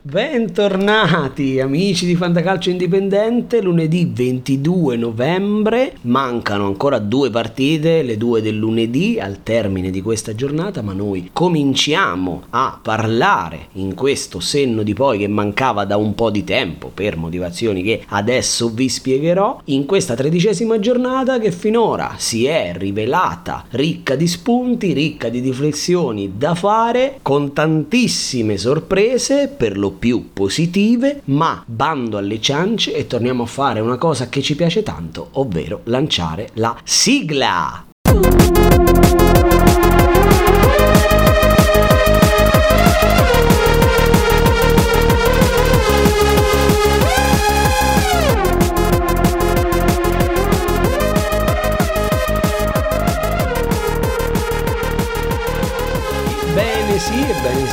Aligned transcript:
Bentornati 0.00 1.58
amici 1.58 2.06
di 2.06 2.14
Fantacalcio 2.14 2.70
Indipendente, 2.70 3.60
lunedì 3.60 4.08
22 4.14 4.96
novembre, 4.96 5.94
mancano 6.02 6.66
ancora 6.66 7.00
due 7.00 7.30
partite, 7.30 8.02
le 8.02 8.16
due 8.16 8.40
del 8.40 8.56
lunedì 8.56 9.18
al 9.18 9.42
termine 9.42 9.90
di 9.90 10.00
questa 10.00 10.36
giornata, 10.36 10.82
ma 10.82 10.92
noi 10.92 11.30
cominciamo 11.32 12.44
a 12.50 12.78
parlare 12.80 13.70
in 13.72 13.94
questo 13.94 14.38
senno 14.38 14.84
di 14.84 14.94
poi 14.94 15.18
che 15.18 15.26
mancava 15.26 15.84
da 15.84 15.96
un 15.96 16.14
po' 16.14 16.30
di 16.30 16.44
tempo 16.44 16.92
per 16.94 17.16
motivazioni 17.16 17.82
che 17.82 18.04
adesso 18.06 18.70
vi 18.70 18.88
spiegherò, 18.88 19.62
in 19.64 19.84
questa 19.84 20.14
tredicesima 20.14 20.78
giornata 20.78 21.40
che 21.40 21.50
finora 21.50 22.14
si 22.18 22.46
è 22.46 22.72
rivelata 22.76 23.64
ricca 23.70 24.14
di 24.14 24.28
spunti, 24.28 24.92
ricca 24.92 25.28
di 25.28 25.40
riflessioni 25.40 26.34
da 26.36 26.54
fare, 26.54 27.18
con 27.20 27.52
tantissime 27.52 28.56
sorprese 28.56 29.48
per 29.48 29.76
lo 29.76 29.87
più 29.90 30.30
positive, 30.32 31.22
ma 31.26 31.62
bando 31.66 32.16
alle 32.16 32.40
ciance 32.40 32.94
e 32.94 33.06
torniamo 33.06 33.44
a 33.44 33.46
fare 33.46 33.80
una 33.80 33.96
cosa 33.96 34.28
che 34.28 34.42
ci 34.42 34.54
piace 34.54 34.82
tanto, 34.82 35.28
ovvero 35.32 35.80
lanciare 35.84 36.50
la 36.54 36.76
sigla. 36.84 37.84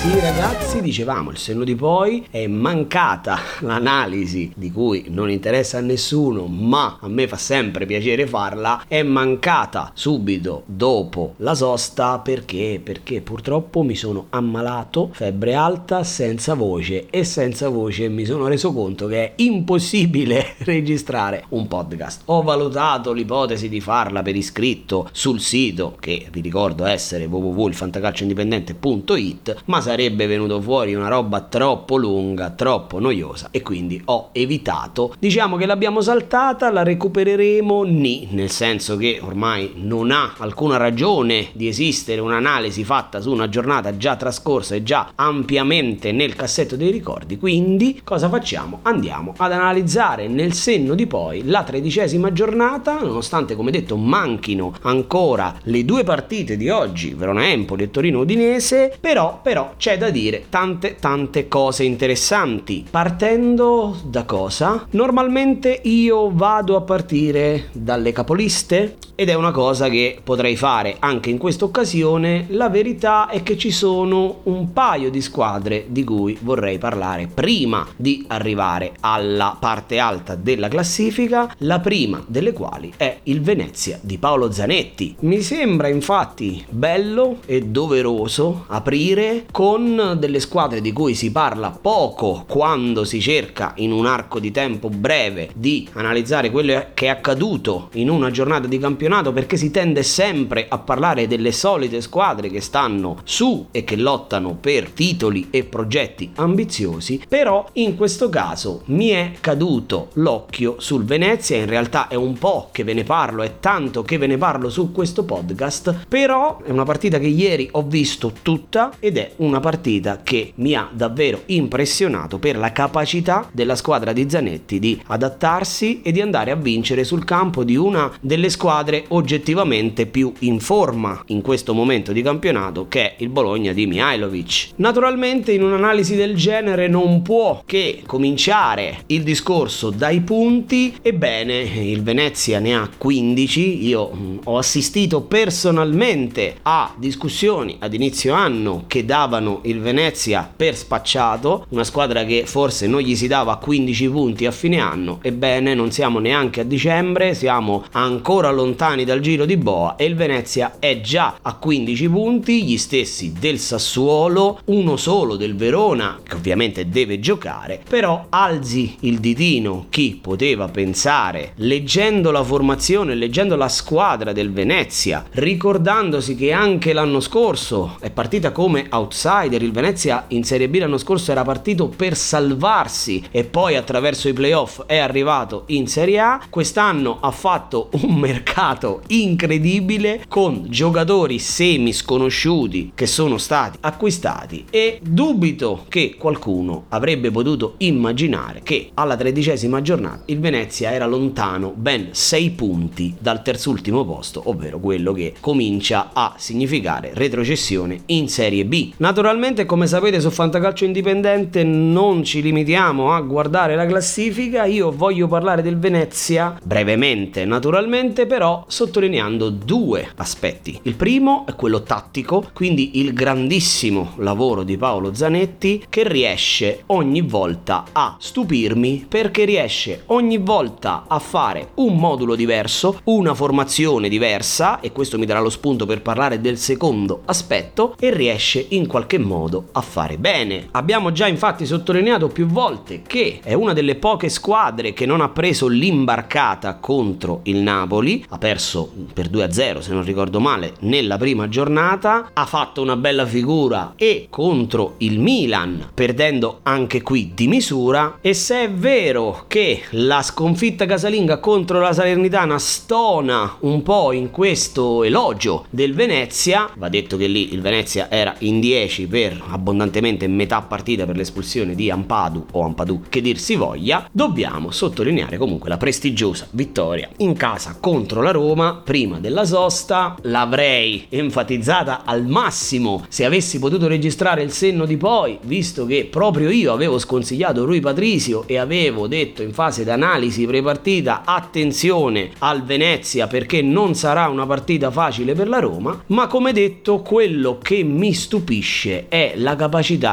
sì 0.05 0.19
ragazzi, 0.19 0.74
dicevamo, 0.81 1.31
il 1.31 1.37
senno 1.37 1.63
di 1.63 1.75
poi 1.75 2.25
è 2.29 2.47
mancata 2.47 3.39
l'analisi 3.59 4.51
di 4.55 4.71
cui 4.71 5.05
non 5.09 5.29
interessa 5.29 5.77
a 5.77 5.81
nessuno, 5.81 6.47
ma 6.47 6.97
a 7.01 7.07
me 7.07 7.27
fa 7.27 7.37
sempre 7.37 7.85
piacere 7.85 8.25
farla, 8.27 8.83
è 8.87 9.03
mancata 9.03 9.91
subito 9.93 10.63
dopo 10.65 11.35
la 11.37 11.55
sosta 11.55 12.19
perché? 12.19 12.81
Perché 12.83 13.21
purtroppo 13.21 13.83
mi 13.83 13.95
sono 13.95 14.25
ammalato, 14.29 15.09
febbre 15.13 15.53
alta, 15.53 16.03
senza 16.03 16.53
voce 16.53 17.07
e 17.09 17.23
senza 17.23 17.69
voce 17.69 18.09
mi 18.09 18.25
sono 18.25 18.47
reso 18.47 18.73
conto 18.73 19.07
che 19.07 19.23
è 19.23 19.31
impossibile 19.37 20.55
registrare 20.65 21.45
un 21.49 21.67
podcast. 21.67 22.23
Ho 22.25 22.41
valutato 22.41 23.13
l'ipotesi 23.13 23.69
di 23.69 23.79
farla 23.79 24.21
per 24.21 24.35
iscritto 24.35 25.07
sul 25.11 25.39
sito 25.39 25.95
che 25.99 26.27
vi 26.31 26.41
ricordo 26.41 26.85
essere 26.85 27.25
www.ilfantacalcioindipendente.it, 27.25 29.63
ma 29.65 29.81
sarebbe 29.81 30.27
venuto 30.27 30.61
fuori 30.65 30.95
una 30.95 31.09
roba 31.09 31.41
troppo 31.41 31.95
lunga, 31.95 32.49
troppo 32.49 32.99
noiosa 32.99 33.49
e 33.51 33.61
quindi 33.61 34.01
ho 34.05 34.29
evitato. 34.31 35.13
Diciamo 35.19 35.57
che 35.57 35.67
l'abbiamo 35.67 36.01
saltata, 36.01 36.71
la 36.71 36.81
recupereremo 36.81 37.83
ni, 37.83 38.29
nel 38.31 38.49
senso 38.49 38.97
che 38.97 39.19
ormai 39.21 39.73
non 39.75 40.09
ha 40.09 40.33
alcuna 40.39 40.77
ragione 40.77 41.49
di 41.53 41.67
esistere 41.67 42.19
un'analisi 42.19 42.83
fatta 42.83 43.21
su 43.21 43.31
una 43.31 43.47
giornata 43.47 43.95
già 43.95 44.15
trascorsa 44.15 44.73
e 44.73 44.81
già 44.81 45.11
ampiamente 45.13 46.11
nel 46.11 46.35
cassetto 46.35 46.75
dei 46.75 46.89
ricordi. 46.89 47.37
Quindi 47.37 48.01
cosa 48.03 48.27
facciamo? 48.27 48.79
Andiamo 48.81 49.35
ad 49.37 49.51
analizzare 49.51 50.27
nel 50.27 50.53
senno 50.53 50.95
di 50.95 51.05
poi 51.05 51.45
la 51.45 51.61
tredicesima 51.61 52.33
giornata, 52.33 52.99
nonostante 53.01 53.55
come 53.55 53.69
detto 53.69 53.97
manchino 53.97 54.73
ancora 54.81 55.53
le 55.65 55.85
due 55.85 56.03
partite 56.03 56.57
di 56.57 56.69
oggi, 56.69 57.13
Verona 57.13 57.47
Empoli 57.47 57.83
e 57.83 57.91
Torino 57.91 58.21
Udinese, 58.21 58.97
però 58.99 59.41
però 59.43 59.73
c'è 59.77 59.99
da 59.99 60.09
dire 60.09 60.45
tante 60.55 60.95
tante 60.95 61.49
cose 61.49 61.83
interessanti. 61.83 62.85
Partendo 62.89 63.97
da 64.05 64.23
cosa? 64.23 64.87
Normalmente 64.91 65.81
io 65.83 66.31
vado 66.33 66.77
a 66.77 66.81
partire 66.81 67.65
dalle 67.73 68.13
capoliste 68.13 68.95
ed 69.15 69.29
è 69.29 69.33
una 69.33 69.51
cosa 69.51 69.87
che 69.89 70.19
potrei 70.21 70.55
fare 70.55 70.97
anche 70.99 71.29
in 71.29 71.37
questa 71.37 71.65
occasione. 71.65 72.45
La 72.49 72.69
verità 72.69 73.27
è 73.27 73.43
che 73.43 73.57
ci 73.57 73.71
sono 73.71 74.41
un 74.43 74.71
paio 74.71 75.09
di 75.09 75.21
squadre 75.21 75.85
di 75.87 76.03
cui 76.03 76.37
vorrei 76.41 76.77
parlare 76.77 77.27
prima 77.27 77.85
di 77.95 78.25
arrivare 78.27 78.93
alla 79.01 79.55
parte 79.59 79.99
alta 79.99 80.35
della 80.35 80.67
classifica, 80.67 81.53
la 81.59 81.79
prima 81.79 82.23
delle 82.27 82.51
quali 82.51 82.93
è 82.95 83.19
il 83.23 83.41
Venezia 83.41 83.99
di 84.01 84.17
Paolo 84.17 84.51
Zanetti. 84.51 85.15
Mi 85.21 85.41
sembra 85.41 85.87
infatti 85.87 86.65
bello 86.69 87.39
e 87.45 87.61
doveroso 87.61 88.65
aprire 88.67 89.45
con 89.51 90.15
delle 90.17 90.39
squadre 90.45 90.79
di 90.79 90.93
cui 90.93 91.15
si 91.15 91.31
parla 91.31 91.71
poco 91.71 92.45
quando 92.47 93.03
si 93.03 93.19
cerca 93.19 93.73
in 93.77 93.91
un 93.91 94.05
arco 94.05 94.39
di 94.39 94.51
tempo 94.51 94.89
breve 94.89 95.49
di 95.55 95.87
analizzare 95.93 96.51
quello 96.51 96.85
che 96.93 97.07
è 97.07 97.09
accaduto 97.09 97.89
in 97.93 98.09
una 98.09 98.29
giornata 98.29 98.67
di 98.67 98.77
campionato 98.77 99.33
perché 99.33 99.57
si 99.57 99.71
tende 99.71 100.03
sempre 100.03 100.67
a 100.69 100.77
parlare 100.77 101.27
delle 101.27 101.51
solite 101.51 102.01
squadre 102.01 102.49
che 102.49 102.61
stanno 102.61 103.21
su 103.23 103.67
e 103.71 103.83
che 103.83 103.95
lottano 103.95 104.55
per 104.55 104.91
titoli 104.91 105.47
e 105.49 105.63
progetti 105.63 106.31
ambiziosi, 106.35 107.21
però 107.27 107.67
in 107.73 107.95
questo 107.95 108.29
caso 108.29 108.83
mi 108.85 109.09
è 109.09 109.31
caduto 109.41 110.09
l'occhio 110.13 110.75
sul 110.77 111.03
Venezia, 111.03 111.57
in 111.57 111.65
realtà 111.65 112.07
è 112.07 112.15
un 112.15 112.37
po' 112.37 112.69
che 112.71 112.83
ve 112.83 112.93
ne 112.93 113.03
parlo, 113.03 113.41
è 113.41 113.59
tanto 113.59 114.03
che 114.03 114.17
ve 114.17 114.27
ne 114.27 114.37
parlo 114.37 114.69
su 114.69 114.91
questo 114.91 115.23
podcast, 115.23 116.05
però 116.07 116.61
è 116.63 116.69
una 116.69 116.83
partita 116.83 117.17
che 117.17 117.27
ieri 117.27 117.67
ho 117.71 117.83
visto 117.83 118.31
tutta 118.41 118.91
ed 118.99 119.17
è 119.17 119.31
una 119.37 119.59
partita 119.59 120.21
che 120.23 120.34
mi 120.55 120.75
ha 120.75 120.89
davvero 120.91 121.41
impressionato 121.47 122.39
per 122.39 122.57
la 122.57 122.71
capacità 122.71 123.49
della 123.51 123.75
squadra 123.75 124.13
di 124.13 124.29
Zanetti 124.29 124.79
di 124.79 125.01
adattarsi 125.07 126.01
e 126.01 126.11
di 126.11 126.21
andare 126.21 126.51
a 126.51 126.55
vincere 126.55 127.03
sul 127.03 127.23
campo 127.23 127.63
di 127.63 127.75
una 127.75 128.11
delle 128.21 128.49
squadre 128.49 128.63
squadre 128.65 129.05
oggettivamente 129.09 130.07
più 130.07 130.33
in 130.39 130.59
forma 130.59 131.23
in 131.27 131.41
questo 131.41 131.73
momento 131.73 132.11
di 132.11 132.21
campionato 132.23 132.87
che 132.87 133.01
è 133.01 133.15
il 133.19 133.29
Bologna 133.29 133.73
di 133.73 133.85
Mihailovic. 133.85 134.69
Naturalmente 134.77 135.51
in 135.51 135.61
un'analisi 135.63 136.15
del 136.15 136.35
genere 136.35 136.87
non 136.87 137.21
può 137.21 137.61
che 137.65 138.01
cominciare 138.05 139.03
il 139.07 139.23
discorso 139.23 139.91
dai 139.91 140.21
punti, 140.21 140.95
ebbene 141.01 141.59
il 141.59 142.01
Venezia 142.01 142.59
ne 142.59 142.75
ha 142.75 142.89
15, 142.97 143.85
io 143.85 144.11
mm, 144.13 144.37
ho 144.45 144.57
assistito 144.57 145.21
personalmente 145.21 146.57
a 146.63 146.93
discussioni 146.97 147.77
ad 147.79 147.93
inizio 147.93 148.33
anno 148.33 148.85
che 148.87 149.05
davano 149.05 149.59
il 149.63 149.79
Venezia 149.79 150.24
per 150.55 150.75
spacciato, 150.75 151.65
una 151.69 151.83
squadra 151.83 152.23
che 152.25 152.43
forse 152.45 152.87
non 152.87 153.01
gli 153.01 153.15
si 153.15 153.27
dava 153.27 153.57
15 153.57 154.09
punti 154.09 154.45
a 154.45 154.51
fine 154.51 154.79
anno, 154.79 155.19
ebbene 155.21 155.73
non 155.75 155.91
siamo 155.91 156.19
neanche 156.19 156.61
a 156.61 156.63
dicembre, 156.63 157.33
siamo 157.33 157.83
ancora 157.91 158.49
lontani 158.49 159.03
dal 159.03 159.19
giro 159.19 159.45
di 159.45 159.57
boa 159.57 159.95
e 159.95 160.05
il 160.05 160.15
Venezia 160.15 160.77
è 160.79 161.01
già 161.01 161.37
a 161.41 161.53
15 161.53 162.09
punti, 162.09 162.63
gli 162.63 162.77
stessi 162.77 163.33
del 163.37 163.59
Sassuolo, 163.59 164.61
uno 164.65 164.97
solo 164.97 165.35
del 165.35 165.55
Verona 165.55 166.19
che 166.23 166.35
ovviamente 166.35 166.89
deve 166.89 167.19
giocare, 167.19 167.81
però 167.87 168.25
alzi 168.29 168.95
il 169.01 169.19
ditino 169.19 169.85
chi 169.89 170.17
poteva 170.21 170.67
pensare 170.67 171.51
leggendo 171.55 172.31
la 172.31 172.43
formazione, 172.43 173.15
leggendo 173.15 173.55
la 173.55 173.69
squadra 173.69 174.31
del 174.31 174.51
Venezia, 174.51 175.25
ricordandosi 175.31 176.35
che 176.35 176.51
anche 176.51 176.93
l'anno 176.93 177.19
scorso 177.19 177.97
è 177.99 178.09
partita 178.09 178.51
come 178.51 178.87
outsider, 178.89 179.61
il 179.61 179.71
Venezia 179.71 180.14
in 180.29 180.43
Serie 180.43 180.69
B 180.69 180.77
l'anno 180.77 180.97
scorso 180.97 181.31
era 181.31 181.43
partito 181.43 181.87
per 181.87 182.15
salvarsi 182.15 183.23
e 183.31 183.43
poi 183.43 183.75
attraverso 183.75 184.29
i 184.29 184.33
playoff 184.33 184.83
è 184.85 184.97
arrivato 184.97 185.63
in 185.67 185.87
Serie 185.87 186.19
A, 186.19 186.41
quest'anno 186.49 187.17
ha 187.19 187.31
fatto 187.31 187.89
un 187.91 188.15
mercato 188.15 188.33
mercato 188.55 189.01
incredibile 189.07 190.23
con 190.27 190.65
giocatori 190.69 191.39
semi 191.39 191.93
sconosciuti 191.93 192.91
che 192.93 193.05
sono 193.05 193.37
stati 193.37 193.77
acquistati 193.81 194.65
e 194.69 194.99
dubito 195.01 195.85
che 195.89 196.15
qualcuno 196.17 196.85
avrebbe 196.89 197.31
potuto 197.31 197.75
immaginare 197.77 198.61
che 198.63 198.91
alla 198.93 199.15
tredicesima 199.15 199.81
giornata 199.81 200.23
il 200.25 200.39
Venezia 200.39 200.91
era 200.91 201.05
lontano 201.05 201.73
ben 201.75 202.09
6 202.11 202.49
punti 202.51 203.15
dal 203.19 203.41
terzultimo 203.41 204.05
posto, 204.05 204.43
ovvero 204.45 204.79
quello 204.79 205.11
che 205.11 205.33
comincia 205.39 206.11
a 206.13 206.35
significare 206.37 207.11
retrocessione 207.13 208.03
in 208.07 208.29
Serie 208.29 208.65
B. 208.65 208.93
Naturalmente, 208.97 209.65
come 209.65 209.87
sapete, 209.87 210.04
su 210.05 210.29
Fantacalcio 210.29 210.85
Indipendente 210.85 211.63
non 211.63 212.23
ci 212.23 212.43
limitiamo 212.43 213.11
a 213.11 213.21
guardare 213.21 213.75
la 213.75 213.87
classifica, 213.87 214.65
io 214.65 214.91
voglio 214.91 215.27
parlare 215.27 215.63
del 215.63 215.79
Venezia 215.79 216.59
brevemente, 216.63 217.43
naturalmente, 217.43 218.27
però 218.27 218.63
sottolineando 218.67 219.49
due 219.49 220.07
aspetti. 220.17 220.79
Il 220.83 220.93
primo 220.93 221.45
è 221.47 221.55
quello 221.55 221.81
tattico, 221.81 222.51
quindi 222.53 222.99
il 222.99 223.13
grandissimo 223.13 224.13
lavoro 224.17 224.61
di 224.61 224.77
Paolo 224.77 225.11
Zanetti 225.13 225.85
che 225.89 226.07
riesce 226.07 226.83
ogni 226.87 227.21
volta 227.21 227.85
a 227.91 228.15
stupirmi 228.19 229.07
perché 229.09 229.43
riesce 229.43 230.03
ogni 230.07 230.37
volta 230.37 231.05
a 231.07 231.17
fare 231.17 231.69
un 231.75 231.97
modulo 231.97 232.35
diverso, 232.35 232.99
una 233.05 233.33
formazione 233.33 234.07
diversa 234.07 234.79
e 234.81 234.91
questo 234.91 235.17
mi 235.17 235.25
darà 235.25 235.39
lo 235.39 235.49
spunto 235.49 235.87
per 235.87 236.03
parlare 236.03 236.39
del 236.39 236.59
secondo 236.59 237.23
aspetto 237.25 237.95
e 237.99 238.13
riesce 238.13 238.63
in 238.69 238.85
qualche 238.85 239.17
modo 239.17 239.69
a 239.71 239.81
fare 239.85 240.17
bene. 240.17 240.67
Abbiamo 240.71 241.11
già 241.11 241.27
infatti 241.27 241.65
sottolineato 241.65 242.27
più 242.27 242.47
volte 242.47 243.01
che 243.01 243.39
è 243.43 243.53
una 243.53 243.73
delle 243.73 243.95
poche 243.95 244.29
squadre 244.29 244.93
che 244.93 245.05
non 245.05 245.21
ha 245.21 245.29
preso 245.29 245.67
l'imbarcata 245.67 246.75
contro 246.75 247.39
il 247.43 247.57
Napoli, 247.57 248.25
ha 248.29 248.37
perso 248.37 248.91
per 249.13 249.29
2-0 249.29 249.79
se 249.79 249.93
non 249.93 250.03
ricordo 250.03 250.39
male 250.39 250.73
nella 250.79 251.17
prima 251.17 251.47
giornata, 251.47 252.31
ha 252.33 252.45
fatto 252.45 252.81
una 252.81 252.95
bella 252.97 253.25
figura 253.25 253.93
e 253.95 254.27
contro 254.29 254.95
il 254.97 255.19
Milan, 255.19 255.91
perdendo 255.93 256.59
anche 256.63 257.01
qui 257.01 257.31
di 257.33 257.47
misura 257.47 258.17
e 258.21 258.33
se 258.33 258.63
è 258.63 258.69
vero 258.71 259.45
che 259.47 259.83
la 259.91 260.21
sconfitta 260.21 260.85
casalinga 260.85 261.39
contro 261.39 261.79
la 261.79 261.93
Salernitana 261.93 262.57
stona 262.57 263.57
un 263.59 263.83
po' 263.83 264.11
in 264.11 264.31
questo 264.31 265.03
elogio 265.03 265.65
del 265.69 265.93
Venezia, 265.93 266.69
va 266.75 266.89
detto 266.89 267.17
che 267.17 267.27
lì 267.27 267.53
il 267.53 267.61
Venezia 267.61 268.09
era 268.09 268.33
in 268.39 268.59
10 268.59 269.07
per 269.07 269.41
abbondantemente 269.75 270.27
metà 270.27 270.61
partita 270.61 271.05
per 271.05 271.17
l'espulsione 271.17 271.75
di 271.75 271.91
Ampadu 271.91 272.45
o 272.51 272.63
Ampadu 272.63 273.03
che 273.09 273.21
dir 273.21 273.37
si 273.37 273.55
voglia, 273.55 274.07
dobbiamo 274.11 274.71
sottolineare 274.71 275.37
comunque 275.37 275.69
la 275.69 275.77
prestigiosa 275.77 276.47
vittoria 276.51 277.09
in 277.17 277.33
casa 277.35 277.77
contro 277.79 278.21
la 278.21 278.31
Roma. 278.31 278.81
Prima 278.83 279.19
della 279.19 279.45
sosta, 279.45 280.15
l'avrei 280.23 281.05
enfatizzata 281.09 282.03
al 282.05 282.25
massimo 282.25 283.05
se 283.09 283.25
avessi 283.25 283.59
potuto 283.59 283.87
registrare 283.87 284.41
il 284.41 284.51
senno 284.51 284.85
di 284.85 284.95
poi, 284.95 285.37
visto 285.43 285.85
che 285.85 286.07
proprio 286.09 286.49
io 286.49 286.71
avevo 286.71 286.97
sconsigliato 286.97 287.65
Rui 287.65 287.81
Patrizio 287.81 288.47
e 288.47 288.57
avevo 288.57 289.07
detto 289.07 289.41
in 289.41 289.51
fase 289.51 289.83
d'analisi 289.83 290.45
prepartita 290.45 291.23
attenzione 291.25 292.31
al 292.39 292.63
Venezia 292.63 293.27
perché 293.27 293.61
non 293.61 293.93
sarà 293.95 294.27
una 294.29 294.45
partita 294.45 294.89
facile 294.89 295.33
per 295.33 295.49
la 295.49 295.59
Roma, 295.59 296.01
ma 296.07 296.27
come 296.27 296.53
detto 296.53 297.01
quello 297.01 297.57
che 297.61 297.83
mi 297.83 298.13
stupisce 298.13 299.07
è 299.09 299.33
la 299.35 299.51
capacità 299.51 299.64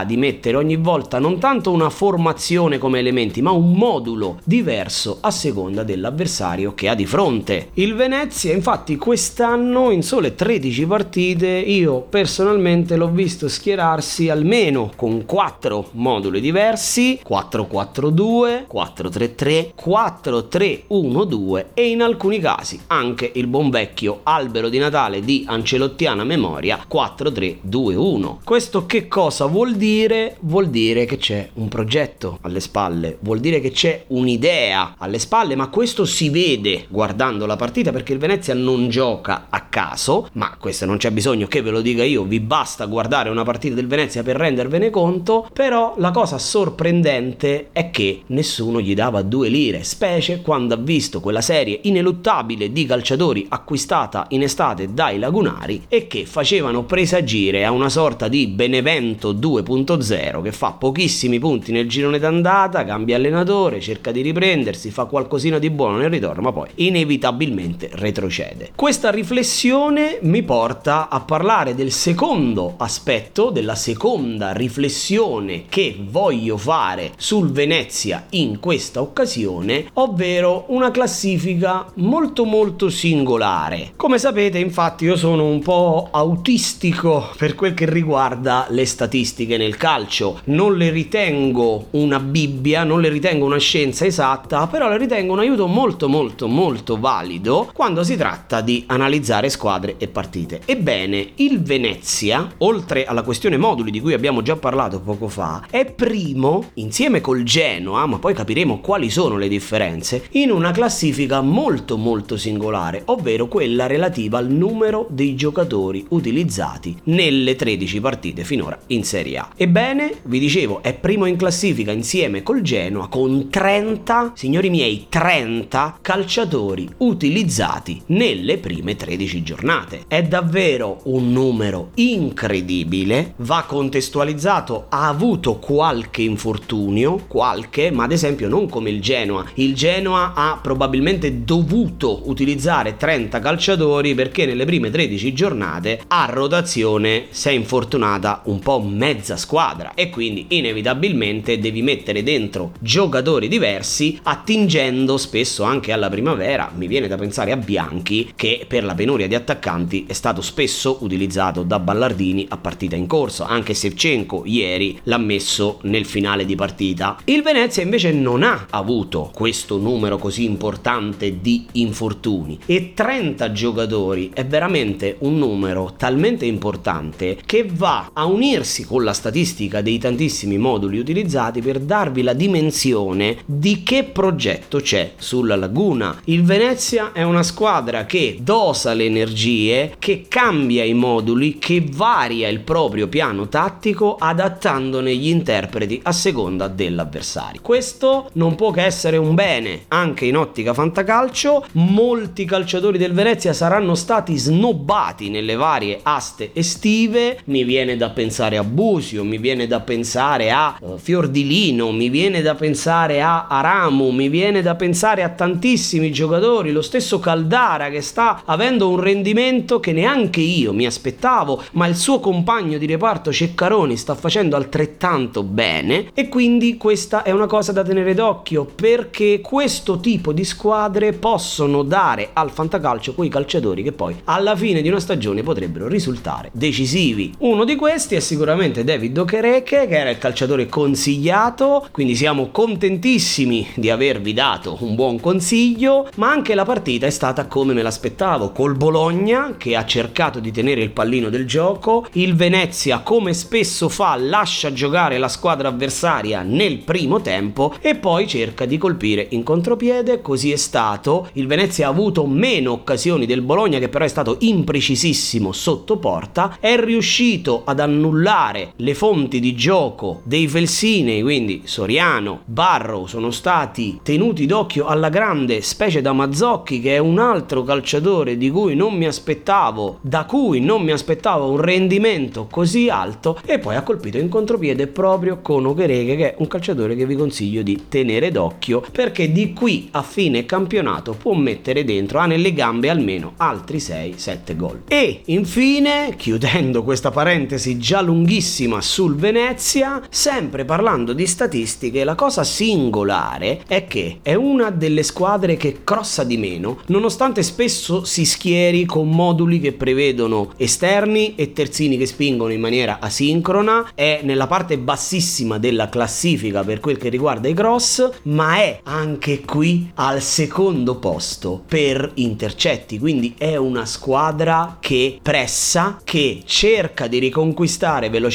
di 0.05 0.17
mettere 0.17 0.57
ogni 0.57 0.77
volta 0.77 1.19
non 1.19 1.39
tanto 1.39 1.71
una 1.71 1.91
formazione 1.91 2.79
come 2.79 2.99
elementi, 2.99 3.43
ma 3.43 3.51
un 3.51 3.73
modulo 3.73 4.39
diverso 4.45 5.19
a 5.21 5.31
seconda 5.31 5.83
dell'avversario 5.83 6.75
che 6.75 6.89
ha 6.89 6.95
di 6.95 7.07
fronte. 7.07 7.69
Il 7.75 7.95
Venezia 7.95 8.53
infatti 8.53 8.97
quest'anno 8.97 9.91
in 9.91 10.03
sole 10.03 10.35
13 10.35 10.87
partite 10.87 11.47
io 11.49 12.01
personalmente 12.01 12.97
l'ho 12.97 13.11
visto 13.11 13.49
schierarsi 13.49 14.29
almeno 14.29 14.91
con 14.97 15.25
4 15.25 15.91
moduli 15.93 16.41
diversi, 16.41 17.21
4-4-2, 17.27 18.67
4-3-3, 18.73 19.73
4-3-1-2 19.81 21.67
e 21.75 21.89
in 21.89 22.03
alcuni 22.03 22.39
casi 22.39 22.81
anche 22.89 23.31
il 23.35 23.47
buon 23.47 23.71
vecchio 23.71 24.21
albero 24.23 24.69
di 24.69 24.79
Natale 24.79 25.21
di 25.21 25.45
Ancelottiana 25.47 26.25
memoria 26.25 26.85
4-3-2-1. 26.91 28.37
Questo 28.45 28.87
che 28.87 29.09
cosa 29.09 29.42
vuol 29.47 29.77
dire? 29.77 30.37
Vuol 30.41 30.69
dire 30.69 31.05
che 31.05 31.17
c'è 31.17 31.49
un 31.55 31.69
progetto 31.69 32.39
alle 32.43 32.61
spalle, 32.61 33.19
vuol 33.21 33.41
dire 33.41 33.61
che 33.61 33.71
c'è 33.71 34.05
un'idea 34.09 34.95
alle 34.99 35.19
spalle, 35.19 35.55
ma 35.55 35.69
questo 35.69 36.05
si 36.05 36.29
vede 36.31 36.87
guardando 36.89 37.47
la 37.47 37.57
partita 37.57 37.93
perché 37.93 38.13
il 38.13 38.19
Venezia 38.19 38.55
non 38.55 38.89
gioca 38.89 39.47
a 39.51 39.61
caso, 39.63 40.29
ma 40.33 40.57
questo 40.59 40.87
non 40.87 40.97
c'è 40.97 41.11
bisogno 41.11 41.47
che 41.47 41.63
ve 41.63 41.71
lo 41.71 41.81
dica 41.81 42.05
io, 42.05 42.25
vi 42.25 42.41
basta 42.41 42.87
guardare 42.87 43.31
una 43.31 43.45
partita 43.45 43.75
del 43.75 43.87
Venezia 43.87 44.23
per 44.23 44.37
rendervene 44.37 44.91
conto, 44.91 45.49
però 45.53 45.95
la 45.99 46.11
cosa 46.11 46.39
sorprendente 46.39 47.69
è 47.73 47.91
che 47.91 48.23
nessuno 48.27 48.81
gli 48.81 48.95
dava 48.95 49.23
due 49.23 49.49
lire, 49.49 49.85
specie 49.85 50.41
quando 50.43 50.75
ha 50.75 50.79
visto 50.79 51.21
quella 51.21 51.41
serie 51.41 51.81
ineluttabile 51.83 52.73
di 52.73 52.87
calciatori 52.87 53.47
acquistata 53.49 54.27
in 54.31 54.43
estate 54.43 54.93
dai 54.93 55.19
lagunari 55.19 55.85
e 55.89 56.07
che 56.07 56.27
facevano 56.27 56.85
presagire 56.85 57.65
a 57.65 57.71
una 57.71 57.89
sorta 57.89 58.29
di 58.29 58.47
Benevento 58.47 59.32
2.0 59.33 60.43
che 60.43 60.53
fa 60.53 60.73
pochissimi 60.73 61.39
punti 61.39 61.73
nel 61.73 61.89
girone 61.89 62.19
d'andata, 62.19 62.85
cambia 62.85 63.17
allenatore, 63.17 63.81
cerca 63.81 64.13
di 64.13 64.21
riprendersi, 64.21 64.91
fa 64.91 65.05
qualcosina 65.05 65.59
di 65.59 65.71
buono 65.71 65.99
nel 65.99 66.11
ritorno, 66.11 66.43
ma 66.43 66.53
poi 66.53 66.69
inevitabilmente 66.77 67.91
retrocede. 67.93 68.73
Questa 68.75 69.11
riflessione 69.11 70.19
mi 70.23 70.43
porta 70.43 71.09
a 71.09 71.21
parlare 71.21 71.75
del 71.75 71.93
secondo 71.93 72.75
aspetto, 72.77 73.51
della 73.51 73.75
seconda 73.75 74.53
riflessione 74.53 75.65
che 75.69 75.97
voglio 75.99 76.57
fare 76.57 77.13
sul 77.17 77.51
Venezia 77.51 78.27
in 78.31 78.59
questa 78.61 79.01
occasione, 79.01 79.87
ovvero 79.95 80.65
una 80.69 80.91
classifica 80.91 81.87
molto 81.97 82.45
molto 82.45 82.89
singolare. 82.89 83.93
Come 83.97 84.19
sapete, 84.19 84.59
infatti, 84.59 85.05
io 85.05 85.17
sono 85.17 85.47
un 85.47 85.61
po' 85.61 86.09
autistico 86.11 87.31
per 87.37 87.55
quel 87.55 87.75
che 87.75 87.89
riguarda 87.89 88.67
le 88.69 88.85
statistiche 88.85 89.21
nel 89.57 89.77
calcio. 89.77 90.41
Non 90.45 90.77
le 90.77 90.91
ritengo 90.91 91.87
una 91.93 92.19
Bibbia, 92.19 92.85
non 92.85 93.01
le 93.01 93.09
ritengo 93.09 93.45
una 93.45 93.59
scienza 93.59 94.05
esatta, 94.05 94.67
però 94.67 94.89
le 94.89 94.99
ritengo 94.99 95.33
un 95.33 95.39
aiuto 95.39 95.67
molto 95.67 96.09
molto 96.09 96.49
molto 96.49 96.99
valido 96.99 97.71
quando 97.73 98.03
si 98.05 98.17
tratta 98.17 98.61
di 98.61 98.85
analizzare 98.87 99.49
squadre 99.49 99.97
e 99.99 100.09
partite. 100.09 100.61
Ebbene, 100.65 101.33
il 101.37 101.63
Venezia, 101.63 102.53
oltre 102.59 103.05
alla 103.05 103.23
questione 103.23 103.57
moduli 103.57 103.91
di 103.91 104.01
cui 104.01 104.13
abbiamo 104.13 104.43
già 104.43 104.57
parlato 104.57 105.01
poco 105.01 105.29
fa, 105.29 105.67
è 105.71 105.85
primo 105.85 106.71
insieme 106.75 107.21
col 107.21 107.43
Genoa, 107.43 108.07
ma 108.07 108.19
poi 108.19 108.35
capiremo 108.35 108.81
quali 108.81 109.11
sono 109.11 109.37
le 109.37 109.49
differenze, 109.49 110.27
in 110.33 110.51
una 110.51 110.71
classifica 110.71 111.41
molto 111.41 111.97
molto 111.97 112.37
singolare, 112.37 113.03
ovvero 113.07 113.47
quella 113.47 113.87
relativa 113.87 114.39
al 114.39 114.51
numero 114.51 115.07
dei 115.11 115.35
giocatori 115.35 116.05
utilizzati 116.11 116.97
nelle 117.05 117.57
13 117.57 118.01
partite 118.01 118.45
finora 118.45 118.79
in 118.89 119.05
Serie 119.13 119.37
A. 119.37 119.49
Ebbene, 119.55 120.21
vi 120.23 120.39
dicevo, 120.39 120.83
è 120.83 120.95
primo 120.95 121.27
in 121.27 121.37
classifica 121.37 121.93
insieme 121.93 122.43
col 122.43 122.63
Genoa 122.63 123.09
con 123.09 123.51
30, 123.51 124.33
signori 124.35 124.71
miei, 124.71 125.05
30 125.11 125.99
calciatori 126.01 126.89
utilizzati 126.99 128.01
nelle 128.07 128.57
prime 128.57 128.97
13 128.97 129.43
giornate. 129.43 130.05
È 130.09 130.23
davvero 130.23 131.01
un 131.05 131.31
numero 131.31 131.91
incredibile, 131.97 133.35
va 133.39 133.65
contestualizzato, 133.67 134.87
ha 134.89 135.09
avuto 135.09 135.57
qualche 135.57 136.23
infortunio, 136.23 137.25
qualche, 137.29 137.91
ma 137.91 138.05
ad 138.05 138.13
esempio 138.13 138.49
non 138.49 138.67
come 138.67 138.89
il 138.89 139.03
Genoa. 139.03 139.45
Il 139.57 139.75
Genoa 139.75 140.33
ha 140.35 140.59
probabilmente 140.63 141.45
dovuto 141.45 142.23
utilizzare 142.31 142.97
30 142.97 143.41
calciatori 143.41 144.15
perché 144.15 144.47
nelle 144.47 144.65
prime 144.65 144.89
13 144.89 145.35
giornate 145.35 146.01
a 146.07 146.25
rotazione 146.31 147.27
si 147.29 147.49
è 147.49 147.53
infortunata 147.53 148.41
un 148.45 148.59
po' 148.59 148.81
mezza 149.03 149.37
squadra 149.37 149.95
e 149.95 150.11
quindi 150.11 150.47
inevitabilmente 150.51 151.59
devi 151.59 151.83
mettere 151.83 152.23
dentro 152.23 152.71
giocatori 152.79 153.49
diversi 153.49 154.17
attingendo 154.23 155.17
spesso 155.17 155.65
anche 155.65 155.91
alla 155.91 156.09
primavera. 156.09 156.71
Mi 156.73 156.87
viene 156.87 157.09
da 157.09 157.17
pensare 157.17 157.51
a 157.51 157.57
Bianchi 157.57 158.31
che 158.37 158.65
per 158.69 158.85
la 158.85 158.95
penuria 158.95 159.27
di 159.27 159.35
attaccanti 159.35 160.05
è 160.07 160.13
stato 160.13 160.41
spesso 160.41 160.99
utilizzato 161.01 161.65
da 161.65 161.81
Ballardini 161.81 162.47
a 162.49 162.59
partita 162.59 162.95
in 162.95 163.09
corso, 163.09 163.43
anche 163.43 163.75
se 163.75 163.93
Cenco 163.97 164.45
ieri 164.47 164.97
l'ha 165.03 165.19
messo 165.19 165.81
nel 165.83 166.07
finale 166.07 166.45
di 166.45 166.55
partita. 166.55 167.17
Il 167.25 167.43
Venezia 167.43 167.83
invece 167.83 168.13
non 168.13 168.45
ha 168.45 168.69
avuto 168.71 169.33
questo 169.35 169.79
numero 169.79 170.17
così 170.17 170.45
importante 170.45 171.41
di 171.41 171.67
infortuni 171.73 172.57
e 172.67 172.93
30 172.95 173.51
giocatori 173.51 174.31
è 174.33 174.47
veramente 174.47 175.17
un 175.21 175.39
numero 175.39 175.95
talmente 175.97 176.47
importante 176.47 177.41
che 177.45 177.67
va 177.69 178.11
a 178.13 178.27
unirsi 178.27 178.91
con 178.93 179.05
la 179.05 179.15
statistica 179.15 179.81
dei 179.81 179.97
tantissimi 179.97 180.59
moduli 180.59 180.99
utilizzati 180.99 181.63
per 181.63 181.81
darvi 181.81 182.21
la 182.21 182.35
dimensione 182.35 183.39
di 183.47 183.83
che 183.83 184.05
progetto 184.05 184.81
c'è 184.81 185.13
sulla 185.17 185.57
laguna. 185.57 186.21
Il 186.25 186.43
Venezia 186.43 187.13
è 187.13 187.23
una 187.23 187.43
squadra 187.43 188.05
che 188.05 188.37
dosa 188.43 188.93
le 188.93 189.07
energie, 189.07 189.95
che 189.99 190.27
cambia 190.29 190.85
i 190.85 190.93
moduli, 190.93 191.57
che 191.57 191.83
varia 191.91 192.49
il 192.49 192.61
proprio 192.61 193.09
piano 193.09 193.49
tattico 193.49 194.17
adattandone 194.19 195.17
gli 195.17 195.29
interpreti 195.29 195.99
a 196.03 196.13
seconda 196.13 196.69
dell'avversario. 196.69 197.63
Questo 197.63 198.29
non 198.35 198.57
può 198.57 198.73
che 198.73 198.83
essere 198.83 199.17
un 199.17 199.35
bene 199.35 199.85
anche 199.89 200.27
in 200.27 200.37
ottica 200.37 200.75
fantacalcio. 200.75 201.65
Molti 201.73 202.45
calciatori 202.45 202.99
del 202.99 203.15
Venezia 203.15 203.55
saranno 203.55 203.95
stati 203.95 204.37
snobbati 204.37 205.31
nelle 205.31 205.55
varie 205.55 206.01
aste 206.03 206.51
estive. 206.53 207.39
Mi 207.47 207.65
viene 207.65 207.97
da 207.97 208.11
pensare 208.11 208.59
a 208.59 208.63
Busio, 208.73 209.23
mi 209.23 209.37
viene 209.37 209.67
da 209.67 209.81
pensare 209.81 210.51
a 210.51 210.77
uh, 210.81 210.97
Fiordilino, 210.97 211.93
mi 211.93 212.09
viene 212.09 212.41
da 212.41 212.55
pensare 212.55 213.21
a 213.21 213.47
Aramu, 213.47 214.11
mi 214.11 214.31
viene 214.31 214.63
da 214.63 214.75
pensare 214.75 215.23
a 215.23 215.29
tantissimi 215.29 216.11
giocatori, 216.11 216.73
lo 216.73 216.81
stesso 216.81 217.19
Caldara 217.19 217.91
che 217.91 218.01
sta 218.01 218.43
avendo 218.47 218.89
un 218.89 218.99
rendimento 218.99 219.79
che 219.79 219.93
neanche 219.93 220.41
io 220.41 220.73
mi 220.73 220.87
aspettavo, 220.87 221.63
ma 221.73 221.87
il 221.87 221.97
suo 221.97 222.19
compagno 222.19 222.79
di 222.79 222.87
reparto 222.87 223.31
Ceccaroni 223.31 223.97
sta 223.97 224.15
facendo 224.15 224.57
altrettanto 224.57 225.43
bene 225.43 226.07
e 226.15 226.29
quindi 226.29 226.79
questa 226.79 227.23
è 227.23 227.31
una 227.31 227.47
cosa 227.47 227.73
da 227.73 227.83
tenere 227.83 228.15
d'occhio 228.15 228.65
perché 228.65 229.41
questo 229.43 230.01
tipo 230.01 230.33
di 230.33 230.45
squadre 230.45 231.13
possono 231.13 231.83
dare 231.83 232.31
al 232.33 232.51
fantacalcio 232.51 233.13
quei 233.13 233.29
calciatori 233.29 233.83
che 233.83 233.93
poi 233.93 234.17
alla 234.25 234.57
fine 234.57 234.81
di 234.81 234.89
una 234.89 235.01
stagione 235.01 235.43
potrebbero 235.43 235.89
risultare 235.89 236.49
decisivi. 236.53 237.35
Uno 237.39 237.65
di 237.65 237.77
questi 237.77 238.15
è 238.15 238.21
sicuramente 238.21 238.61
sicuramente 238.63 238.85
David 238.85 239.19
Okereke 239.19 239.87
che 239.89 239.99
era 239.99 240.11
il 240.11 240.19
calciatore 240.19 240.67
consigliato, 240.67 241.89
quindi 241.91 242.15
siamo 242.15 242.51
contentissimi 242.51 243.69
di 243.75 243.91
avervi 243.91 244.33
dato 244.33 244.77
un 244.81 244.95
buon 244.95 245.19
consiglio, 245.19 246.09
ma 246.17 246.31
anche 246.31 246.55
la 246.55 246.65
partita 246.65 247.07
è 247.07 247.11
stata 247.11 247.47
come 247.47 247.73
me 247.73 247.83
l'aspettavo, 247.83 248.53
col 248.53 248.77
Bologna 248.77 249.55
che 249.57 249.75
ha 249.75 249.85
cercato 249.85 250.39
di 250.39 250.53
tenere 250.53 250.83
il 250.83 250.91
pallino 250.91 251.29
del 251.29 251.47
gioco, 251.47 252.07
il 252.13 252.37
Venezia 252.37 253.01
come 253.01 253.35
spesso 253.35 253.89
fa 253.89 254.15
lascia 254.17 254.73
giocare 254.73 255.19
la 255.19 255.29
squadra 255.29 255.69
avversaria 255.69 256.43
nel 256.43 256.79
primo 256.79 257.21
tempo 257.21 257.75
e 257.81 257.97
poi 257.97 258.29
cerca 258.29 258.65
di 258.65 258.79
colpire 258.79 259.27
in 259.31 259.43
contropiede, 259.43 260.21
così 260.21 260.53
è 260.53 260.57
stato, 260.57 261.29
il 261.33 261.47
Venezia 261.49 261.89
ha 261.89 261.91
avuto 261.91 262.27
meno 262.27 262.73
occasioni 262.73 263.27
del 263.27 263.43
Bologna 263.43 263.79
che 263.79 263.89
però 263.89 264.05
è 264.05 264.09
stato 264.09 264.37
imprecisissimo 264.39 265.53
sotto 265.53 265.97
porta, 265.97 266.59
è 266.61 266.77
riuscito 266.79 267.63
ad 267.65 267.81
annullare 267.81 268.52
le 268.77 268.95
fonti 268.95 269.41
di 269.41 269.55
gioco 269.55 270.21
dei 270.25 270.47
Felsinei, 270.47 271.23
quindi 271.23 271.63
Soriano, 271.65 272.41
Barrow 272.45 273.07
sono 273.07 273.31
stati 273.31 274.01
tenuti 274.03 274.47
d'occhio 274.47 274.87
alla 274.87 275.09
grande, 275.09 275.63
specie 275.63 276.03
da 276.03 276.13
Mazzocchi 276.13 276.81
che 276.81 276.97
è 276.97 276.99
un 276.99 277.19
altro 277.19 277.63
calciatore 277.63 278.37
di 278.37 278.51
cui 278.51 278.75
non 278.75 278.95
mi 278.95 279.07
aspettavo, 279.07 279.99
da 280.03 280.25
cui 280.25 280.61
non 280.61 280.83
mi 280.83 280.91
aspettavo 280.91 281.51
un 281.51 281.61
rendimento 281.61 282.47
così 282.51 282.89
alto 282.89 283.41
e 283.47 283.59
poi 283.59 283.77
ha 283.77 283.83
colpito 283.83 284.19
in 284.19 284.29
contropiede 284.29 284.87
proprio 284.87 285.41
con 285.41 285.65
Okereke 285.65 286.17
che 286.17 286.31
è 286.33 286.35
un 286.39 286.47
calciatore 286.47 286.95
che 286.95 287.07
vi 287.07 287.17
consiglio 287.17 287.63
di 287.63 287.85
tenere 287.89 288.31
d'occhio 288.31 288.85
perché 288.93 289.33
di 289.33 289.53
qui 289.53 289.89
a 289.93 290.03
fine 290.03 290.45
campionato 290.45 291.15
può 291.15 291.33
mettere 291.33 291.85
dentro, 291.85 292.19
ha 292.19 292.27
nelle 292.27 292.53
gambe 292.53 292.91
almeno 292.91 293.33
altri 293.39 293.79
6-7 293.79 294.57
gol. 294.57 294.83
E 294.89 295.23
infine, 295.27 296.15
chiudendo 296.17 296.83
questa 296.83 297.11
parentesi 297.11 297.79
già 297.79 298.01
lunghissima 298.01 298.41
sul 298.43 299.15
Venezia, 299.15 300.03
sempre 300.11 300.65
parlando 300.65 301.13
di 301.13 301.27
statistiche, 301.29 302.03
la 302.03 302.17
cosa 302.17 302.43
singolare 302.43 303.63
è 303.69 303.87
che 303.87 304.19
è 304.21 304.35
una 304.35 304.71
delle 304.71 305.05
squadre 305.05 305.57
che 305.57 305.79
crossa 305.85 306.25
di 306.25 306.37
meno, 306.37 306.81
nonostante 306.87 307.45
spesso 307.45 308.03
si 308.03 308.25
schieri 308.25 308.85
con 308.85 309.09
moduli 309.09 309.61
che 309.61 309.73
prevedono 309.73 310.51
esterni 310.57 311.37
e 311.37 311.53
terzini 311.53 311.97
che 311.97 312.07
spingono 312.07 312.53
in 312.53 312.61
maniera 312.61 312.99
asincrona, 313.01 313.93
è 313.95 314.21
nella 314.25 314.49
parte 314.49 314.77
bassissima 314.77 315.59
della 315.59 315.89
classifica 315.89 316.65
per 316.65 316.81
quel 316.81 316.99
che 316.99 317.11
riguarda 317.11 317.47
i 317.47 317.55
cross, 317.55 318.11
ma 318.25 318.57
è 318.57 318.81
anche 318.83 319.43
qui 319.43 319.93
al 319.95 320.21
secondo 320.21 320.97
posto 320.97 321.63
per 321.67 322.11
intercetti, 322.15 322.99
quindi 322.99 323.35
è 323.39 323.55
una 323.55 323.87
squadra 323.87 324.79
che 324.81 325.21
pressa, 325.23 326.01
che 326.03 326.43
cerca 326.45 327.07
di 327.07 327.21
riconquistare 327.21 328.11
velocemente 328.11 328.31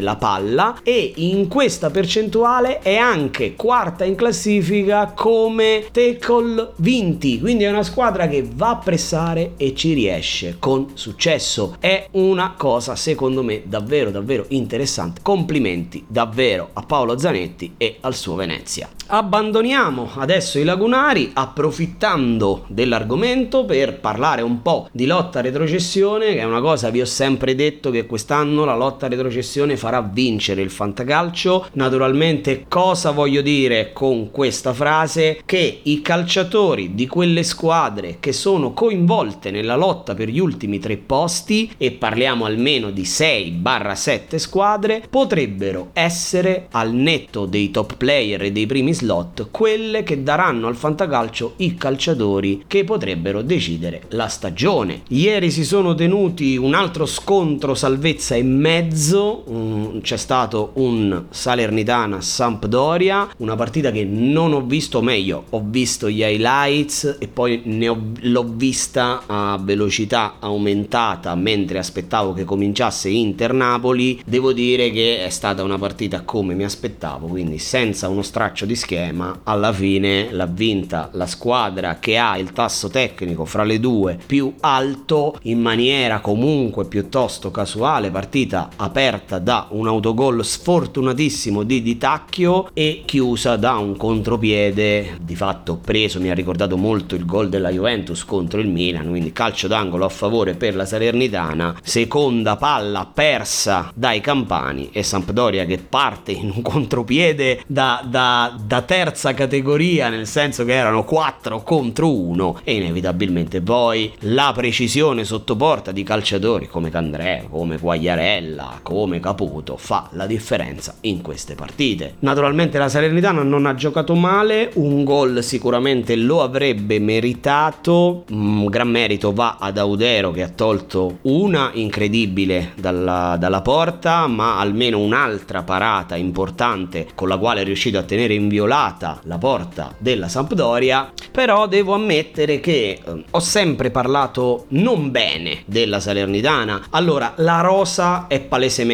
la 0.00 0.16
palla 0.16 0.78
e 0.82 1.12
in 1.16 1.48
questa 1.48 1.90
percentuale 1.90 2.78
è 2.78 2.96
anche 2.96 3.54
quarta 3.54 4.04
in 4.04 4.14
classifica 4.14 5.12
come 5.14 5.84
tackle 5.92 6.72
vinti, 6.76 7.38
quindi 7.38 7.64
è 7.64 7.70
una 7.70 7.82
squadra 7.82 8.28
che 8.28 8.48
va 8.54 8.70
a 8.70 8.76
pressare 8.76 9.52
e 9.56 9.74
ci 9.74 9.92
riesce 9.92 10.56
con 10.58 10.92
successo. 10.94 11.76
È 11.78 12.08
una 12.12 12.54
cosa 12.56 12.96
secondo 12.96 13.42
me 13.42 13.62
davvero 13.64 14.10
davvero 14.10 14.46
interessante. 14.48 15.20
Complimenti 15.22 16.04
davvero 16.06 16.70
a 16.72 16.82
Paolo 16.82 17.18
Zanetti 17.18 17.74
e 17.76 17.96
al 18.00 18.14
suo 18.14 18.34
Venezia. 18.34 18.88
Abbandoniamo 19.14 20.10
adesso 20.14 20.58
i 20.58 20.64
lagunari 20.64 21.30
approfittando 21.34 22.64
dell'argomento 22.68 23.66
per 23.66 24.00
parlare 24.00 24.40
un 24.40 24.62
po' 24.62 24.88
di 24.90 25.04
lotta 25.04 25.42
retrocessione, 25.42 26.32
che 26.32 26.38
è 26.38 26.44
una 26.44 26.60
cosa 26.62 26.88
vi 26.88 27.02
ho 27.02 27.04
sempre 27.04 27.54
detto 27.54 27.90
che 27.90 28.06
quest'anno 28.06 28.64
la 28.64 28.74
lotta 28.74 29.06
a 29.06 29.08
retrocessione 29.42 29.76
farà 29.76 30.00
vincere 30.00 30.62
il 30.62 30.70
fantacalcio. 30.70 31.66
Naturalmente 31.72 32.64
cosa 32.68 33.10
voglio 33.10 33.42
dire 33.42 33.92
con 33.92 34.30
questa 34.30 34.72
frase? 34.72 35.42
Che 35.44 35.80
i 35.82 36.00
calciatori 36.00 36.94
di 36.94 37.06
quelle 37.06 37.42
squadre 37.42 38.16
che 38.20 38.32
sono 38.32 38.72
coinvolte 38.72 39.50
nella 39.50 39.76
lotta 39.76 40.14
per 40.14 40.28
gli 40.28 40.38
ultimi 40.38 40.78
tre 40.78 40.96
posti 40.96 41.70
e 41.76 41.90
parliamo 41.90 42.44
almeno 42.44 42.90
di 42.90 43.02
6-7 43.02 44.36
squadre 44.36 45.02
potrebbero 45.10 45.90
essere 45.92 46.68
al 46.70 46.92
netto 46.92 47.46
dei 47.46 47.70
top 47.70 47.96
player 47.96 48.42
e 48.42 48.52
dei 48.52 48.66
primi 48.66 48.94
slot 48.94 49.48
quelle 49.50 50.04
che 50.04 50.22
daranno 50.22 50.68
al 50.68 50.76
fantacalcio 50.76 51.54
i 51.56 51.74
calciatori 51.74 52.64
che 52.66 52.84
potrebbero 52.84 53.42
decidere 53.42 54.02
la 54.10 54.28
stagione. 54.28 55.02
Ieri 55.08 55.50
si 55.50 55.64
sono 55.64 55.94
tenuti 55.94 56.56
un 56.56 56.74
altro 56.74 57.06
scontro 57.06 57.74
salvezza 57.74 58.36
e 58.36 58.42
mezzo, 58.52 59.31
um, 59.46 60.00
c'è 60.00 60.16
stato 60.16 60.70
un 60.74 61.24
Salernitana 61.30 62.20
Sampdoria, 62.20 63.28
una 63.38 63.56
partita 63.56 63.90
che 63.90 64.04
non 64.04 64.52
ho 64.52 64.60
visto 64.62 65.02
meglio, 65.02 65.44
ho 65.50 65.62
visto 65.64 66.08
gli 66.08 66.22
highlights 66.22 67.16
e 67.18 67.28
poi 67.28 67.62
ho, 67.86 68.12
l'ho 68.20 68.52
vista 68.54 69.22
a 69.26 69.58
velocità 69.60 70.34
aumentata 70.38 71.34
mentre 71.34 71.78
aspettavo 71.78 72.32
che 72.32 72.44
cominciasse 72.44 73.08
Inter 73.08 73.52
Napoli. 73.52 74.22
Devo 74.24 74.52
dire 74.52 74.90
che 74.90 75.24
è 75.24 75.30
stata 75.30 75.62
una 75.62 75.78
partita 75.78 76.22
come 76.22 76.54
mi 76.54 76.64
aspettavo, 76.64 77.26
quindi 77.26 77.58
senza 77.58 78.08
uno 78.08 78.22
straccio 78.22 78.66
di 78.66 78.76
schema, 78.76 79.40
alla 79.44 79.72
fine 79.72 80.28
l'ha 80.30 80.46
vinta 80.46 81.10
la 81.12 81.26
squadra 81.26 81.98
che 81.98 82.18
ha 82.18 82.36
il 82.38 82.52
tasso 82.52 82.88
tecnico 82.88 83.44
fra 83.44 83.64
le 83.64 83.80
due 83.80 84.18
più 84.24 84.54
alto 84.60 85.38
in 85.42 85.60
maniera 85.60 86.20
comunque 86.20 86.86
piuttosto 86.86 87.50
casuale, 87.50 88.10
partita 88.10 88.70
aperta 88.76 89.21
da 89.38 89.66
un 89.70 89.86
autogol 89.86 90.44
sfortunatissimo 90.44 91.62
di 91.62 91.82
Di 91.82 91.96
Tacchio 91.98 92.70
e 92.72 93.02
chiusa 93.04 93.56
da 93.56 93.76
un 93.76 93.96
contropiede. 93.96 95.18
Di 95.20 95.36
fatto 95.36 95.76
preso, 95.76 96.20
mi 96.20 96.30
ha 96.30 96.34
ricordato 96.34 96.76
molto 96.76 97.14
il 97.14 97.24
gol 97.24 97.48
della 97.48 97.70
Juventus 97.70 98.24
contro 98.24 98.60
il 98.60 98.68
Milan, 98.68 99.08
quindi 99.08 99.32
calcio 99.32 99.68
d'angolo 99.68 100.04
a 100.04 100.08
favore 100.08 100.54
per 100.54 100.74
la 100.74 100.84
Salernitana, 100.84 101.76
seconda 101.82 102.56
palla 102.56 103.10
persa 103.12 103.90
dai 103.94 104.20
campani 104.20 104.90
e 104.92 105.02
Sampdoria 105.02 105.64
che 105.64 105.78
parte 105.78 106.32
in 106.32 106.52
un 106.54 106.62
contropiede 106.62 107.62
da, 107.66 108.02
da, 108.04 108.54
da 108.64 108.82
terza 108.82 109.34
categoria, 109.34 110.08
nel 110.08 110.26
senso 110.26 110.64
che 110.64 110.72
erano 110.72 111.04
4 111.04 111.62
contro 111.62 112.12
1 112.12 112.60
e 112.64 112.74
inevitabilmente 112.74 113.60
poi 113.60 114.12
la 114.20 114.52
precisione 114.54 115.24
sotto 115.24 115.56
porta 115.56 115.92
di 115.92 116.02
calciatori 116.02 116.68
come 116.68 116.90
Candrea, 116.90 117.44
come 117.48 117.78
Quagliarella, 117.78 118.80
come 118.82 119.01
Caputo 119.20 119.76
fa 119.76 120.08
la 120.12 120.26
differenza 120.26 120.94
in 121.02 121.22
queste 121.22 121.54
partite. 121.54 122.14
Naturalmente 122.20 122.78
la 122.78 122.88
Salernitana 122.88 123.42
non 123.42 123.66
ha 123.66 123.74
giocato 123.74 124.14
male, 124.14 124.70
un 124.74 125.04
gol 125.04 125.42
sicuramente 125.42 126.16
lo 126.16 126.42
avrebbe 126.42 126.98
meritato, 126.98 128.24
un 128.30 128.66
gran 128.66 128.88
merito 128.88 129.32
va 129.32 129.56
ad 129.58 129.78
Audero 129.78 130.30
che 130.30 130.42
ha 130.42 130.48
tolto 130.48 131.18
una 131.22 131.70
incredibile 131.74 132.72
dalla, 132.76 133.36
dalla 133.38 133.62
porta, 133.62 134.26
ma 134.26 134.58
almeno 134.58 134.98
un'altra 134.98 135.62
parata 135.62 136.16
importante 136.16 137.08
con 137.14 137.28
la 137.28 137.38
quale 137.38 137.62
è 137.62 137.64
riuscito 137.64 137.98
a 137.98 138.02
tenere 138.02 138.34
inviolata 138.34 139.20
la 139.24 139.38
porta 139.38 139.94
della 139.98 140.28
Sampdoria, 140.28 141.12
però 141.30 141.66
devo 141.66 141.94
ammettere 141.94 142.60
che 142.60 143.00
eh, 143.04 143.24
ho 143.30 143.40
sempre 143.40 143.90
parlato 143.90 144.66
non 144.68 145.10
bene 145.10 145.62
della 145.66 146.00
Salernitana. 146.00 146.86
Allora, 146.90 147.34
la 147.36 147.60
rosa 147.60 148.26
è 148.28 148.40
palesemente 148.40 148.90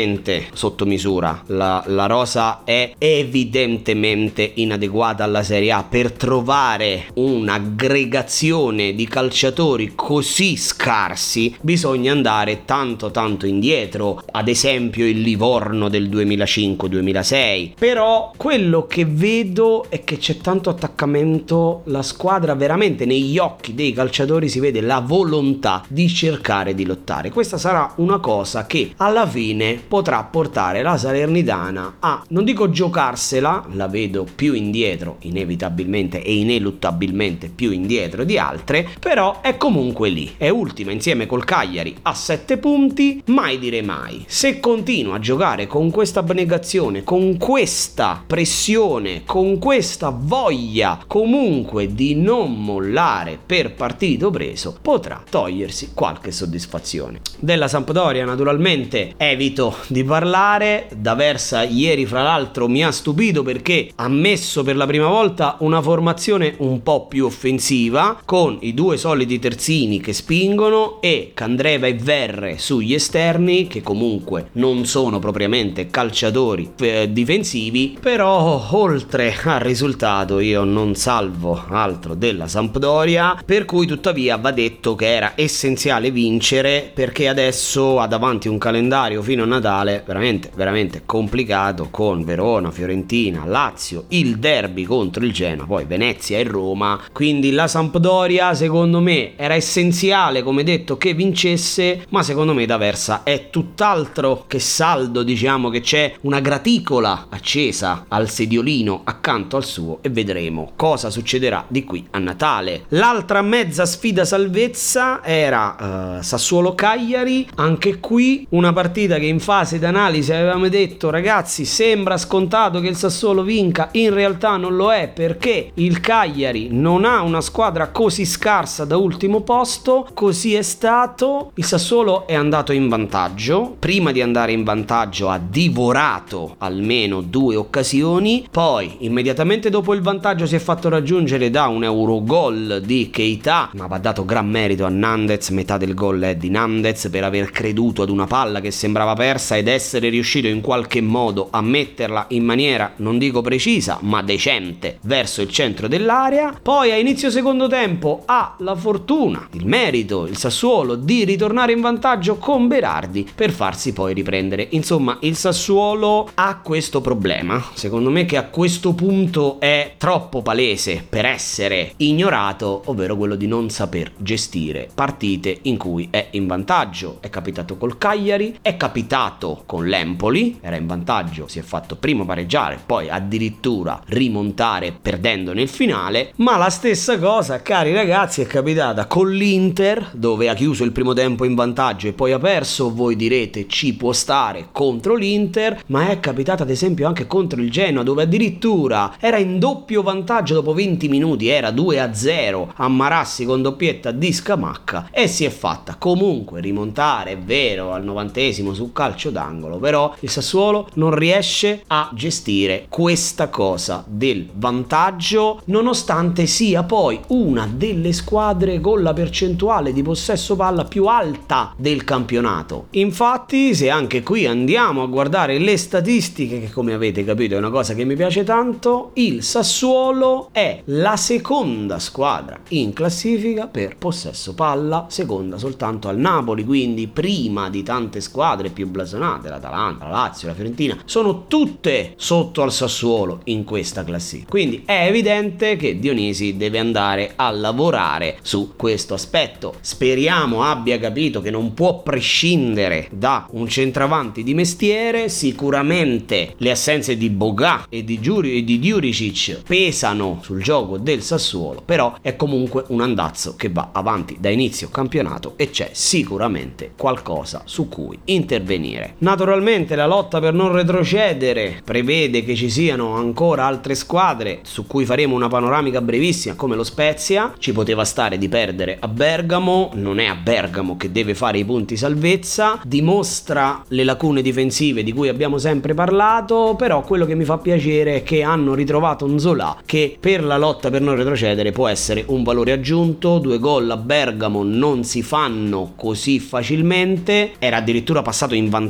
sotto 0.52 0.86
misura, 0.86 1.42
la, 1.46 1.82
la 1.86 2.06
rosa 2.06 2.62
è 2.64 2.92
evidentemente 2.98 4.52
inadeguata 4.54 5.24
alla 5.24 5.42
Serie 5.42 5.72
A 5.72 5.82
per 5.82 6.12
trovare 6.12 7.06
un'aggregazione 7.14 8.94
di 8.94 9.06
calciatori 9.06 9.92
così 9.94 10.56
scarsi 10.56 11.56
bisogna 11.60 12.12
andare 12.12 12.64
tanto 12.64 13.10
tanto 13.10 13.46
indietro, 13.46 14.22
ad 14.30 14.48
esempio 14.48 15.06
il 15.06 15.20
Livorno 15.20 15.88
del 15.88 16.08
2005-2006. 16.08 17.72
Però 17.78 18.32
quello 18.36 18.86
che 18.86 19.04
vedo 19.04 19.86
è 19.88 20.04
che 20.04 20.18
c'è 20.18 20.36
tanto 20.38 20.70
attaccamento, 20.70 21.82
la 21.86 22.02
squadra 22.02 22.54
veramente 22.54 23.04
negli 23.04 23.38
occhi 23.38 23.74
dei 23.74 23.92
calciatori 23.92 24.48
si 24.48 24.60
vede 24.60 24.80
la 24.80 25.00
volontà 25.00 25.84
di 25.88 26.08
cercare 26.08 26.74
di 26.74 26.84
lottare. 26.84 27.30
Questa 27.30 27.58
sarà 27.58 27.92
una 27.96 28.18
cosa 28.18 28.66
che 28.66 28.92
alla 28.96 29.26
fine 29.26 29.80
potrà 29.88 30.22
portare 30.22 30.82
la 30.82 30.96
Salernitana 30.98 31.96
a, 32.00 32.22
non 32.28 32.44
dico 32.44 32.70
giocarsela, 32.70 33.66
la 33.72 33.88
vedo 33.88 34.26
più 34.32 34.52
indietro 34.52 35.16
inevitabilmente 35.20 36.22
e 36.22 36.36
ineluttabilmente 36.36 37.48
più 37.48 37.70
indietro 37.72 38.24
di 38.24 38.38
altre, 38.38 38.86
però 39.00 39.40
è 39.40 39.56
comunque 39.56 40.10
lì, 40.10 40.34
è 40.36 40.50
ultima 40.50 40.92
insieme 40.92 41.26
col 41.26 41.44
Cagliari 41.44 41.96
a 42.02 42.14
7 42.14 42.58
punti, 42.58 43.22
mai 43.26 43.58
dire 43.58 43.80
mai. 43.82 44.24
Se 44.26 44.60
continua 44.60 45.16
a 45.16 45.20
giocare 45.20 45.66
con 45.66 45.90
questa 45.90 46.20
abnegazione, 46.20 47.02
con 47.02 47.38
questa 47.38 48.22
pressione, 48.26 49.22
con 49.24 49.58
questa 49.58 50.10
voglia 50.14 51.02
comunque 51.06 51.94
di 51.94 52.14
non 52.14 52.62
mollare 52.62 53.38
per 53.44 53.72
partito 53.74 54.30
preso, 54.30 54.76
potrà 54.80 55.22
togliersi 55.28 55.92
qualche 55.94 56.30
soddisfazione. 56.30 57.20
Della 57.38 57.68
Sampdoria 57.68 58.26
naturalmente 58.26 59.14
evito 59.16 59.74
di 59.86 60.04
parlare. 60.04 60.88
D'Aversa 60.94 61.62
ieri 61.62 62.06
fra 62.06 62.22
l'altro 62.22 62.68
mi 62.68 62.84
ha 62.84 62.90
stupito 62.90 63.42
perché 63.42 63.90
ha 63.94 64.08
messo 64.08 64.62
per 64.62 64.76
la 64.76 64.86
prima 64.86 65.06
volta 65.06 65.56
una 65.60 65.80
formazione 65.80 66.54
un 66.58 66.82
po' 66.82 67.06
più 67.06 67.26
offensiva 67.26 68.20
con 68.24 68.58
i 68.60 68.74
due 68.74 68.96
soliti 68.96 69.38
terzini 69.38 70.00
che 70.00 70.12
spingono 70.12 71.00
e 71.00 71.30
Candreva 71.34 71.86
e 71.86 71.94
Verre 71.94 72.58
sugli 72.58 72.94
esterni 72.94 73.66
che 73.66 73.82
comunque 73.82 74.48
non 74.52 74.84
sono 74.84 75.18
propriamente 75.18 75.88
calciatori 75.88 76.72
eh, 76.80 77.12
difensivi, 77.12 77.96
però 78.00 78.66
oltre 78.70 79.34
al 79.44 79.60
risultato 79.60 80.40
io 80.40 80.64
non 80.64 80.94
salvo 80.94 81.64
altro 81.68 82.14
della 82.14 82.48
Sampdoria, 82.48 83.40
per 83.44 83.64
cui 83.64 83.86
tuttavia 83.86 84.36
va 84.36 84.50
detto 84.50 84.94
che 84.94 85.14
era 85.14 85.32
essenziale 85.34 86.10
vincere 86.10 86.90
perché 86.92 87.28
adesso 87.28 88.00
ha 88.00 88.06
davanti 88.06 88.48
un 88.48 88.58
calendario 88.58 89.22
fino 89.22 89.44
a 89.44 89.46
Natale 89.46 89.67
veramente 90.04 90.50
veramente 90.54 91.02
complicato 91.04 91.88
con 91.90 92.24
Verona, 92.24 92.70
Fiorentina, 92.70 93.44
Lazio, 93.46 94.04
il 94.08 94.38
derby 94.38 94.84
contro 94.84 95.24
il 95.24 95.32
Genoa, 95.32 95.66
poi 95.66 95.84
Venezia 95.84 96.38
e 96.38 96.44
Roma, 96.44 97.00
quindi 97.12 97.52
la 97.52 97.68
Sampdoria 97.68 98.54
secondo 98.54 99.00
me 99.00 99.36
era 99.36 99.54
essenziale 99.54 100.42
come 100.42 100.62
detto 100.62 100.96
che 100.96 101.14
vincesse, 101.14 102.04
ma 102.10 102.22
secondo 102.22 102.54
me 102.54 102.66
D'Aversa 102.66 103.22
è 103.22 103.50
tutt'altro 103.50 104.44
che 104.46 104.58
saldo, 104.58 105.22
diciamo 105.22 105.70
che 105.70 105.80
c'è 105.80 106.14
una 106.22 106.40
graticola 106.40 107.26
accesa 107.28 108.06
al 108.08 108.28
sediolino 108.28 109.02
accanto 109.04 109.56
al 109.56 109.64
suo 109.64 109.98
e 110.02 110.10
vedremo 110.10 110.72
cosa 110.76 111.10
succederà 111.10 111.64
di 111.68 111.84
qui 111.84 112.06
a 112.10 112.18
Natale. 112.18 112.84
L'altra 112.88 113.42
mezza 113.42 113.86
sfida 113.86 114.24
salvezza 114.24 115.24
era 115.24 116.18
uh, 116.18 116.22
Sassuolo-Cagliari, 116.22 117.48
anche 117.56 117.98
qui 118.00 118.46
una 118.50 118.72
partita 118.72 119.18
che 119.18 119.26
in 119.26 119.40
fase 119.58 119.80
d'analisi 119.80 120.32
avevamo 120.32 120.68
detto 120.68 121.10
ragazzi 121.10 121.64
sembra 121.64 122.16
scontato 122.16 122.78
che 122.78 122.86
il 122.86 122.94
Sassuolo 122.94 123.42
vinca, 123.42 123.88
in 123.92 124.14
realtà 124.14 124.56
non 124.56 124.76
lo 124.76 124.92
è 124.92 125.08
perché 125.08 125.72
il 125.74 125.98
Cagliari 125.98 126.68
non 126.70 127.04
ha 127.04 127.22
una 127.22 127.40
squadra 127.40 127.88
così 127.88 128.24
scarsa 128.24 128.84
da 128.84 128.96
ultimo 128.96 129.40
posto, 129.40 130.06
così 130.14 130.54
è 130.54 130.62
stato, 130.62 131.50
il 131.54 131.64
Sassuolo 131.64 132.28
è 132.28 132.36
andato 132.36 132.70
in 132.70 132.88
vantaggio, 132.88 133.74
prima 133.80 134.12
di 134.12 134.22
andare 134.22 134.52
in 134.52 134.62
vantaggio 134.62 135.28
ha 135.28 135.40
divorato 135.44 136.54
almeno 136.58 137.20
due 137.20 137.56
occasioni, 137.56 138.46
poi 138.48 138.98
immediatamente 139.00 139.70
dopo 139.70 139.92
il 139.92 140.02
vantaggio 140.02 140.46
si 140.46 140.54
è 140.54 140.60
fatto 140.60 140.88
raggiungere 140.88 141.50
da 141.50 141.66
un 141.66 141.82
Eurogol 141.82 142.80
di 142.84 143.10
Keita, 143.10 143.70
ma 143.74 143.88
va 143.88 143.98
dato 143.98 144.24
gran 144.24 144.48
merito 144.48 144.84
a 144.84 144.88
Nandez, 144.88 145.48
metà 145.48 145.78
del 145.78 145.94
gol 145.94 146.20
è 146.20 146.36
di 146.36 146.48
Nandez 146.48 147.08
per 147.10 147.24
aver 147.24 147.50
creduto 147.50 148.02
ad 148.02 148.10
una 148.10 148.26
palla 148.28 148.60
che 148.60 148.70
sembrava 148.70 149.14
persa 149.14 149.46
ed 149.56 149.68
essere 149.68 150.08
riuscito 150.08 150.46
in 150.46 150.60
qualche 150.60 151.00
modo 151.00 151.48
a 151.50 151.60
metterla 151.60 152.26
in 152.30 152.44
maniera 152.44 152.92
non 152.96 153.18
dico 153.18 153.40
precisa, 153.40 153.98
ma 154.02 154.22
decente 154.22 154.98
verso 155.02 155.42
il 155.42 155.48
centro 155.50 155.88
dell'area. 155.88 156.58
Poi 156.60 156.90
a 156.90 156.96
inizio 156.96 157.30
secondo 157.30 157.68
tempo 157.68 158.22
ha 158.26 158.56
la 158.58 158.74
fortuna, 158.74 159.48
il 159.52 159.66
merito, 159.66 160.26
il 160.26 160.36
Sassuolo 160.36 160.94
di 160.94 161.24
ritornare 161.24 161.72
in 161.72 161.80
vantaggio 161.80 162.36
con 162.36 162.68
Berardi 162.68 163.26
per 163.34 163.50
farsi 163.50 163.92
poi 163.92 164.14
riprendere. 164.14 164.68
Insomma, 164.70 165.18
il 165.20 165.36
Sassuolo 165.36 166.30
ha 166.34 166.60
questo 166.62 167.00
problema, 167.00 167.62
secondo 167.74 168.10
me 168.10 168.24
che 168.24 168.36
a 168.36 168.44
questo 168.44 168.94
punto 168.94 169.60
è 169.60 169.94
troppo 169.96 170.42
palese 170.42 171.04
per 171.08 171.24
essere 171.24 171.92
ignorato, 171.96 172.82
ovvero 172.86 173.16
quello 173.16 173.34
di 173.34 173.46
non 173.46 173.70
saper 173.70 174.12
gestire 174.16 174.88
partite 174.94 175.58
in 175.62 175.76
cui 175.76 176.08
è 176.10 176.28
in 176.32 176.46
vantaggio. 176.46 177.18
È 177.20 177.30
capitato 177.30 177.76
col 177.76 177.98
Cagliari, 177.98 178.58
è 178.62 178.76
capitato 178.76 179.37
con 179.64 179.86
l'Empoli, 179.86 180.58
era 180.60 180.76
in 180.76 180.86
vantaggio, 180.86 181.46
si 181.46 181.58
è 181.58 181.62
fatto 181.62 181.96
prima 181.96 182.24
pareggiare, 182.24 182.78
poi 182.84 183.08
addirittura 183.08 184.00
rimontare 184.06 184.92
perdendo 185.00 185.52
nel 185.52 185.68
finale, 185.68 186.32
ma 186.36 186.56
la 186.56 186.70
stessa 186.70 187.18
cosa, 187.18 187.62
cari 187.62 187.92
ragazzi, 187.92 188.40
è 188.40 188.46
capitata 188.46 189.06
con 189.06 189.30
l'Inter, 189.30 190.10
dove 190.12 190.48
ha 190.48 190.54
chiuso 190.54 190.84
il 190.84 190.92
primo 190.92 191.12
tempo 191.12 191.44
in 191.44 191.54
vantaggio 191.54 192.08
e 192.08 192.12
poi 192.12 192.32
ha 192.32 192.38
perso, 192.38 192.92
voi 192.92 193.16
direte 193.16 193.66
ci 193.68 193.94
può 193.94 194.12
stare 194.12 194.68
contro 194.72 195.14
l'Inter, 195.14 195.82
ma 195.86 196.08
è 196.08 196.20
capitata 196.20 196.64
ad 196.64 196.70
esempio 196.70 197.06
anche 197.06 197.26
contro 197.26 197.60
il 197.60 197.70
Genoa, 197.70 198.02
dove 198.02 198.22
addirittura 198.22 199.14
era 199.20 199.38
in 199.38 199.58
doppio 199.58 200.02
vantaggio 200.02 200.54
dopo 200.54 200.72
20 200.72 201.08
minuti, 201.08 201.48
era 201.48 201.70
2 201.70 202.00
a 202.00 202.14
0 202.14 202.72
a 202.76 202.88
Marassi 202.88 203.44
con 203.44 203.62
doppietta 203.62 204.10
di 204.10 204.32
Scamacca 204.32 205.08
e 205.10 205.28
si 205.28 205.44
è 205.44 205.50
fatta 205.50 205.96
comunque 205.96 206.60
rimontare, 206.60 207.32
è 207.32 207.38
vero, 207.38 207.92
al 207.92 208.04
novantesimo 208.04 208.72
su 208.74 208.92
calcio 208.92 209.17
d'angolo, 209.26 209.78
però 209.78 210.14
il 210.20 210.30
Sassuolo 210.30 210.88
non 210.94 211.14
riesce 211.14 211.82
a 211.88 212.10
gestire 212.14 212.86
questa 212.88 213.48
cosa 213.48 214.04
del 214.06 214.48
vantaggio 214.54 215.60
nonostante 215.66 216.46
sia 216.46 216.82
poi 216.84 217.20
una 217.28 217.68
delle 217.70 218.12
squadre 218.12 218.80
con 218.80 219.02
la 219.02 219.12
percentuale 219.12 219.92
di 219.92 220.02
possesso 220.02 220.56
palla 220.56 220.84
più 220.84 221.06
alta 221.06 221.74
del 221.76 222.04
campionato. 222.04 222.86
Infatti, 222.90 223.74
se 223.74 223.90
anche 223.90 224.22
qui 224.22 224.46
andiamo 224.46 225.02
a 225.02 225.06
guardare 225.06 225.58
le 225.58 225.76
statistiche, 225.76 226.60
che 226.60 226.70
come 226.70 226.92
avete 226.92 227.24
capito 227.24 227.54
è 227.54 227.58
una 227.58 227.70
cosa 227.70 227.94
che 227.94 228.04
mi 228.04 228.14
piace 228.16 228.44
tanto, 228.44 229.10
il 229.14 229.42
Sassuolo 229.42 230.48
è 230.52 230.82
la 230.86 231.16
seconda 231.16 231.98
squadra 231.98 232.58
in 232.68 232.92
classifica 232.92 233.66
per 233.66 233.96
possesso 233.96 234.54
palla, 234.54 235.06
seconda 235.08 235.58
soltanto 235.58 236.08
al 236.08 236.18
Napoli, 236.18 236.64
quindi 236.64 237.06
prima 237.06 237.68
di 237.70 237.82
tante 237.82 238.20
squadre 238.20 238.70
più 238.70 238.88
blasonate, 239.08 239.48
l'Atalanta, 239.48 240.04
la 240.04 240.10
Lazio, 240.10 240.48
la 240.48 240.54
Fiorentina, 240.54 240.98
sono 241.04 241.46
tutte 241.46 242.12
sotto 242.16 242.62
al 242.62 242.72
Sassuolo 242.72 243.40
in 243.44 243.64
questa 243.64 244.04
classifica. 244.04 244.50
Quindi 244.50 244.82
è 244.84 245.06
evidente 245.06 245.76
che 245.76 245.98
Dionisi 245.98 246.56
deve 246.56 246.78
andare 246.78 247.32
a 247.36 247.50
lavorare 247.50 248.38
su 248.42 248.74
questo 248.76 249.14
aspetto. 249.14 249.74
Speriamo 249.80 250.62
abbia 250.62 250.98
capito 250.98 251.40
che 251.40 251.50
non 251.50 251.72
può 251.72 252.02
prescindere 252.02 253.08
da 253.10 253.46
un 253.52 253.66
centravanti 253.68 254.42
di 254.42 254.54
mestiere, 254.54 255.28
sicuramente 255.28 256.54
le 256.58 256.70
assenze 256.70 257.16
di 257.16 257.30
Boga 257.30 257.86
e 257.88 258.04
di, 258.04 258.20
Giuri, 258.20 258.58
e 258.58 258.64
di 258.64 258.78
Diuricic 258.78 259.62
pesano 259.66 260.40
sul 260.42 260.62
gioco 260.62 260.98
del 260.98 261.22
Sassuolo, 261.22 261.82
però 261.84 262.16
è 262.20 262.36
comunque 262.36 262.84
un 262.88 263.00
andazzo 263.00 263.54
che 263.56 263.70
va 263.70 263.90
avanti 263.92 264.36
da 264.38 264.50
inizio 264.50 264.88
campionato 264.90 265.54
e 265.56 265.70
c'è 265.70 265.90
sicuramente 265.92 266.92
qualcosa 266.96 267.62
su 267.64 267.88
cui 267.88 268.18
intervenire. 268.24 268.97
Naturalmente 269.18 269.94
la 269.94 270.06
lotta 270.06 270.40
per 270.40 270.52
non 270.52 270.72
retrocedere 270.72 271.80
prevede 271.84 272.44
che 272.44 272.54
ci 272.54 272.70
siano 272.70 273.14
ancora 273.14 273.66
altre 273.66 273.94
squadre 273.94 274.60
su 274.62 274.86
cui 274.86 275.04
faremo 275.04 275.34
una 275.34 275.48
panoramica 275.48 276.00
brevissima 276.00 276.54
come 276.54 276.76
lo 276.76 276.84
Spezia, 276.84 277.52
ci 277.58 277.72
poteva 277.72 278.04
stare 278.04 278.38
di 278.38 278.48
perdere 278.48 278.96
a 279.00 279.08
Bergamo, 279.08 279.90
non 279.94 280.18
è 280.18 280.26
a 280.26 280.34
Bergamo 280.34 280.96
che 280.96 281.12
deve 281.12 281.34
fare 281.34 281.58
i 281.58 281.64
punti 281.64 281.96
salvezza, 281.96 282.80
dimostra 282.84 283.84
le 283.88 284.04
lacune 284.04 284.42
difensive 284.42 285.02
di 285.02 285.12
cui 285.12 285.28
abbiamo 285.28 285.58
sempre 285.58 285.94
parlato, 285.94 286.74
però 286.76 287.02
quello 287.02 287.26
che 287.26 287.34
mi 287.34 287.44
fa 287.44 287.58
piacere 287.58 288.16
è 288.16 288.22
che 288.22 288.42
hanno 288.42 288.74
ritrovato 288.74 289.24
un 289.24 289.38
Zola 289.38 289.76
che 289.84 290.16
per 290.18 290.42
la 290.42 290.56
lotta 290.56 290.90
per 290.90 291.02
non 291.02 291.16
retrocedere 291.16 291.72
può 291.72 291.88
essere 291.88 292.24
un 292.28 292.42
valore 292.42 292.72
aggiunto, 292.72 293.38
due 293.38 293.58
gol 293.58 293.90
a 293.90 293.96
Bergamo 293.96 294.62
non 294.62 295.04
si 295.04 295.22
fanno 295.22 295.92
così 295.96 296.40
facilmente, 296.40 297.52
era 297.58 297.76
addirittura 297.76 298.22
passato 298.22 298.54
in 298.54 298.68
vantaggio 298.68 298.86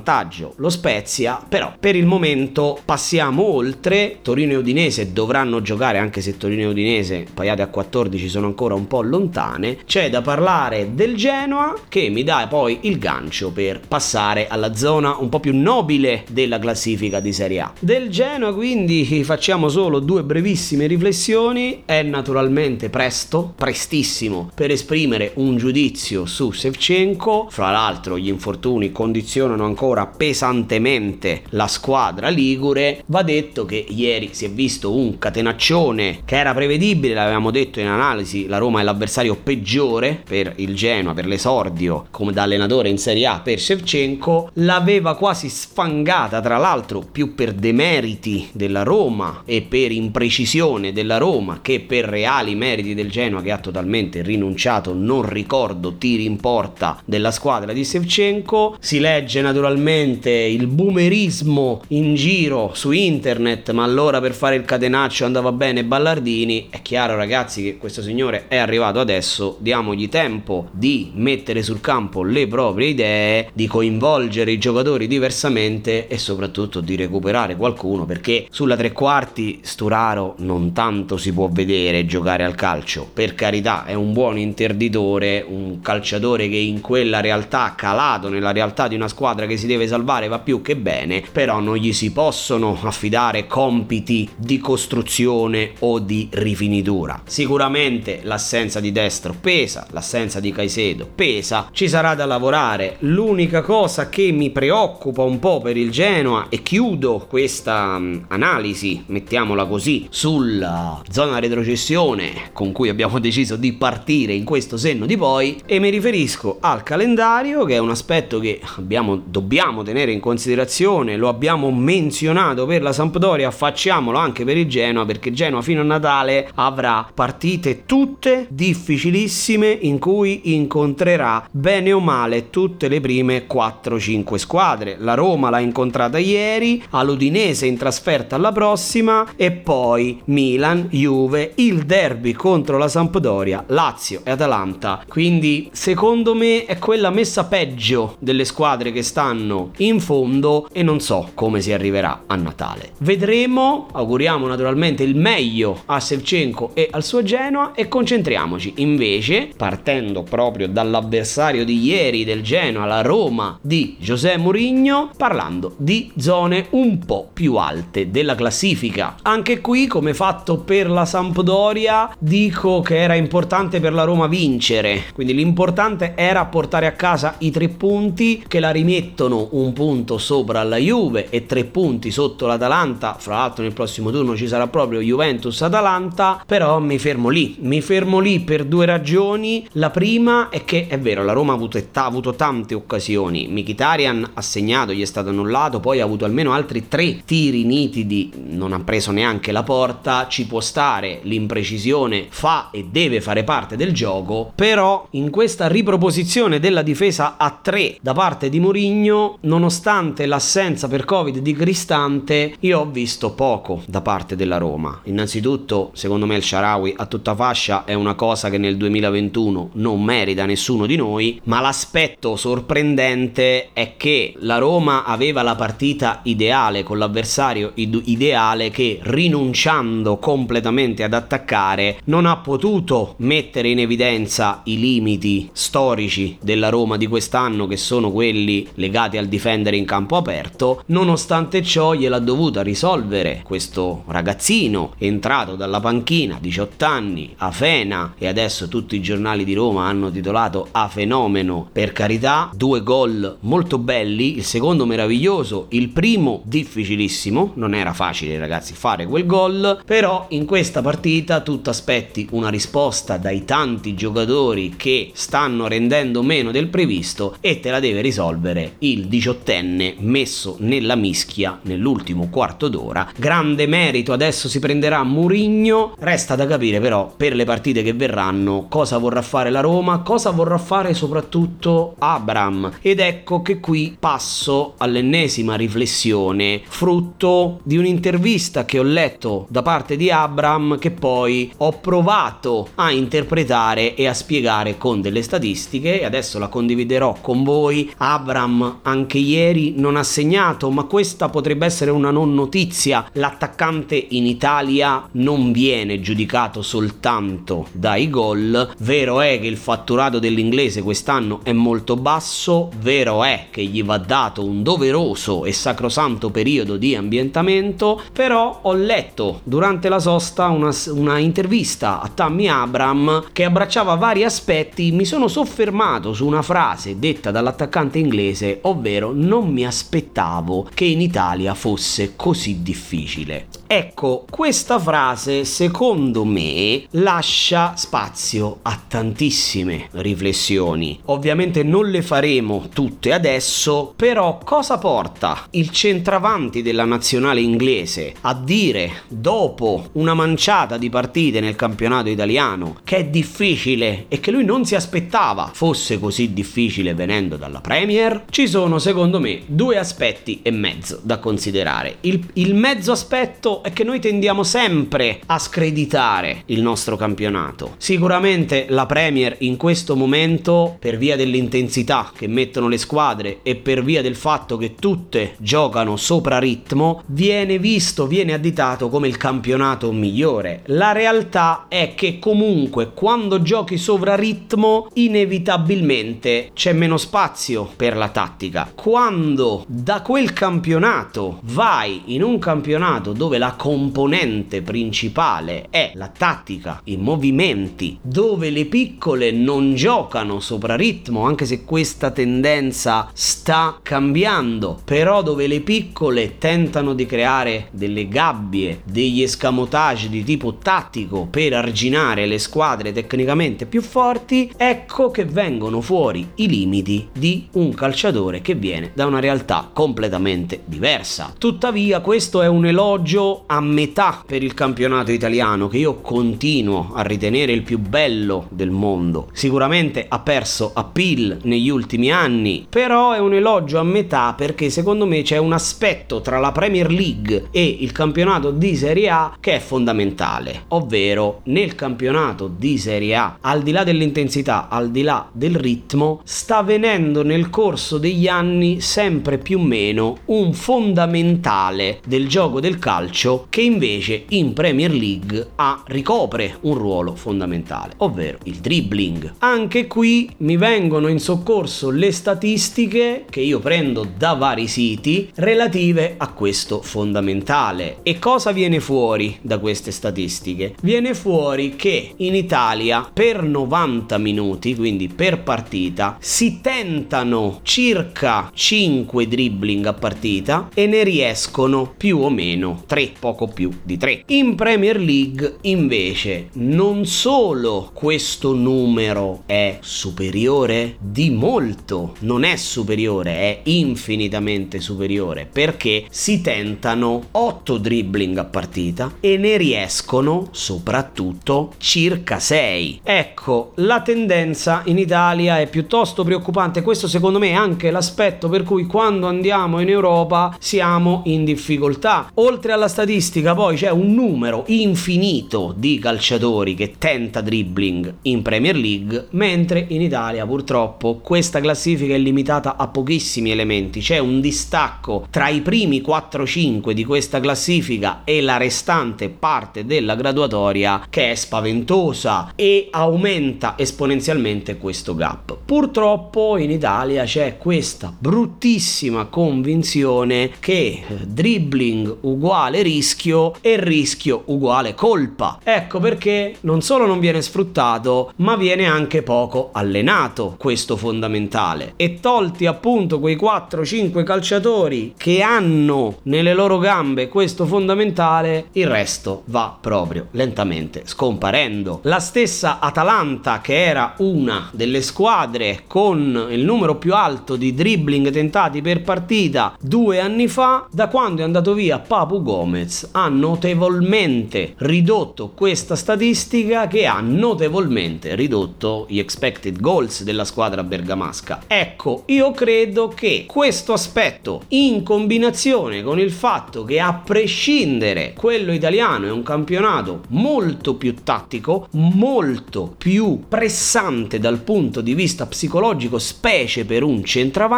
lo 0.57 0.71
Spezia, 0.71 1.43
però 1.49 1.75
per 1.79 1.97
il 1.97 2.07
momento 2.07 2.79
passiamo 2.85 3.43
oltre, 3.43 4.19
Torino 4.23 4.53
e 4.53 4.57
Udinese 4.57 5.13
dovranno 5.13 5.63
giocare 5.63 5.99
anche 5.99 6.21
se 6.21 6.37
Torino 6.37 6.63
e 6.63 6.67
Udinese 6.67 7.27
paiate 7.33 7.63
a 7.63 7.69
14 7.69 8.29
sono 8.29 8.47
ancora 8.47 8.75
un 8.75 8.87
po' 8.87 9.03
lontane, 9.03 9.79
c'è 9.85 10.11
da 10.11 10.23
parlare 10.23 10.95
del 10.95 11.17
Genoa 11.17 11.75
che 11.89 12.09
mi 12.09 12.25
dà 12.25 12.47
poi 12.49 12.81
il 12.83 12.99
gancio 12.99 13.51
per 13.51 13.81
passare 13.87 14.49
alla 14.49 14.75
zona 14.75 15.17
un 15.19 15.29
po' 15.29 15.41
più 15.41 15.57
nobile 15.57 16.25
della 16.31 16.59
classifica 16.59 17.21
di 17.21 17.33
Serie 17.33 17.61
A. 17.61 17.73
Del 17.79 18.11
Genoa 18.11 18.55
quindi 18.55 19.25
facciamo 19.25 19.69
solo 19.69 19.99
due 19.99 20.23
brevissime 20.23 20.87
riflessioni, 20.87 21.83
è 21.85 22.03
naturalmente 22.03 22.91
presto, 22.91 23.53
prestissimo 23.57 24.51
per 24.55 24.71
esprimere 24.71 25.33
un 25.35 25.57
giudizio 25.57 26.27
su 26.27 26.51
Sevchenko, 26.51 27.49
fra 27.51 27.71
l'altro 27.71 28.19
gli 28.19 28.29
infortuni 28.29 28.93
condizionano 28.93 29.65
ancora 29.65 29.88
pesantemente 29.97 31.43
la 31.51 31.67
squadra 31.67 32.29
ligure, 32.29 33.03
va 33.07 33.23
detto 33.23 33.65
che 33.65 33.85
ieri 33.89 34.31
si 34.33 34.45
è 34.45 34.51
visto 34.51 34.95
un 34.95 35.19
catenaccione 35.19 36.21
che 36.25 36.37
era 36.37 36.55
prevedibile, 36.55 37.15
l'avevamo 37.15 37.51
detto 37.51 37.81
in 37.81 37.87
analisi, 37.87 38.47
la 38.47 38.59
Roma 38.59 38.81
è 38.81 38.83
l'avversario 38.83 39.37
peggiore 39.37 40.23
per 40.25 40.53
il 40.57 40.75
Genoa, 40.75 41.15
per 41.15 41.27
l'esordio 41.27 42.07
come 42.11 42.33
da 42.33 42.43
allenatore 42.43 42.89
in 42.89 42.99
Serie 42.99 43.27
A 43.27 43.41
per 43.41 43.59
Shevchenko, 43.59 44.51
l'aveva 44.55 45.17
quasi 45.17 45.49
sfangata 45.49 46.41
tra 46.41 46.59
l'altro 46.59 47.01
più 47.01 47.35
per 47.35 47.53
demeriti 47.53 48.49
della 48.53 48.83
Roma 48.83 49.43
e 49.45 49.63
per 49.63 49.93
imprecisione 49.93 50.93
della 50.93 51.19
Roma 51.19 51.61
che 51.63 51.81
per 51.81 52.05
reali 52.05 52.55
meriti 52.55 52.95
del 52.95 53.11
Genoa 53.11 53.43
che 53.43 53.53
ha 53.53 53.59
totalmente 53.59 54.23
rinunciato, 54.23 54.93
non 54.95 55.29
ricordo 55.29 55.97
tiri 55.97 56.25
in 56.25 56.37
porta 56.37 57.01
della 57.05 57.31
squadra 57.31 57.73
di 57.73 57.85
Shevchenko, 57.85 58.77
si 58.79 59.01
legge 59.01 59.41
naturalmente 59.41 59.77
naturalmente 59.79 60.31
il 60.31 60.67
boomerismo 60.67 61.83
in 61.89 62.15
giro 62.17 62.73
su 62.75 62.91
internet, 62.91 63.71
ma 63.71 63.85
allora 63.85 64.21
per 64.21 64.35
fare 64.35 64.57
il 64.57 64.65
catenaccio 64.65 65.25
andava 65.25 65.53
bene 65.53 65.85
Ballardini, 65.85 66.67
è 66.71 66.83
chiaro 66.83 67.15
ragazzi 67.15 67.63
che 67.63 67.77
questo 67.77 68.03
signore 68.03 68.47
è 68.49 68.57
arrivato 68.57 68.99
adesso, 68.99 69.57
diamogli 69.61 70.09
tempo 70.09 70.69
di 70.73 71.13
mettere 71.15 71.63
sul 71.63 71.81
campo 71.81 72.25
le 72.25 72.49
proprie 72.49 72.89
idee, 72.89 73.51
di 73.53 73.67
coinvolgere 73.69 74.51
i 74.51 74.59
giocatori 74.59 75.07
diversamente 75.07 76.09
e 76.09 76.19
soprattutto 76.19 76.81
di 76.81 76.97
recuperare 76.97 77.57
qualcuno 77.57 78.05
perché 78.05 78.47
sulla 78.51 78.77
tre 78.77 78.91
quarti 78.93 79.61
Sturaro 79.63 80.35
non 80.39 80.73
tanto 80.73 81.17
si 81.17 81.33
può 81.33 81.49
vedere 81.49 82.05
giocare 82.05 82.43
al 82.43 82.57
calcio, 82.57 83.09
per 83.13 83.35
carità 83.35 83.85
è 83.85 83.95
un 83.95 84.13
buon 84.13 84.39
interditore, 84.39 85.45
un 85.47 85.81
calciatore 85.81 86.49
che 86.49 86.57
in 86.57 86.81
quella 86.81 87.21
realtà 87.21 87.75
calato 87.77 88.29
nella 88.29 88.51
realtà 88.51 88.89
di 88.89 88.97
una 88.97 89.09
squadra 89.09 89.47
che 89.47 89.57
si 89.57 89.67
deve 89.69 89.87
salvare 89.87 90.27
va 90.27 90.41
più 90.41 90.61
che 90.63 90.75
bene, 90.75 91.23
però 91.31 91.61
non 91.61 91.77
gli 91.77 91.93
si 91.93 92.11
possono 92.11 92.77
affidare 92.83 93.47
compiti 93.47 94.29
di 94.37 94.59
costruzione 94.59 95.75
o 95.81 96.01
di 96.01 96.29
rifinitura. 96.33 97.23
Sicuramente 97.25 98.21
l'assenza 98.25 98.81
di 98.81 98.91
destro 98.91 99.35
pesa, 99.41 99.87
l'assenza 99.91 100.41
di 100.41 100.51
Caicedo 100.51 101.09
pesa, 101.15 101.69
ci 101.73 101.89
sarà 101.89 102.15
da 102.15 102.27
lavorare. 102.27 102.97
L'unica 103.01 103.63
cosa 103.63 104.09
che 104.09 104.33
mi 104.33 104.51
preoccupa 104.51 105.23
un 105.23 105.39
po' 105.39 105.61
per 105.61 105.77
il 105.77 105.91
Genoa 105.91 106.47
e 106.49 106.63
chiudo 106.63 107.27
questa 107.29 107.97
um, 107.97 108.25
analisi, 108.29 109.05
mettiamola 109.07 109.67
così, 109.67 110.07
sulla 110.11 111.01
zona 111.11 111.39
retrocessione 111.39 112.51
con 112.53 112.73
cui 112.73 112.89
abbiamo 112.89 113.19
deciso 113.21 113.57
di 113.57 113.75
partire 113.75 114.33
in 114.33 114.45
questo 114.45 114.77
senno 114.77 115.07
di 115.07 115.17
poi 115.17 115.61
e 115.67 115.79
mi 115.79 115.91
riferisco 115.91 116.57
al 116.61 116.83
calendario 116.83 117.65
che 117.65 117.75
è 117.75 117.79
un 117.79 117.91
aspetto 117.91 118.39
che 118.39 118.61
abbiamo, 118.77 119.21
dobbiamo 119.59 119.83
tenere 119.83 120.13
in 120.13 120.21
considerazione, 120.21 121.17
lo 121.17 121.27
abbiamo 121.27 121.73
menzionato 121.73 122.65
per 122.65 122.81
la 122.81 122.93
Sampdoria, 122.93 123.51
facciamolo 123.51 124.17
anche 124.17 124.45
per 124.45 124.57
il 124.57 124.69
Genoa 124.69 125.05
perché 125.05 125.33
Genoa 125.33 125.63
fino 125.63 125.81
a 125.81 125.85
Natale 125.85 126.49
avrà 126.55 127.11
partite 127.13 127.83
tutte 127.85 128.47
difficilissime 128.51 129.67
in 129.67 129.99
cui 129.99 130.55
incontrerà 130.55 131.45
bene 131.51 131.93
o 131.93 131.99
male 131.99 132.51
tutte 132.51 132.87
le 132.87 133.01
prime 133.01 133.49
4-5 133.49 134.37
squadre. 134.37 134.95
La 135.01 135.15
Roma 135.15 135.51
l'ha 135.51 135.59
incontrata 135.59 136.19
ieri, 136.19 136.81
all'Udinese 136.91 137.67
in 137.67 137.77
trasferta 137.77 138.37
alla 138.37 138.53
prossima 138.53 139.27
e 139.35 139.51
poi 139.51 140.21
Milan, 140.27 140.87
Juve, 140.89 141.55
il 141.57 141.83
derby 141.83 142.31
contro 142.31 142.79
la 142.79 142.87
Sampdoria, 142.87 143.65
Lazio 143.67 144.21
e 144.23 144.31
Atalanta. 144.31 145.03
Quindi 145.09 145.69
secondo 145.73 146.37
me 146.37 146.65
è 146.65 146.79
quella 146.79 147.11
messa 147.11 147.47
peggio 147.47 148.15
delle 148.21 148.45
squadre 148.45 148.93
che 148.93 149.03
stanno 149.03 149.47
in 149.79 150.01
fondo 150.01 150.69
e 150.73 150.83
non 150.83 151.01
so 151.01 151.31
come 151.35 151.61
si 151.61 151.73
arriverà 151.73 152.25
a 152.27 152.37
Natale. 152.37 152.93
Vedremo, 152.99 153.89
auguriamo 153.93 154.47
naturalmente 154.47 155.03
il 155.03 155.17
meglio 155.17 155.83
a 155.87 156.01
Sevchenko 156.01 156.73
e 156.75 156.89
al 156.91 157.05
suo 157.05 157.23
Genoa 157.23 157.73
e 157.75 157.89
concentriamoci 157.89 158.75
invece, 158.77 159.51
partendo 159.57 160.23
proprio 160.23 160.69
dall'avversario 160.69 161.65
di 161.65 161.81
ieri 161.81 162.25
del 162.25 162.43
Genoa, 162.43 162.87
la 162.87 163.03
Roma 163.03 163.59
di 163.61 163.97
José 163.99 164.37
Mourinho, 164.37 165.11
parlando 165.17 165.75
di 165.77 166.11
zone 166.19 166.67
un 166.71 166.99
po' 167.05 167.29
più 167.33 167.57
alte 167.57 168.11
della 168.11 168.35
classifica. 168.35 169.17
Anche 169.23 169.61
qui, 169.61 169.87
come 169.87 170.15
fatto 170.15 170.59
per 170.59 170.89
la 170.91 171.05
Sampdoria, 171.05 172.11
dico 172.19 172.81
che 172.81 172.99
era 172.99 173.15
importante 173.15 173.81
per 173.81 173.93
la 173.93 174.05
Roma 174.05 174.27
vincere, 174.27 175.05
quindi 175.13 175.35
l'importante 175.35 176.13
era 176.17 176.45
portare 176.47 176.87
a 176.87 176.93
casa 176.93 177.37
i 177.39 177.51
tre 177.51 177.69
punti 177.69 178.45
che 178.47 178.61
la 178.61 178.71
rimettono 178.71 179.28
un 179.33 179.73
punto 179.73 180.19
sopra 180.19 180.63
la 180.63 180.77
Juve 180.77 181.29
e 181.31 181.47
tre 181.47 181.65
punti 181.65 182.11
sotto 182.11 182.47
l'Atalanta, 182.47 183.17
fra 183.19 183.37
l'altro 183.37 183.63
nel 183.63 183.73
prossimo 183.73 184.11
turno 184.11 184.37
ci 184.37 184.49
sarà 184.49 184.67
proprio 184.67 185.01
Juventus-Atalanta, 185.01 186.45
però 186.47 186.79
mi 186.79 186.99
fermo 186.99 187.29
lì, 187.29 187.57
mi 187.61 187.81
fermo 187.81 188.19
lì 188.19 188.41
per 188.41 188.65
due 188.65 188.87
ragioni, 188.87 189.67
la 189.73 189.91
prima 189.91 190.49
è 190.49 190.65
che 190.65 190.87
è 190.89 190.99
vero, 190.99 191.25
la 191.25 191.33
Roma 191.33 191.53
ha 191.53 191.57
avuto, 191.57 191.79
ha 191.79 192.05
avuto 192.05 192.35
tante 192.35 192.75
occasioni, 192.75 193.49
Mkhitaryan 193.49 194.31
ha 194.35 194.43
segnato, 194.43 194.93
gli 194.93 195.03
è 195.03 195.07
stato 195.07 195.31
annullato, 195.31 195.81
poi 195.81 196.01
ha 196.01 196.05
avuto 196.05 196.25
almeno 196.25 196.53
altri 196.53 196.89
tre 196.89 197.23
tiri 197.25 197.65
nitidi, 197.65 198.33
non 198.51 198.73
ha 198.73 198.81
preso 198.81 199.11
neanche 199.11 199.53
la 199.53 199.63
porta, 199.63 200.27
ci 200.29 200.47
può 200.47 200.61
stare, 200.61 201.21
l'imprecisione 201.23 202.27
fa 202.29 202.71
e 202.71 202.87
deve 202.91 203.21
fare 203.21 203.45
parte 203.45 203.77
del 203.77 203.93
gioco, 203.93 204.53
però 204.55 205.07
in 205.11 205.31
questa 205.31 205.69
riproposizione 205.69 206.61
della 206.61 206.83
difesa 206.83 207.37
a 207.37 207.51
3 207.61 207.99
da 208.01 208.13
parte 208.13 208.49
di 208.49 208.61
Mourinho, 208.61 209.18
nonostante 209.41 210.27
l'assenza 210.27 210.89
per 210.89 211.05
Covid 211.05 211.39
di 211.39 211.53
Cristante, 211.53 212.55
io 212.61 212.81
ho 212.81 212.87
visto 212.87 213.33
poco 213.33 213.83
da 213.87 214.01
parte 214.01 214.37
della 214.37 214.59
Roma. 214.59 215.01
Innanzitutto, 215.05 215.91
secondo 215.95 216.27
me 216.27 216.37
il 216.37 216.43
Sharawi 216.43 216.95
a 216.97 217.07
tutta 217.07 217.35
fascia 217.35 217.85
è 217.85 217.95
una 217.95 218.15
cosa 218.15 218.51
che 218.51 218.59
nel 218.59 218.77
2021 218.77 219.71
non 219.75 220.03
merita 220.03 220.45
nessuno 220.45 220.87
di 220.87 220.97
noi, 220.97 221.41
ma 221.45 221.61
l'aspetto 221.61 222.37
sorprendente 222.37 223.71
è 223.73 223.95
che 223.97 224.35
la 224.39 224.59
Roma 224.59 225.05
aveva 225.05 225.43
la 225.43 225.55
partita 225.55 226.21
ideale 226.25 226.83
con 226.83 226.99
l'avversario 226.99 227.73
ideale 227.75 228.71
che 228.71 228.99
rinunciando 229.03 230.19
completamente 230.19 231.03
ad 231.03 231.15
attaccare 231.15 232.01
non 232.05 232.27
ha 232.27 232.37
potuto 232.39 233.15
mettere 233.19 233.69
in 233.69 233.79
evidenza 233.81 234.61
i 234.65 234.79
limiti 234.79 235.49
storici 235.53 236.37
della 236.41 236.69
Roma 236.69 236.97
di 236.97 237.07
quest'anno 237.07 237.67
che 237.67 237.77
sono 237.77 238.11
quelli 238.11 238.67
legati 238.75 239.08
al 239.17 239.27
difendere 239.27 239.77
in 239.77 239.87
campo 239.87 240.17
aperto, 240.17 240.83
nonostante 240.87 241.63
ciò 241.63 241.95
gliel'ha 241.95 242.19
dovuta 242.19 242.63
risolvere 242.63 243.41
questo 243.45 244.03
ragazzino 244.09 244.95
entrato 244.99 245.55
dalla 245.55 245.81
panchina, 245.81 246.39
18 246.41 246.85
anni, 246.85 247.35
a 247.39 247.51
Fena 247.51 248.15
e 248.19 248.27
adesso 248.27 248.69
tutti 248.69 248.97
i 248.97 249.01
giornali 249.01 249.45
di 249.45 249.55
Roma 249.55 249.87
hanno 249.87 250.11
titolato 250.11 250.69
A 250.73 250.89
fenomeno, 250.89 251.69
per 251.73 251.93
carità, 251.93 252.51
due 252.55 252.83
gol 252.83 253.37
molto 253.41 253.79
belli, 253.79 254.37
il 254.37 254.45
secondo 254.45 254.85
meraviglioso, 254.85 255.67
il 255.71 255.89
primo 255.89 256.43
difficilissimo, 256.45 257.53
non 257.55 257.75
era 257.75 257.93
facile 257.93 258.39
ragazzi 258.39 258.75
fare 258.75 259.07
quel 259.07 259.27
gol, 259.27 259.81
però 259.85 260.27
in 260.31 260.45
questa 260.45 260.83
partita 260.83 261.41
tu 261.41 261.63
ti 261.63 261.69
aspetti 261.69 262.29
una 262.33 262.49
risposta 262.49 263.17
dai 263.17 263.45
tanti 263.45 263.95
giocatori 263.95 264.75
che 264.77 265.11
stanno 265.15 265.67
rendendo 265.69 266.23
meno 266.23 266.51
del 266.51 266.69
previsto 266.69 267.37
e 267.41 267.61
te 267.61 267.71
la 267.71 267.81
deve 267.81 268.01
risolvere 268.01 268.75
il 268.81 268.98
diciottenne 269.07 269.95
messo 269.99 270.57
nella 270.59 270.97
mischia 270.97 271.61
nell'ultimo 271.63 272.29
quarto 272.29 272.69
d'ora. 272.69 273.09
Grande 273.17 273.67
merito, 273.67 274.13
adesso 274.13 274.49
si 274.49 274.59
prenderà 274.59 275.05
Murigno, 275.05 275.95
resta 276.01 276.35
da 276.35 276.47
capire 276.47 276.81
però 276.81 277.13
per 277.17 277.35
le 277.35 277.45
partite 277.45 277.83
che 277.83 277.93
verranno 277.93 278.67
cosa 278.69 278.99
vorrà 278.99 279.23
fare 279.23 279.51
la 279.51 279.61
Roma, 279.61 280.01
cosa 280.01 280.31
vorrà 280.31 280.59
fare 280.59 280.95
soprattutto 280.95 281.95
Abram 281.99 282.73
ed 282.81 283.01
ecco 283.01 283.43
che 283.43 283.61
qui 283.61 283.97
passo 283.99 284.75
all'ennesima 284.79 285.55
riflessione 285.55 286.63
frutto 286.67 287.61
di 287.63 287.77
un'intervista 287.77 288.65
che 288.65 288.79
ho 288.79 288.83
letto 288.83 289.47
da 289.51 289.63
parte 289.63 289.97
di 289.97 290.11
Abram 290.11 290.79
che 290.79 290.91
poi 290.91 291.53
ho 291.59 291.73
provato 291.73 292.69
a 292.75 292.91
interpretare 292.91 293.95
e 293.95 294.07
a 294.07 294.15
spiegare 294.15 294.79
con 294.79 295.01
delle 295.01 295.23
statistiche 295.23 296.01
e 296.01 296.05
adesso 296.05 296.39
la 296.39 296.49
condividerò 296.49 297.17
con 297.21 297.45
voi. 297.45 297.93
Abram 297.99 298.81
anche 298.89 299.19
ieri 299.19 299.75
non 299.77 299.97
ha 299.97 300.03
segnato, 300.03 300.71
ma 300.71 300.85
questa 300.85 301.29
potrebbe 301.29 301.67
essere 301.67 301.91
una 301.91 302.11
non 302.11 302.35
notizia. 302.35 303.07
L'attaccante 303.13 304.07
in 304.11 304.27
Italia 304.27 305.07
non 305.13 305.53
viene 305.53 306.01
giudicato 306.01 306.63
soltanto 306.63 307.67
dai 307.73 308.11
gol. 308.11 308.75
Vero 308.79 309.21
è 309.21 309.39
che 309.41 309.47
il 309.47 309.57
fatturato 309.57 310.19
dell'inglese 310.19 310.83
quest'anno 310.83 311.41
è 311.43 311.53
molto 311.53 311.97
basso, 311.97 312.71
vero 312.81 313.23
è 313.23 313.47
che 313.51 313.65
gli 313.65 313.85
va 313.85 313.99
dato 313.99 314.45
un 314.45 314.63
doveroso 314.63 315.45
e 315.45 315.53
sacrosanto 315.53 316.31
periodo 316.31 316.77
di 316.77 316.95
ambientamento, 316.95 318.01
però 318.13 318.61
ho 318.63 318.73
letto 318.75 319.41
durante 319.45 319.89
la 319.89 319.99
sosta 319.99 320.49
una, 320.49 320.75
una 320.89 321.19
intervista 321.19 322.01
a 322.01 322.09
Tammy 322.09 322.49
Abram 322.49 323.27
che 323.33 323.45
abbracciava 323.45 323.95
vari 323.95 324.25
aspetti, 324.25 324.93
mi 324.93 325.05
sono 325.05 325.29
soffermato 325.29 326.13
su 326.13 326.27
una 326.27 326.43
frase 326.43 326.99
detta 326.99 327.31
dall'attaccante 327.31 327.99
inglese, 327.99 328.59
ovvero 328.63 328.78
non 329.13 329.51
mi 329.51 329.67
aspettavo 329.67 330.69
che 330.73 330.85
in 330.85 331.01
Italia 331.01 331.55
fosse 331.55 332.15
così 332.17 332.63
difficile. 332.63 333.47
Ecco, 333.71 334.25
questa 334.31 334.79
frase 334.79 335.45
secondo 335.45 336.25
me 336.25 336.85
lascia 336.93 337.75
spazio 337.77 338.61
a 338.63 338.81
tantissime 338.89 339.89
riflessioni. 339.93 340.99
Ovviamente 341.07 341.63
non 341.63 341.91
le 341.91 342.01
faremo 342.01 342.69
tutte 342.73 343.13
adesso, 343.13 343.93
però 343.95 344.39
cosa 344.43 344.79
porta 344.79 345.47
il 345.51 345.69
centravanti 345.69 346.63
della 346.63 346.87
nazionale 346.87 347.41
inglese 347.41 348.15
a 348.23 348.33
dire 348.33 349.03
dopo 349.09 349.89
una 349.93 350.15
manciata 350.15 350.79
di 350.79 350.89
partite 350.89 351.41
nel 351.41 351.55
campionato 351.55 352.09
italiano 352.09 352.79
che 352.85 352.97
è 352.97 353.05
difficile 353.05 354.07
e 354.09 354.19
che 354.21 354.31
lui 354.31 354.45
non 354.45 354.65
si 354.65 354.77
aspettava 354.77 355.51
fosse 355.53 355.99
così 355.99 356.33
difficile 356.33 356.95
venendo 356.95 357.37
dalla 357.37 357.61
Premier? 357.61 358.25
Ci 358.31 358.49
sono 358.49 358.68
sono 358.69 358.81
secondo 358.81 359.19
me 359.19 359.41
due 359.47 359.79
aspetti 359.79 360.41
e 360.43 360.51
mezzo 360.51 361.01
da 361.03 361.19
considerare. 361.19 361.97
Il, 362.03 362.23
il 362.35 362.55
mezzo 362.55 362.93
aspetto 362.93 363.63
è 363.63 363.73
che 363.73 363.83
noi 363.83 363.99
tendiamo 363.99 364.43
sempre 364.43 365.21
a 365.25 365.39
screditare 365.39 366.43
il 366.47 366.61
nostro 366.61 366.95
campionato. 366.97 367.77
Sicuramente 367.79 368.67
la 368.69 368.85
Premier 368.85 369.37
in 369.39 369.57
questo 369.57 369.97
momento, 369.97 370.77
per 370.79 370.99
via 370.99 371.17
dell'intensità 371.17 372.13
che 372.15 372.27
mettono 372.27 372.69
le 372.69 372.77
squadre 372.77 373.39
e 373.43 373.57
per 373.57 373.83
via 373.83 374.03
del 374.03 374.17
fatto 374.17 374.59
che 374.59 374.75
tutte 374.75 375.35
giocano 375.39 375.97
sopra 375.97 376.39
ritmo, 376.39 377.03
viene 377.07 377.59
visto, 377.59 378.07
viene 378.07 378.35
additato 378.35 378.91
come 378.91 379.09
il 379.09 379.17
campionato 379.17 379.91
migliore. 379.93 380.61
La 380.67 380.93
realtà 380.93 381.65
è 381.69 381.95
che 381.95 382.19
comunque 382.19 382.93
quando 382.93 383.41
giochi 383.41 383.79
sopra 383.79 384.15
ritmo 384.15 384.89
inevitabilmente 384.93 386.51
c'è 386.53 386.75
meno 386.75 386.99
spazio 386.99 387.67
per 387.75 387.97
la 387.97 388.11
tattica. 388.11 388.58
Quando 388.75 389.65
da 389.69 390.03
quel 390.03 390.33
campionato 390.33 391.41
vai 391.45 392.03
in 392.07 392.23
un 392.23 392.39
campionato 392.39 393.13
dove 393.13 393.39
la 393.39 393.53
componente 393.53 394.63
principale 394.63 395.67
è 395.71 395.93
la 395.95 396.09
tattica, 396.09 396.81
i 396.85 396.97
movimenti, 396.97 397.99
dove 398.01 398.51
le 398.51 398.65
piccole 398.65 399.31
non 399.31 399.75
giocano 399.75 400.41
sopra 400.41 400.77
ritmo, 400.77 401.25
anche 401.25 401.47
se 401.47 401.65
questa 401.65 402.11
tendenza 402.11 403.11
sta 403.13 403.79
cambiando, 403.83 404.81
però 404.85 405.23
dove 405.23 405.47
le 405.47 405.61
piccole 405.61 406.39
tentano 406.39 406.95
di 406.95 407.07
creare 407.07 407.69
delle 407.73 408.09
gabbie, 408.09 408.83
degli 408.85 409.23
escamotage 409.23 410.09
di 410.09 410.25
tipo 410.25 410.57
tattico 410.57 411.27
per 411.31 411.55
arginare 411.55 412.27
le 412.27 412.39
squadre 412.39 412.93
tecnicamente 412.93 413.67
più 413.67 413.83
forti, 413.83 414.51
ecco 414.57 415.11
che 415.11 415.25
vengono 415.25 415.81
fuori 415.81 416.27
i 416.37 416.49
limiti 416.49 417.09
di 417.13 417.47
un 417.53 417.75
calciatore 417.75 418.38
che 418.41 418.55
viene 418.55 418.91
da 418.95 419.07
una 419.07 419.21
realtà 419.21 419.71
completamente 419.73 420.63
diversa. 420.65 421.35
Tuttavia 421.39 422.01
questo 422.01 422.43
è 422.43 422.47
un 422.47 422.67
elogio 422.67 423.45
a 423.47 423.61
metà 423.61 424.23
per 424.25 424.43
il 424.43 424.55
campionato 424.55 425.13
italiano 425.13 425.69
che 425.69 425.79
io 425.79 426.01
continuo 426.01 426.93
a 426.95 427.03
ritenere 427.03 427.53
il 427.53 427.63
più 427.63 427.79
bello 427.79 428.47
del 428.51 428.71
mondo. 428.71 429.29
Sicuramente 429.33 430.07
ha 430.09 430.21
perso 430.21 430.71
appeal 430.75 431.39
negli 431.43 431.69
ultimi 431.69 432.11
anni, 432.11 432.67
però 432.69 433.13
è 433.13 433.19
un 433.19 433.35
elogio 433.35 433.79
a 433.79 433.83
metà 433.83 434.35
perché 434.37 434.71
secondo 434.71 435.07
me 435.07 435.23
c'è 435.23 435.37
un 435.37 435.53
aspetto 435.53 436.21
tra 436.21 436.39
la 436.39 436.53
Premier 436.53 436.91
League 436.91 437.49
e 437.51 437.77
il 437.81 437.93
campionato 437.93 438.51
di 438.51 438.77
Serie 438.77 439.09
A 439.09 439.37
che 439.41 439.57
è 439.57 439.59
fondamentale, 439.59 440.65
ovvero 440.69 441.41
nel 441.45 441.75
campionato 441.75 442.49
di 442.49 442.79
Serie 442.79 443.17
A, 443.17 443.39
al 443.41 443.63
di 443.63 443.73
là 443.73 443.85
dell'intensità, 443.85 444.69
al 444.69 444.91
di 444.91 445.03
là 445.03 445.29
del 445.33 445.57
ritmo, 445.57 446.21
sta 446.25 446.63
venendo 446.63 447.23
nel 447.23 447.51
corso 447.51 447.99
degli 447.99 448.28
anni 448.29 448.81
sempre 448.81 449.39
più 449.39 449.59
o 449.59 449.63
meno 449.63 450.19
un 450.27 450.53
fondamentale 450.53 452.01
del 452.07 452.29
gioco 452.29 452.61
del 452.61 452.79
calcio 452.79 453.47
che 453.49 453.63
invece 453.63 454.25
in 454.29 454.53
Premier 454.53 454.93
League 454.93 455.51
ha, 455.57 455.83
ricopre 455.87 456.59
un 456.63 456.75
ruolo 456.75 457.15
fondamentale, 457.15 457.95
ovvero 457.99 458.39
il 458.45 458.57
dribbling. 458.57 459.35
Anche 459.39 459.87
qui 459.87 460.31
mi 460.39 460.57
vengono 460.57 461.09
in 461.09 461.19
soccorso 461.19 461.91
le 461.91 462.13
statistiche 462.13 463.25
che 463.29 463.41
io 463.41 463.59
prendo 463.59 464.07
da 464.17 464.35
vari 464.35 464.67
siti 464.67 465.31
relative 465.37 466.15
a 466.17 466.29
questo 466.29 466.83
fondamentale. 466.83 467.99
E 468.03 468.19
cosa 468.19 468.53
viene 468.53 468.81
fuori 468.81 469.39
da 469.41 469.59
queste 469.59 469.91
statistiche? 469.91 470.75
Viene 470.83 471.15
fuori 471.15 471.77
che 471.77 472.13
in 472.17 472.35
Italia 472.35 473.09
per 473.13 473.43
90 473.43 474.19
minuti, 474.19 474.75
quindi 474.75 475.09
per 475.09 475.43
partita, 475.43 476.17
si 476.21 476.61
tentano 476.61 477.61
circa 477.63 478.18
5 478.53 479.29
dribbling 479.29 479.87
a 479.87 479.93
partita 479.93 480.71
e 480.75 480.87
ne 480.87 481.05
riescono 481.05 481.93
più 481.97 482.19
o 482.19 482.31
meno 482.31 482.83
3, 482.87 483.13
poco 483.19 483.47
più 483.49 483.71
di 483.83 483.97
3. 483.97 484.25
In 484.27 484.55
Premier 484.55 484.99
League 484.99 485.57
invece 485.63 486.49
non 486.55 487.07
solo 487.07 487.91
questo 487.93 488.55
numero 488.55 489.43
è 489.47 489.79
superiore 489.81 490.97
di 491.01 491.31
molto, 491.31 492.15
non 492.21 492.45
è 492.45 492.57
superiore, 492.57 493.33
è 493.33 493.61
infinitamente 493.65 494.81
superiore 494.81 495.49
perché 495.51 496.07
si 496.11 496.41
tentano 496.41 497.29
8 497.31 497.79
dribbling 497.79 498.39
a 498.39 498.45
partita 498.45 499.15
e 499.21 499.37
ne 499.37 499.57
riescono 499.57 500.49
soprattutto 500.51 501.73
circa 501.79 502.39
6. 502.39 503.01
Ecco, 503.05 503.73
la 503.77 504.03
tendenza 504.03 504.83
in 504.87 504.99
Italia 504.99 505.61
è 505.61 505.69
piuttosto 505.69 506.25
preoccupante, 506.25 506.83
questo 506.83 507.09
secondo 507.09 507.39
me 507.39 507.51
è 507.51 507.55
anche 507.55 507.91
l'aspetto 508.09 508.49
per 508.49 508.63
cui 508.63 508.87
quando 508.87 509.27
andiamo 509.27 509.81
in 509.81 509.91
Europa 509.91 510.57
siamo 510.59 511.23
in 511.27 511.45
difficoltà. 511.45 512.31
Oltre 512.35 512.73
alla 512.73 512.89
statistica 512.89 513.55
poi 513.55 513.77
c'è 513.77 513.91
un 513.91 514.15
numero 514.15 514.65
infinito 514.69 515.75
di 515.77 515.99
calciatori 515.99 516.75
che 516.75 516.95
tenta 516.99 517.43
dribbling 517.43 518.15
in 518.23 518.41
Premier 518.41 518.75
League, 518.75 519.27
mentre 519.31 519.85
in 519.89 520.01
Italia 520.01 520.47
purtroppo 520.47 521.21
questa 521.23 521.61
classifica 521.61 522.15
è 522.15 522.19
limitata 522.19 522.77
a 522.77 522.89
pochissimi 522.89 523.51
elementi, 523.51 524.01
c'è 524.01 524.19
un 524.19 524.41
distacco 524.41 525.27
tra 525.31 525.49
i 525.49 525.61
primi 525.61 526.01
4-5 526.01 526.93
di 526.93 527.05
questa 527.05 527.41
classifica 527.41 528.23
e 528.25 528.41
la 528.41 528.57
restante 528.57 529.29
parte 529.29 529.85
della 529.85 530.15
graduatoria 530.15 531.05
che 531.11 531.33
è 531.33 531.35
spaventosa 531.35 532.53
e 532.57 532.89
aumenta 532.91 533.75
esponenzialmente 533.77 534.79
questo 534.79 535.15
gap. 535.15 535.57
Purtroppo 535.65 536.57
in 536.57 536.71
Italia 536.71 537.25
c'è 537.25 537.59
questa 537.99 538.15
bruttissima 538.17 539.25
convinzione 539.25 540.53
che 540.61 541.03
dribbling 541.25 542.19
uguale 542.21 542.83
rischio 542.83 543.55
e 543.61 543.77
rischio 543.77 544.43
uguale 544.47 544.95
colpa. 544.95 545.59
Ecco 545.65 545.99
perché 545.99 546.55
non 546.61 546.81
solo 546.81 547.07
non 547.07 547.19
viene 547.19 547.43
sfruttato, 547.43 548.33
ma 548.37 548.55
viene 548.55 548.87
anche 548.87 549.25
poco 549.25 549.71
allenato 549.73 550.55
questo 550.59 550.97
fondamentale. 550.97 551.95
E 551.97 552.21
tolti 552.21 552.67
appunto 552.67 553.19
quei 553.19 553.35
4-5 553.35 554.23
calciatori 554.23 555.15
che 555.17 555.43
hanno 555.43 556.19
nelle 556.25 556.55
loro 556.55 556.79
gambe 556.79 557.27
questo 557.27 557.67
fondamentale, 557.67 558.67
il 558.73 558.87
resto 558.87 559.43
va 559.47 559.77
proprio 559.81 560.29
lentamente 560.33 561.03
scomparendo. 561.05 561.99
La 562.03 562.21
stessa 562.21 562.79
Atalanta, 562.79 563.61
che 563.61 563.85
era 563.85 564.15
una 564.19 564.71
delle 564.73 565.03
squadre 565.03 565.83
con 565.89 566.47
il 566.51 566.63
numero 566.65 566.95
più 566.95 567.13
alto 567.13 567.57
di 567.57 567.75
dribbling 567.75 567.87
tentati 568.31 568.83
per 568.83 569.01
partita 569.01 569.75
due 569.81 570.21
anni 570.21 570.47
fa, 570.47 570.87
da 570.91 571.09
quando 571.09 571.41
è 571.41 571.45
andato 571.45 571.73
via 571.73 571.99
Papu 571.99 572.43
Gomez, 572.43 573.09
ha 573.13 573.29
notevolmente 573.29 574.75
ridotto 574.79 575.53
questa 575.55 575.97
statistica 575.97 576.87
che 576.87 577.07
ha 577.07 577.21
notevolmente 577.21 578.35
ridotto 578.35 579.07
gli 579.09 579.19
expected 579.19 579.81
goals 579.81 580.23
della 580.23 580.45
squadra 580.45 580.83
bergamasca. 580.83 581.63
Ecco, 581.67 582.25
io 582.27 582.51
credo 582.51 583.09
che 583.09 583.45
questo 583.47 583.95
aspetto 583.95 584.63
in 584.69 585.03
combinazione 585.03 586.03
con 586.03 586.19
il 586.19 586.31
fatto 586.31 586.85
che 586.85 587.01
a 587.01 587.15
prescindere 587.15 588.35
quello 588.37 588.73
italiano 588.73 589.27
è 589.27 589.31
un 589.31 589.43
campionato 589.43 590.23
molto 590.29 590.97
più 590.97 591.15
tattico, 591.23 591.89
molto 591.93 592.95
più 592.99 593.45
pressante 593.49 594.39
dal 594.39 594.59
punto 594.59 595.01
di 595.01 595.15
vista 595.15 595.47
psicologico, 595.47 596.19
specie 596.19 596.85
per 596.85 597.03
un 597.03 597.25
centravanti, 597.25 597.77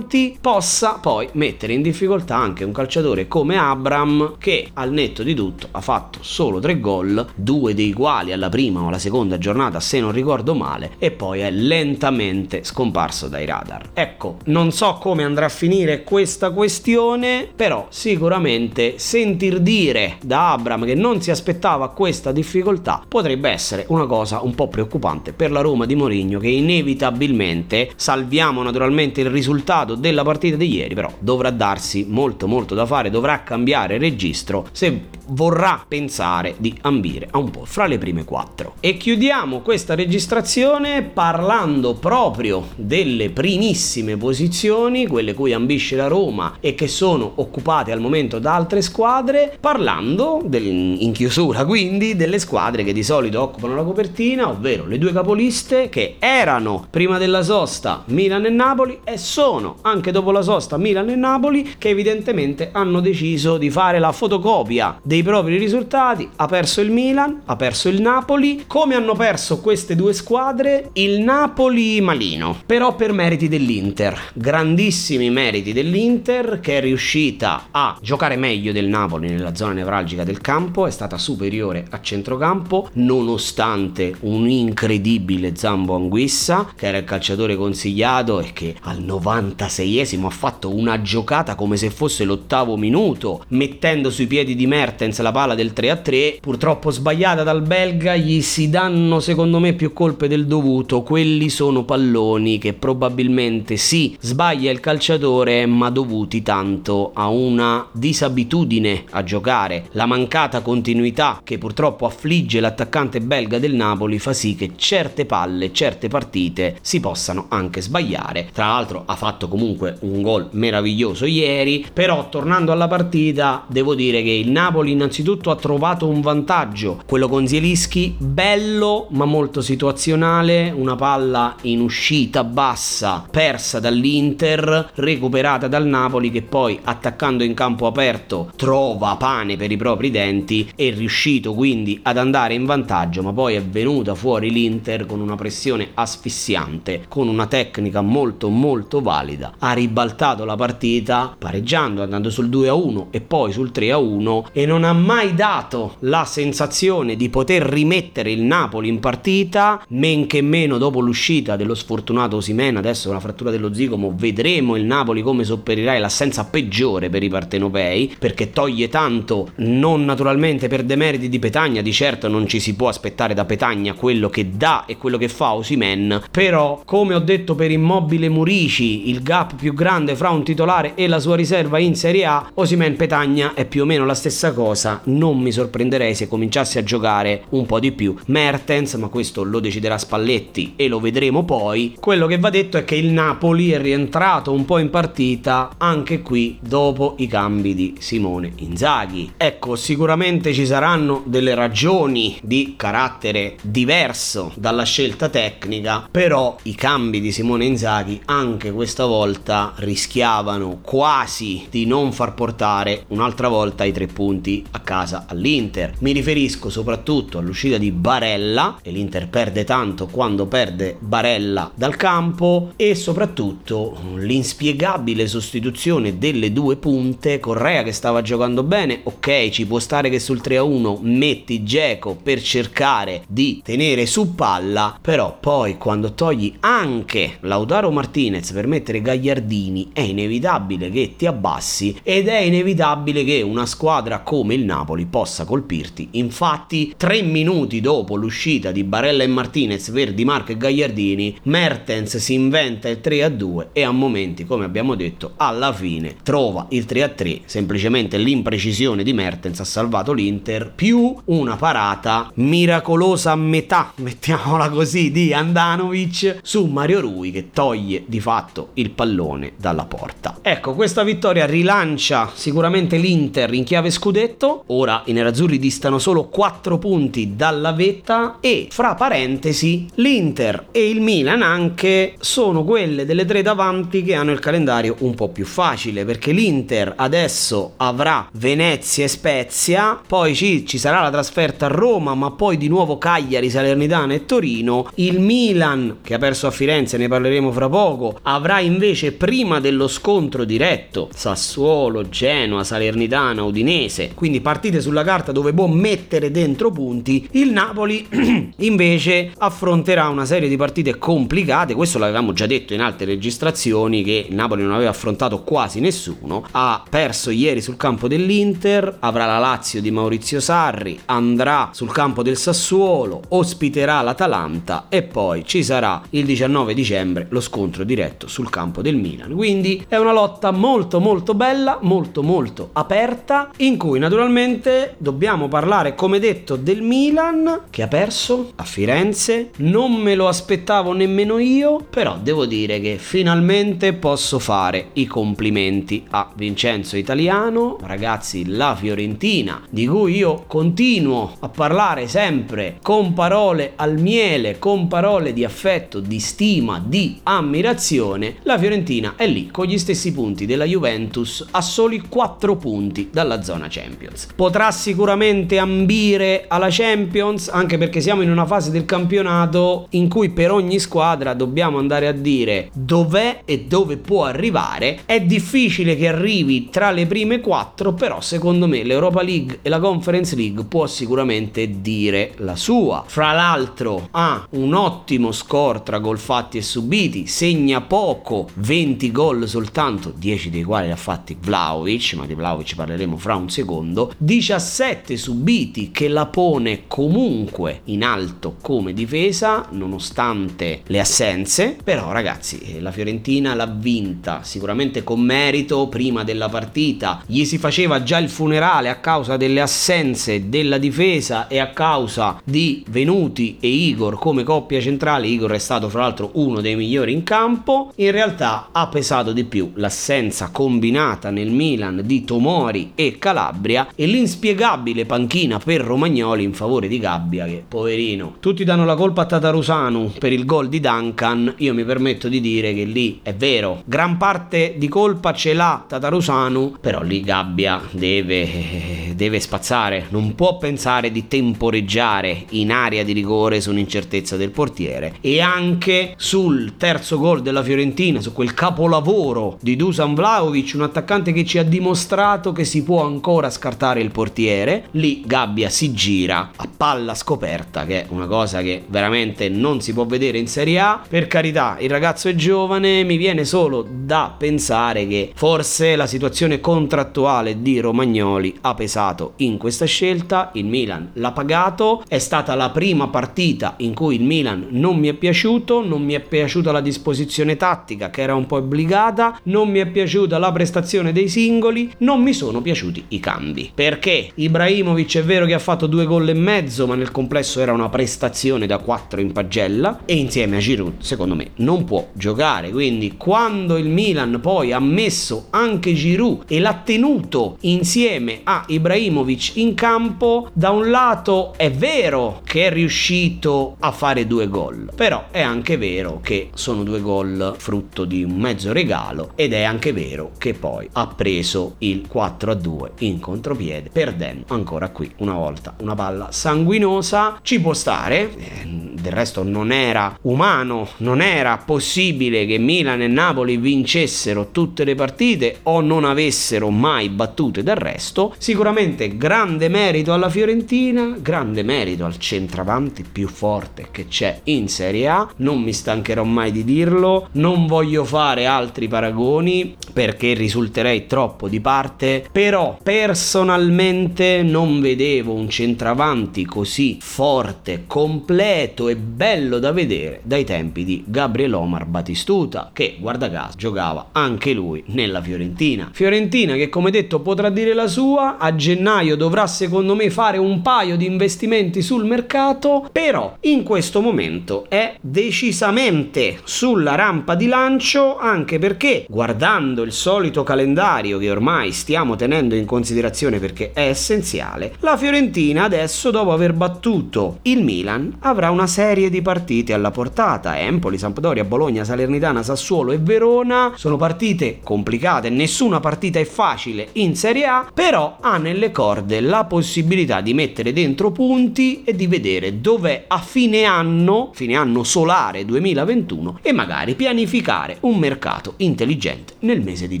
possa 0.40 0.98
poi 1.00 1.28
mettere 1.32 1.72
in 1.72 1.82
difficoltà 1.82 2.36
anche 2.36 2.62
un 2.62 2.70
calciatore 2.70 3.26
come 3.26 3.58
Abram 3.58 4.36
che 4.38 4.68
al 4.74 4.92
netto 4.92 5.24
di 5.24 5.34
tutto 5.34 5.66
ha 5.72 5.80
fatto 5.80 6.20
solo 6.22 6.60
tre 6.60 6.78
gol, 6.78 7.26
due 7.34 7.74
dei 7.74 7.92
quali 7.92 8.32
alla 8.32 8.48
prima 8.48 8.80
o 8.80 8.86
alla 8.86 9.00
seconda 9.00 9.38
giornata 9.38 9.80
se 9.80 9.98
non 9.98 10.12
ricordo 10.12 10.54
male 10.54 10.92
e 10.98 11.10
poi 11.10 11.40
è 11.40 11.50
lentamente 11.50 12.62
scomparso 12.62 13.26
dai 13.26 13.44
radar. 13.44 13.90
Ecco, 13.92 14.36
non 14.44 14.70
so 14.70 14.98
come 15.00 15.24
andrà 15.24 15.46
a 15.46 15.48
finire 15.48 16.04
questa 16.04 16.50
questione, 16.50 17.48
però 17.54 17.86
sicuramente 17.88 18.98
sentir 18.98 19.58
dire 19.58 20.18
da 20.22 20.52
Abram 20.52 20.84
che 20.84 20.94
non 20.94 21.20
si 21.20 21.32
aspettava 21.32 21.88
questa 21.88 22.30
difficoltà 22.30 23.02
potrebbe 23.08 23.50
essere 23.50 23.84
una 23.88 24.06
cosa 24.06 24.42
un 24.42 24.54
po' 24.54 24.68
preoccupante 24.68 25.32
per 25.32 25.50
la 25.50 25.60
Roma 25.60 25.86
di 25.86 25.96
Mourinho 25.96 26.38
che 26.38 26.48
inevitabilmente 26.48 27.90
salviamo 27.96 28.62
naturalmente 28.62 29.20
il 29.20 29.30
risultato 29.30 29.70
della 29.96 30.22
partita 30.22 30.56
di 30.56 30.74
ieri, 30.74 30.94
però 30.94 31.10
dovrà 31.18 31.50
darsi 31.50 32.04
molto 32.08 32.46
molto 32.46 32.74
da 32.74 32.86
fare, 32.86 33.10
dovrà 33.10 33.42
cambiare 33.42 33.98
registro 33.98 34.66
se 34.72 35.08
vorrà 35.28 35.84
pensare 35.86 36.54
di 36.58 36.76
ambire 36.82 37.28
a 37.30 37.38
un 37.38 37.50
po' 37.50 37.64
fra 37.64 37.86
le 37.86 37.98
prime 37.98 38.24
quattro. 38.24 38.74
E 38.80 38.96
chiudiamo 38.96 39.60
questa 39.60 39.94
registrazione 39.94 41.02
parlando 41.02 41.94
proprio 41.94 42.68
delle 42.76 43.30
primissime 43.30 44.16
posizioni, 44.16 45.06
quelle 45.06 45.34
cui 45.34 45.52
ambisce 45.52 45.96
la 45.96 46.08
Roma 46.08 46.56
e 46.60 46.74
che 46.74 46.88
sono 46.88 47.32
occupate 47.36 47.92
al 47.92 48.00
momento 48.00 48.38
da 48.38 48.54
altre 48.54 48.82
squadre, 48.82 49.56
parlando 49.60 50.42
del, 50.44 50.64
in 50.64 51.12
chiusura 51.12 51.64
quindi 51.64 52.16
delle 52.16 52.38
squadre 52.38 52.84
che 52.84 52.92
di 52.92 53.02
solito 53.02 53.40
occupano 53.40 53.74
la 53.74 53.82
copertina, 53.82 54.48
ovvero 54.48 54.86
le 54.86 54.98
due 54.98 55.12
capoliste 55.12 55.88
che 55.88 56.16
erano 56.18 56.86
prima 56.90 57.18
della 57.18 57.42
sosta 57.42 58.02
Milan 58.06 58.44
e 58.46 58.50
Napoli 58.50 59.00
e 59.04 59.16
sono 59.16 59.76
anche 59.82 60.10
dopo 60.10 60.30
la 60.30 60.42
sosta 60.42 60.76
Milan 60.76 61.10
e 61.10 61.16
Napoli 61.16 61.74
che 61.78 61.88
evidentemente 61.88 62.70
hanno 62.72 63.00
deciso 63.00 63.58
di 63.58 63.70
fare 63.70 63.98
la 63.98 64.12
fotocopia 64.12 64.98
dei 65.12 65.22
propri 65.22 65.58
risultati. 65.58 66.26
Ha 66.36 66.46
perso 66.46 66.80
il 66.80 66.90
Milan, 66.90 67.42
ha 67.44 67.54
perso 67.54 67.90
il 67.90 68.00
Napoli. 68.00 68.64
Come 68.66 68.94
hanno 68.94 69.14
perso 69.14 69.60
queste 69.60 69.94
due 69.94 70.14
squadre? 70.14 70.88
Il 70.94 71.20
Napoli 71.20 72.00
malino, 72.00 72.56
però 72.64 72.96
per 72.96 73.12
meriti 73.12 73.46
dell'Inter. 73.46 74.18
Grandissimi 74.32 75.28
meriti 75.28 75.74
dell'Inter 75.74 76.60
che 76.60 76.78
è 76.78 76.80
riuscita 76.80 77.66
a 77.70 77.98
giocare 78.00 78.36
meglio 78.36 78.72
del 78.72 78.86
Napoli 78.86 79.28
nella 79.28 79.54
zona 79.54 79.74
nevralgica 79.74 80.24
del 80.24 80.40
campo, 80.40 80.86
è 80.86 80.90
stata 80.90 81.18
superiore 81.18 81.84
a 81.90 82.00
centrocampo 82.00 82.88
nonostante 82.94 84.14
un 84.20 84.48
incredibile 84.48 85.54
Zambo 85.56 85.94
Anguissa 85.94 86.72
che 86.74 86.86
era 86.86 86.96
il 86.96 87.04
calciatore 87.04 87.54
consigliato 87.56 88.40
e 88.40 88.54
che 88.54 88.76
al 88.80 89.02
96esimo 89.02 90.24
ha 90.24 90.30
fatto 90.30 90.74
una 90.74 91.02
giocata 91.02 91.54
come 91.54 91.76
se 91.76 91.90
fosse 91.90 92.24
l'ottavo 92.24 92.78
minuto, 92.78 93.44
mettendo 93.48 94.08
sui 94.08 94.26
piedi 94.26 94.54
di 94.54 94.66
Mertens 94.66 95.00
la 95.22 95.32
palla 95.32 95.54
del 95.54 95.72
3-3, 95.74 96.40
purtroppo 96.40 96.90
sbagliata 96.90 97.42
dal 97.42 97.62
belga, 97.62 98.14
gli 98.14 98.40
si 98.40 98.70
danno 98.70 99.18
secondo 99.20 99.58
me 99.58 99.72
più 99.72 99.92
colpe 99.92 100.28
del 100.28 100.46
dovuto, 100.46 101.02
quelli 101.02 101.48
sono 101.48 101.84
palloni 101.84 102.58
che 102.58 102.72
probabilmente 102.72 103.76
sì, 103.76 104.16
sbaglia 104.20 104.70
il 104.70 104.80
calciatore, 104.80 105.66
ma 105.66 105.90
dovuti 105.90 106.42
tanto 106.42 107.10
a 107.14 107.28
una 107.28 107.86
disabitudine 107.90 109.04
a 109.10 109.24
giocare, 109.24 109.88
la 109.92 110.06
mancata 110.06 110.60
continuità 110.60 111.40
che 111.42 111.58
purtroppo 111.58 112.06
affligge 112.06 112.60
l'attaccante 112.60 113.20
belga 113.20 113.58
del 113.58 113.74
Napoli 113.74 114.18
fa 114.18 114.32
sì 114.32 114.54
che 114.54 114.72
certe 114.76 115.26
palle, 115.26 115.72
certe 115.72 116.08
partite 116.08 116.76
si 116.80 117.00
possano 117.00 117.46
anche 117.48 117.80
sbagliare. 117.80 118.50
Tra 118.52 118.66
l'altro 118.66 119.02
ha 119.06 119.16
fatto 119.16 119.48
comunque 119.48 119.96
un 120.00 120.22
gol 120.22 120.48
meraviglioso 120.52 121.26
ieri, 121.26 121.84
però 121.92 122.28
tornando 122.28 122.72
alla 122.72 122.88
partita 122.88 123.64
devo 123.66 123.94
dire 123.94 124.22
che 124.22 124.30
il 124.30 124.50
Napoli 124.50 124.91
innanzitutto 124.92 125.50
ha 125.50 125.56
trovato 125.56 126.06
un 126.06 126.20
vantaggio, 126.20 127.02
quello 127.06 127.28
con 127.28 127.46
Zielischi, 127.46 128.14
bello 128.16 129.06
ma 129.10 129.24
molto 129.24 129.60
situazionale, 129.60 130.72
una 130.74 130.94
palla 130.94 131.56
in 131.62 131.80
uscita 131.80 132.44
bassa 132.44 133.26
persa 133.30 133.80
dall'Inter, 133.80 134.92
recuperata 134.94 135.68
dal 135.68 135.86
Napoli 135.86 136.30
che 136.30 136.42
poi 136.42 136.78
attaccando 136.82 137.42
in 137.42 137.54
campo 137.54 137.86
aperto 137.86 138.52
trova 138.56 139.16
pane 139.16 139.56
per 139.56 139.72
i 139.72 139.76
propri 139.76 140.10
denti 140.10 140.70
è 140.74 140.92
riuscito 140.94 141.54
quindi 141.54 142.00
ad 142.02 142.16
andare 142.16 142.54
in 142.54 142.64
vantaggio, 142.64 143.22
ma 143.22 143.32
poi 143.32 143.54
è 143.54 143.62
venuta 143.62 144.14
fuori 144.14 144.50
l'Inter 144.50 145.06
con 145.06 145.20
una 145.20 145.34
pressione 145.34 145.88
asfissiante, 145.94 147.04
con 147.08 147.28
una 147.28 147.46
tecnica 147.46 148.00
molto 148.00 148.48
molto 148.48 149.00
valida. 149.00 149.54
Ha 149.58 149.72
ribaltato 149.72 150.44
la 150.44 150.56
partita 150.56 151.34
pareggiando, 151.38 152.02
andando 152.02 152.30
sul 152.30 152.48
2-1 152.48 153.06
e 153.10 153.20
poi 153.20 153.52
sul 153.52 153.70
3-1 153.74 154.44
e 154.52 154.66
non 154.66 154.81
ha 154.84 154.92
mai 154.92 155.34
dato 155.34 155.96
la 156.00 156.24
sensazione 156.24 157.16
di 157.16 157.28
poter 157.28 157.62
rimettere 157.62 158.30
il 158.30 158.42
Napoli 158.42 158.88
in 158.88 159.00
partita, 159.00 159.82
men 159.88 160.26
che 160.26 160.40
meno 160.42 160.78
dopo 160.78 161.00
l'uscita 161.00 161.56
dello 161.56 161.74
sfortunato 161.74 162.36
Osimena, 162.36 162.78
adesso 162.78 163.06
con 163.06 163.14
la 163.14 163.20
frattura 163.20 163.50
dello 163.50 163.72
zigomo 163.72 164.12
vedremo 164.14 164.76
il 164.76 164.84
Napoli 164.84 165.22
come 165.22 165.44
sopperirà 165.44 165.98
l'assenza 165.98 166.44
peggiore 166.44 167.10
per 167.10 167.22
i 167.22 167.28
partenopei, 167.28 168.14
perché 168.18 168.50
toglie 168.50 168.88
tanto, 168.88 169.50
non 169.56 170.04
naturalmente 170.04 170.68
per 170.68 170.82
demeriti 170.82 171.28
di 171.28 171.38
Petagna, 171.38 171.82
di 171.82 171.92
certo 171.92 172.28
non 172.28 172.46
ci 172.46 172.60
si 172.60 172.74
può 172.74 172.88
aspettare 172.88 173.34
da 173.34 173.44
Petagna 173.44 173.94
quello 173.94 174.28
che 174.28 174.50
dà 174.56 174.84
e 174.86 174.96
quello 174.96 175.18
che 175.18 175.28
fa 175.28 175.54
Osimen, 175.54 176.22
però 176.30 176.82
come 176.84 177.14
ho 177.14 177.20
detto 177.20 177.54
per 177.54 177.70
Immobile 177.70 178.28
Murici, 178.28 179.08
il 179.10 179.22
gap 179.22 179.54
più 179.56 179.74
grande 179.74 180.16
fra 180.16 180.30
un 180.30 180.44
titolare 180.44 180.94
e 180.94 181.08
la 181.08 181.20
sua 181.20 181.36
riserva 181.36 181.78
in 181.78 181.94
Serie 181.94 182.24
A, 182.24 182.50
Osimen 182.54 182.96
Petagna 182.96 183.54
è 183.54 183.64
più 183.64 183.82
o 183.82 183.84
meno 183.84 184.04
la 184.04 184.14
stessa 184.14 184.52
cosa, 184.52 184.71
non 185.04 185.38
mi 185.38 185.52
sorprenderei 185.52 186.14
se 186.14 186.28
cominciasse 186.28 186.78
a 186.78 186.84
giocare 186.84 187.44
un 187.50 187.66
po' 187.66 187.80
di 187.80 187.92
più 187.92 188.14
Mertens, 188.26 188.94
ma 188.94 189.08
questo 189.08 189.42
lo 189.42 189.60
deciderà 189.60 189.98
Spalletti 189.98 190.74
e 190.76 190.88
lo 190.88 191.00
vedremo 191.00 191.44
poi. 191.44 191.96
Quello 191.98 192.26
che 192.26 192.38
va 192.38 192.50
detto 192.50 192.76
è 192.76 192.84
che 192.84 192.96
il 192.96 193.12
Napoli 193.12 193.70
è 193.70 193.80
rientrato 193.80 194.52
un 194.52 194.64
po' 194.64 194.78
in 194.78 194.90
partita 194.90 195.70
anche 195.78 196.22
qui 196.22 196.58
dopo 196.60 197.14
i 197.18 197.26
cambi 197.26 197.74
di 197.74 197.94
Simone 197.98 198.52
Inzaghi. 198.56 199.32
Ecco, 199.36 199.76
sicuramente 199.76 200.52
ci 200.52 200.66
saranno 200.66 201.22
delle 201.26 201.54
ragioni 201.54 202.38
di 202.42 202.74
carattere 202.76 203.56
diverso 203.62 204.52
dalla 204.56 204.84
scelta 204.84 205.28
tecnica, 205.28 206.08
però 206.10 206.56
i 206.62 206.74
cambi 206.74 207.20
di 207.20 207.32
Simone 207.32 207.64
Inzaghi 207.64 208.20
anche 208.26 208.72
questa 208.72 209.06
volta 209.06 209.72
rischiavano 209.76 210.78
quasi 210.82 211.66
di 211.70 211.86
non 211.86 212.12
far 212.12 212.34
portare 212.34 213.04
un'altra 213.08 213.48
volta 213.48 213.84
i 213.84 213.92
tre 213.92 214.06
punti 214.06 214.61
a 214.70 214.80
casa 214.80 215.24
all'Inter. 215.26 215.94
Mi 215.98 216.12
riferisco 216.12 216.70
soprattutto 216.70 217.38
all'uscita 217.38 217.78
di 217.78 217.90
Barella 217.90 218.78
e 218.82 218.90
l'Inter 218.90 219.28
perde 219.28 219.64
tanto 219.64 220.06
quando 220.06 220.46
perde 220.46 220.96
Barella 220.98 221.70
dal 221.74 221.96
campo 221.96 222.72
e 222.76 222.94
soprattutto 222.94 223.98
l'inspiegabile 224.16 225.26
sostituzione 225.26 226.18
delle 226.18 226.52
due 226.52 226.76
punte 226.76 227.40
Correa 227.40 227.82
che 227.82 227.92
stava 227.92 228.22
giocando 228.22 228.62
bene 228.62 229.00
ok 229.02 229.48
ci 229.50 229.66
può 229.66 229.78
stare 229.78 230.08
che 230.08 230.18
sul 230.18 230.40
3-1 230.42 230.98
metti 231.00 231.62
Geco 231.62 232.16
per 232.22 232.40
cercare 232.42 233.24
di 233.26 233.60
tenere 233.64 234.06
su 234.06 234.34
palla 234.34 234.98
però 235.00 235.38
poi 235.38 235.78
quando 235.78 236.12
togli 236.12 236.54
anche 236.60 237.38
Lautaro 237.40 237.90
Martinez 237.90 238.52
per 238.52 238.66
mettere 238.66 239.00
Gagliardini 239.00 239.90
è 239.92 240.00
inevitabile 240.00 240.90
che 240.90 241.14
ti 241.16 241.26
abbassi 241.26 241.98
ed 242.02 242.28
è 242.28 242.38
inevitabile 242.38 243.24
che 243.24 243.42
una 243.42 243.66
squadra 243.66 244.20
come 244.20 244.51
il 244.54 244.64
Napoli 244.64 245.06
possa 245.06 245.44
colpirti. 245.44 246.08
Infatti 246.12 246.94
tre 246.96 247.22
minuti 247.22 247.80
dopo 247.80 248.16
l'uscita 248.16 248.70
di 248.70 248.84
Barella 248.84 249.22
e 249.22 249.26
Martinez 249.26 249.90
per 249.90 250.12
Di 250.12 250.24
Marco 250.24 250.52
e 250.52 250.56
Gagliardini 250.56 251.38
Mertens 251.44 252.16
si 252.16 252.34
inventa 252.34 252.88
il 252.88 253.00
3-2 253.02 253.68
e 253.72 253.82
a 253.82 253.90
momenti 253.90 254.44
come 254.44 254.64
abbiamo 254.64 254.94
detto 254.94 255.32
alla 255.36 255.72
fine 255.72 256.16
trova 256.22 256.66
il 256.70 256.86
3-3 256.88 257.42
semplicemente 257.44 258.18
l'imprecisione 258.18 259.02
di 259.02 259.12
Mertens 259.12 259.60
ha 259.60 259.64
salvato 259.64 260.12
l'Inter. 260.12 260.72
Più 260.74 261.16
una 261.26 261.56
parata 261.56 262.30
miracolosa 262.34 263.32
a 263.32 263.36
metà 263.36 263.92
mettiamola 263.96 264.70
così 264.70 265.10
di 265.10 265.32
Andanovic 265.32 266.38
su 266.42 266.66
Mario 266.66 267.00
Rui 267.00 267.30
che 267.30 267.50
toglie 267.50 268.04
di 268.06 268.20
fatto 268.20 268.70
il 268.74 268.90
pallone 268.90 269.52
dalla 269.56 269.84
porta. 269.84 270.38
Ecco 270.42 270.74
questa 270.74 271.02
vittoria 271.02 271.46
rilancia 271.46 272.30
sicuramente 272.34 272.96
l'Inter 272.96 273.52
in 273.54 273.64
chiave 273.64 273.90
scudetto 273.90 274.41
ora 274.46 275.02
i 275.06 275.12
nerazzurri 275.12 275.58
distano 275.58 275.98
solo 275.98 276.24
4 276.28 276.78
punti 276.78 277.34
dalla 277.36 277.72
vetta 277.72 278.38
e 278.40 278.68
fra 278.70 278.94
parentesi 278.94 279.86
l'Inter 279.96 280.66
e 280.70 280.88
il 280.88 281.00
Milan 281.00 281.42
anche 281.42 282.14
sono 282.18 282.64
quelle 282.64 283.04
delle 283.04 283.24
tre 283.24 283.42
davanti 283.42 284.02
che 284.02 284.14
hanno 284.14 284.32
il 284.32 284.38
calendario 284.38 284.96
un 285.00 285.14
po' 285.14 285.28
più 285.28 285.44
facile 285.44 286.04
perché 286.04 286.32
l'Inter 286.32 286.94
adesso 286.96 287.74
avrà 287.76 288.28
Venezia 288.32 289.04
e 289.04 289.08
Spezia 289.08 290.00
poi 290.06 290.34
ci, 290.34 290.66
ci 290.66 290.78
sarà 290.78 291.00
la 291.00 291.10
trasferta 291.10 291.66
a 291.66 291.68
Roma 291.68 292.14
ma 292.14 292.30
poi 292.30 292.56
di 292.56 292.68
nuovo 292.68 292.98
Cagliari, 292.98 293.50
Salernitana 293.50 294.14
e 294.14 294.26
Torino. 294.26 294.90
Il 294.96 295.20
Milan 295.20 295.98
che 296.02 296.14
ha 296.14 296.18
perso 296.18 296.46
a 296.46 296.50
Firenze 296.50 296.96
ne 296.96 297.08
parleremo 297.08 297.52
fra 297.52 297.68
poco 297.68 298.18
avrà 298.22 298.60
invece 298.60 299.12
prima 299.12 299.60
dello 299.60 299.88
scontro 299.88 300.44
diretto 300.44 301.08
Sassuolo, 301.14 302.08
Genoa, 302.08 302.64
Salernitana, 302.64 303.42
Udinese. 303.42 304.12
Quindi 304.14 304.31
partite 304.40 304.80
sulla 304.80 305.04
carta 305.04 305.32
dove 305.32 305.52
può 305.52 305.66
mettere 305.66 306.30
dentro 306.30 306.70
punti. 306.70 307.28
Il 307.32 307.50
Napoli 307.52 308.06
invece 308.58 309.32
affronterà 309.38 310.08
una 310.08 310.24
serie 310.24 310.48
di 310.48 310.56
partite 310.56 310.98
complicate, 310.98 311.74
questo 311.74 311.98
l'avevamo 311.98 312.32
già 312.32 312.46
detto 312.46 312.74
in 312.74 312.80
altre 312.80 313.06
registrazioni 313.06 314.02
che 314.02 314.26
Napoli 314.30 314.62
non 314.62 314.72
aveva 314.72 314.90
affrontato 314.90 315.42
quasi 315.42 315.80
nessuno, 315.80 316.44
ha 316.52 316.82
perso 316.88 317.30
ieri 317.30 317.60
sul 317.60 317.76
campo 317.76 318.08
dell'Inter, 318.08 318.96
avrà 319.00 319.26
la 319.26 319.38
Lazio 319.38 319.80
di 319.80 319.90
Maurizio 319.90 320.40
Sarri, 320.40 320.98
andrà 321.06 321.70
sul 321.72 321.92
campo 321.92 322.22
del 322.22 322.36
Sassuolo, 322.36 323.22
ospiterà 323.28 324.00
l'Atalanta 324.02 324.86
e 324.88 325.02
poi 325.02 325.44
ci 325.44 325.62
sarà 325.62 326.02
il 326.10 326.24
19 326.24 326.74
dicembre 326.74 327.26
lo 327.30 327.40
scontro 327.40 327.84
diretto 327.84 328.28
sul 328.28 328.50
campo 328.50 328.82
del 328.82 328.96
Milan. 328.96 329.32
Quindi 329.34 329.84
è 329.88 329.96
una 329.96 330.12
lotta 330.12 330.50
molto 330.50 331.00
molto 331.00 331.34
bella, 331.34 331.78
molto 331.82 332.22
molto 332.22 332.70
aperta 332.72 333.50
in 333.58 333.76
cui 333.76 333.98
naturalmente 333.98 334.11
Naturalmente 334.12 334.96
dobbiamo 334.98 335.48
parlare, 335.48 335.94
come 335.94 336.18
detto, 336.18 336.56
del 336.56 336.82
Milan 336.82 337.62
che 337.70 337.80
ha 337.80 337.88
perso 337.88 338.52
a 338.56 338.62
Firenze. 338.62 339.52
Non 339.56 339.94
me 339.94 340.14
lo 340.14 340.28
aspettavo 340.28 340.92
nemmeno 340.92 341.38
io, 341.38 341.82
però 341.88 342.18
devo 342.20 342.44
dire 342.44 342.78
che 342.78 342.98
finalmente 342.98 343.94
posso 343.94 344.38
fare 344.38 344.88
i 344.94 345.06
complimenti 345.06 346.04
a 346.10 346.30
Vincenzo 346.36 346.98
Italiano. 346.98 347.78
Ragazzi, 347.80 348.48
la 348.48 348.76
Fiorentina, 348.78 349.62
di 349.70 349.86
cui 349.86 350.16
io 350.16 350.44
continuo 350.46 351.34
a 351.40 351.48
parlare 351.48 352.06
sempre 352.06 352.80
con 352.82 353.14
parole 353.14 353.72
al 353.76 353.98
miele, 353.98 354.58
con 354.58 354.88
parole 354.88 355.32
di 355.32 355.42
affetto, 355.42 356.00
di 356.00 356.20
stima, 356.20 356.84
di 356.84 357.18
ammirazione, 357.22 358.36
la 358.42 358.58
Fiorentina 358.58 359.14
è 359.16 359.26
lì 359.26 359.50
con 359.50 359.64
gli 359.64 359.78
stessi 359.78 360.12
punti 360.12 360.44
della 360.44 360.66
Juventus 360.66 361.46
a 361.52 361.62
soli 361.62 362.02
4 362.06 362.56
punti 362.56 363.08
dalla 363.10 363.40
zona 363.42 363.68
Champions. 363.70 364.01
Potrà 364.34 364.70
sicuramente 364.70 365.58
ambire 365.58 366.44
alla 366.48 366.68
Champions 366.70 367.48
anche 367.48 367.78
perché 367.78 368.00
siamo 368.00 368.22
in 368.22 368.30
una 368.30 368.46
fase 368.46 368.70
del 368.70 368.84
campionato 368.84 369.86
in 369.90 370.08
cui 370.08 370.30
per 370.30 370.50
ogni 370.50 370.78
squadra 370.78 371.34
dobbiamo 371.34 371.78
andare 371.78 372.06
a 372.06 372.12
dire 372.12 372.70
dov'è 372.72 373.42
e 373.44 373.64
dove 373.64 373.96
può 373.96 374.24
arrivare. 374.24 375.00
È 375.04 375.20
difficile 375.20 375.96
che 375.96 376.08
arrivi 376.08 376.68
tra 376.70 376.90
le 376.90 377.06
prime 377.06 377.40
4, 377.40 377.92
però 377.92 378.20
secondo 378.20 378.66
me 378.66 378.82
l'Europa 378.82 379.22
League 379.22 379.58
e 379.62 379.68
la 379.68 379.80
Conference 379.80 380.34
League 380.34 380.64
può 380.64 380.86
sicuramente 380.86 381.80
dire 381.80 382.32
la 382.38 382.56
sua. 382.56 383.04
Fra 383.06 383.32
l'altro 383.32 384.08
ha 384.12 384.46
un 384.50 384.74
ottimo 384.74 385.32
score 385.32 385.82
tra 385.82 385.98
gol 385.98 386.18
fatti 386.18 386.58
e 386.58 386.62
subiti, 386.62 387.26
segna 387.26 387.80
poco, 387.80 388.48
20 388.54 389.10
gol 389.10 389.48
soltanto, 389.48 390.12
10 390.16 390.50
dei 390.50 390.62
quali 390.62 390.86
li 390.86 390.92
ha 390.92 390.96
fatti 390.96 391.36
Vlaovic, 391.38 392.14
ma 392.14 392.26
di 392.26 392.34
Vlaovic 392.34 392.74
parleremo 392.74 393.16
fra 393.16 393.34
un 393.34 393.50
secondo, 393.50 393.91
17 394.16 395.16
subiti 395.16 395.90
che 395.90 396.08
la 396.08 396.26
pone 396.26 396.84
comunque 396.86 397.80
in 397.84 398.04
alto 398.04 398.56
come 398.60 398.92
difesa, 398.92 399.66
nonostante 399.70 400.82
le 400.86 401.00
assenze, 401.00 401.76
però 401.82 402.12
ragazzi 402.12 402.80
la 402.80 402.90
Fiorentina 402.90 403.54
l'ha 403.54 403.66
vinta 403.66 404.42
sicuramente 404.42 405.02
con 405.04 405.20
merito. 405.20 405.88
Prima 405.88 406.24
della 406.24 406.48
partita, 406.48 407.22
gli 407.26 407.44
si 407.44 407.58
faceva 407.58 408.02
già 408.02 408.18
il 408.18 408.28
funerale 408.28 408.88
a 408.88 409.00
causa 409.00 409.36
delle 409.36 409.60
assenze 409.60 410.48
della 410.48 410.78
difesa 410.78 411.48
e 411.48 411.58
a 411.58 411.70
causa 411.70 412.40
di 412.44 412.84
Venuti 412.88 413.56
e 413.60 413.68
Igor 413.68 414.18
come 414.18 414.42
coppia 414.42 414.80
centrale, 414.80 415.26
Igor 415.26 415.52
è 415.52 415.58
stato 415.58 415.88
fra 415.88 416.02
l'altro 416.02 416.30
uno 416.34 416.60
dei 416.60 416.76
migliori 416.76 417.12
in 417.12 417.22
campo, 417.22 417.92
in 417.96 418.10
realtà 418.10 418.68
ha 418.72 418.86
pesato 418.88 419.32
di 419.32 419.44
più 419.44 419.72
l'assenza 419.74 420.50
combinata 420.50 421.30
nel 421.30 421.50
Milan 421.50 422.02
di 422.04 422.24
Tomori 422.24 422.92
e 422.94 423.18
Calabria 423.18 423.81
e 423.94 424.06
l'inspiegabile 424.06 425.06
panchina 425.06 425.58
per 425.58 425.80
Romagnoli 425.80 426.44
in 426.44 426.52
favore 426.54 426.88
di 426.88 426.98
Gabbia 426.98 427.46
che 427.46 427.64
poverino 427.66 428.36
tutti 428.40 428.64
danno 428.64 428.84
la 428.84 428.94
colpa 428.94 429.22
a 429.22 429.26
Tatarusanu 429.26 430.12
per 430.18 430.32
il 430.32 430.44
gol 430.44 430.68
di 430.68 430.80
Duncan. 430.80 431.54
Io 431.58 431.74
mi 431.74 431.84
permetto 431.84 432.28
di 432.28 432.40
dire 432.40 432.74
che 432.74 432.84
lì 432.84 433.20
è 433.22 433.34
vero 433.34 433.82
gran 433.84 434.16
parte 434.16 434.74
di 434.76 434.88
colpa 434.88 435.32
ce 435.32 435.52
l'ha 435.52 435.84
Tatarusanu 435.86 436.76
però 436.80 437.02
lì 437.02 437.20
Gabbia 437.20 437.80
deve, 437.90 439.12
deve 439.14 439.40
spazzare. 439.40 440.06
Non 440.10 440.34
può 440.34 440.58
pensare 440.58 441.10
di 441.10 441.28
temporeggiare 441.28 442.44
in 442.50 442.72
area 442.72 443.02
di 443.02 443.12
rigore 443.12 443.60
su 443.60 443.70
un'incertezza 443.70 444.36
del 444.36 444.50
portiere. 444.50 445.14
E 445.20 445.40
anche 445.40 446.14
sul 446.16 446.76
terzo 446.76 447.18
gol 447.18 447.42
della 447.42 447.62
Fiorentina 447.62 448.20
su 448.20 448.32
quel 448.32 448.54
capolavoro 448.54 449.58
di 449.60 449.76
Dusan 449.76 450.14
Vlaovic 450.14 450.72
un 450.74 450.82
attaccante 450.82 451.32
che 451.32 451.44
ci 451.44 451.58
ha 451.58 451.62
dimostrato 451.62 452.52
che 452.52 452.64
si 452.64 452.82
può 452.82 453.04
ancora 453.04 453.50
scartare 453.72 454.00
il 454.00 454.10
portiere 454.10 454.84
lì 454.92 455.22
Gabbia 455.24 455.70
si 455.70 455.92
gira 455.92 456.50
a 456.54 456.68
palla 456.74 457.14
scoperta 457.14 457.86
che 457.86 458.02
è 458.02 458.06
una 458.10 458.26
cosa 458.26 458.60
che 458.60 458.82
veramente 458.86 459.48
non 459.48 459.80
si 459.80 459.94
può 459.94 460.04
vedere 460.04 460.36
in 460.38 460.46
Serie 460.46 460.78
A. 460.78 461.00
Per 461.08 461.26
carità 461.26 461.76
il 461.80 461.88
ragazzo 461.88 462.28
è 462.28 462.34
giovane 462.34 463.02
mi 463.04 463.16
viene 463.16 463.44
solo 463.44 463.86
da 463.88 464.34
pensare 464.36 465.06
che 465.06 465.32
forse 465.34 465.96
la 465.96 466.06
situazione 466.06 466.60
contrattuale 466.60 467.62
di 467.62 467.80
Romagnoli 467.80 468.54
ha 468.60 468.74
pesato 468.74 469.32
in 469.36 469.56
questa 469.56 469.86
scelta. 469.86 470.50
Il 470.54 470.66
Milan 470.66 471.10
l'ha 471.14 471.32
pagato 471.32 472.02
è 472.06 472.18
stata 472.18 472.54
la 472.54 472.70
prima 472.70 473.08
partita 473.08 473.74
in 473.78 473.94
cui 473.94 474.16
il 474.16 474.24
Milan 474.24 474.66
non 474.70 474.98
mi 474.98 475.08
è 475.08 475.14
piaciuto 475.14 475.84
non 475.84 476.02
mi 476.02 476.12
è 476.12 476.20
piaciuta 476.20 476.72
la 476.72 476.80
disposizione 476.80 477.56
tattica 477.56 478.10
che 478.10 478.22
era 478.22 478.34
un 478.34 478.46
po' 478.46 478.56
obbligata 478.56 479.38
non 479.44 479.70
mi 479.70 479.78
è 479.78 479.86
piaciuta 479.86 480.38
la 480.38 480.52
prestazione 480.52 481.12
dei 481.12 481.28
singoli 481.28 481.90
non 481.98 482.22
mi 482.22 482.32
sono 482.32 482.60
piaciuti 482.60 483.04
i 483.08 483.20
cambi 483.20 483.61
perché? 483.74 484.30
Ibrahimovic 484.34 485.18
è 485.18 485.22
vero 485.22 485.46
che 485.46 485.54
ha 485.54 485.58
fatto 485.58 485.86
due 485.86 486.04
gol 486.04 486.28
e 486.28 486.34
mezzo 486.34 486.86
ma 486.86 486.94
nel 486.94 487.10
complesso 487.10 487.60
era 487.60 487.72
una 487.72 487.88
prestazione 487.88 488.66
da 488.66 488.78
4 488.78 489.20
in 489.20 489.32
pagella. 489.32 490.00
E 490.04 490.16
insieme 490.16 490.56
a 490.56 490.60
Giroud 490.60 491.00
secondo 491.00 491.34
me 491.34 491.50
non 491.56 491.84
può 491.84 492.08
giocare. 492.12 492.70
Quindi 492.70 493.14
quando 493.16 493.76
il 493.76 493.88
Milan 493.88 494.40
poi 494.40 494.72
ha 494.72 494.80
messo 494.80 495.46
anche 495.50 495.94
Giroud 495.94 496.44
e 496.48 496.58
l'ha 496.58 496.82
tenuto 496.84 497.56
insieme 497.60 498.40
a 498.44 498.64
Ibrahimovic 498.66 499.56
in 499.56 499.74
campo 499.74 500.48
da 500.52 500.70
un 500.70 500.90
lato 500.90 501.54
è 501.56 501.70
vero 501.70 502.40
che 502.44 502.66
è 502.66 502.70
riuscito 502.72 503.76
a 503.78 503.92
fare 503.92 504.26
due 504.26 504.48
gol 504.48 504.90
però 504.94 505.26
è 505.30 505.40
anche 505.40 505.76
vero 505.76 506.20
che 506.22 506.50
sono 506.54 506.82
due 506.82 507.00
gol 507.00 507.54
frutto 507.56 508.04
di 508.04 508.22
un 508.24 508.36
mezzo 508.36 508.72
regalo 508.72 509.32
ed 509.34 509.52
è 509.52 509.62
anche 509.62 509.92
vero 509.92 510.32
che 510.38 510.54
poi 510.54 510.88
ha 510.92 511.06
preso 511.06 511.76
il 511.78 512.06
4 512.06 512.50
a 512.50 512.54
2 512.54 512.90
in 512.98 513.18
contropiede 513.20 513.51
perdendo 513.92 514.44
ancora 514.48 514.88
qui 514.90 515.10
una 515.18 515.34
volta 515.34 515.74
una 515.80 515.94
palla 515.94 516.30
sanguinosa. 516.30 517.38
Ci 517.42 517.60
può 517.60 517.72
stare 517.72 518.30
eh, 518.36 518.90
del 519.02 519.12
resto 519.12 519.42
non 519.42 519.72
era 519.72 520.16
umano 520.22 520.88
non 520.98 521.20
era 521.20 521.58
possibile 521.58 522.46
che 522.46 522.58
Milan 522.58 523.02
e 523.02 523.08
Napoli 523.08 523.56
vincessero 523.56 524.50
tutte 524.52 524.84
le 524.84 524.94
partite 524.94 525.58
o 525.64 525.80
non 525.80 526.04
avessero 526.04 526.70
mai 526.70 527.08
battute. 527.08 527.62
D'arresto 527.62 528.34
sicuramente 528.38 529.16
grande 529.16 529.68
merito 529.68 530.12
alla 530.12 530.30
Fiorentina 530.30 531.16
grande 531.18 531.62
merito 531.62 532.04
al 532.04 532.18
centravanti 532.18 533.04
più 533.10 533.28
forte 533.28 533.88
che 533.90 534.06
c'è 534.08 534.40
in 534.44 534.68
Serie 534.68 535.08
A. 535.08 535.28
Non 535.36 535.60
mi 535.60 535.72
stancherò 535.72 536.24
mai 536.24 536.52
di 536.52 536.64
dirlo 536.64 537.28
non 537.32 537.66
voglio 537.66 538.04
fare 538.04 538.46
altri 538.46 538.88
paragoni 538.88 539.76
perché 539.92 540.34
risulterei 540.34 541.06
troppo 541.06 541.48
di 541.48 541.60
parte 541.60 542.24
però 542.30 542.78
personalmente 542.82 544.42
non 544.42 544.80
vedevo 544.80 545.32
un 545.32 545.48
centravanti 545.48 546.44
così 546.44 546.98
forte 547.00 547.84
completo 547.86 548.88
e 548.88 548.96
bello 548.96 549.58
da 549.58 549.72
vedere 549.72 550.20
dai 550.22 550.44
tempi 550.44 550.84
di 550.84 551.04
Gabriel 551.06 551.54
Omar 551.54 551.84
Batistuta 551.86 552.70
che 552.72 552.96
guarda 552.98 553.30
caso 553.30 553.56
giocava 553.56 554.08
anche 554.12 554.52
lui 554.52 554.82
nella 554.86 555.20
Fiorentina. 555.20 555.90
Fiorentina 555.92 556.54
che 556.54 556.68
come 556.68 556.90
detto 556.90 557.20
potrà 557.20 557.50
dire 557.50 557.74
la 557.74 557.86
sua 557.86 558.38
a 558.38 558.54
gennaio 558.54 559.16
dovrà 559.16 559.46
secondo 559.46 559.94
me 559.94 560.10
fare 560.10 560.38
un 560.38 560.62
paio 560.62 560.96
di 560.96 561.06
investimenti 561.06 561.82
sul 561.82 562.04
mercato 562.04 562.88
però 562.90 563.36
in 563.40 563.62
questo 563.62 564.00
momento 564.00 564.66
è 564.68 564.94
decisamente 565.00 566.38
sulla 566.44 566.94
rampa 566.94 567.34
di 567.34 567.46
lancio 567.46 568.16
anche 568.18 568.58
perché 568.58 569.06
guardando 569.08 569.81
il 569.82 569.92
solito 569.92 570.42
calendario 570.42 571.18
che 571.18 571.30
ormai 571.30 571.72
stiamo 571.72 572.16
tenendo 572.16 572.54
in 572.54 572.64
considerazione 572.64 573.38
perché 573.38 573.72
è 573.72 573.88
essenziale 573.88 574.74
la 574.80 574.96
Fiorentina 574.96 575.64
adesso 575.64 576.10
dopo 576.10 576.32
aver 576.32 576.52
battuto 576.52 577.38
il 577.42 577.62
Milan 577.62 578.16
avrà 578.20 578.50
una 578.50 578.66
serie 578.66 579.10
di 579.10 579.22
partite 579.22 579.72
alla 579.72 579.90
portata. 579.90 580.58
Empoli, 580.58 580.98
Sampdoria, 580.98 581.44
Bologna, 581.44 581.84
Salernitana, 581.84 582.42
Sassuolo 582.42 582.92
e 582.92 582.98
Verona 582.98 583.72
sono 583.76 583.96
partite 583.96 584.60
complicate, 584.62 585.30
nessuna 585.30 585.80
partita 585.80 586.18
è 586.18 586.24
facile 586.24 586.88
in 586.92 587.16
Serie 587.16 587.46
A, 587.46 587.70
però 587.72 588.18
ha 588.20 588.38
nelle 588.38 588.70
corde 588.70 589.20
la 589.20 589.44
possibilità 589.44 590.20
di 590.20 590.34
mettere 590.34 590.72
dentro 590.72 591.10
punti 591.10 591.82
e 591.84 591.94
di 591.94 592.06
vedere 592.06 592.60
dove 592.60 593.04
a 593.06 593.18
fine 593.18 593.64
anno, 593.64 594.30
fine 594.34 594.56
anno 594.56 594.84
solare 594.84 595.44
2021 595.44 596.40
e 596.42 596.52
magari 596.52 596.94
pianificare 596.94 597.78
un 597.80 597.98
mercato 597.98 598.54
intelligente 598.58 599.34
nel 599.40 599.60
mese 599.72 599.88
di 599.88 600.00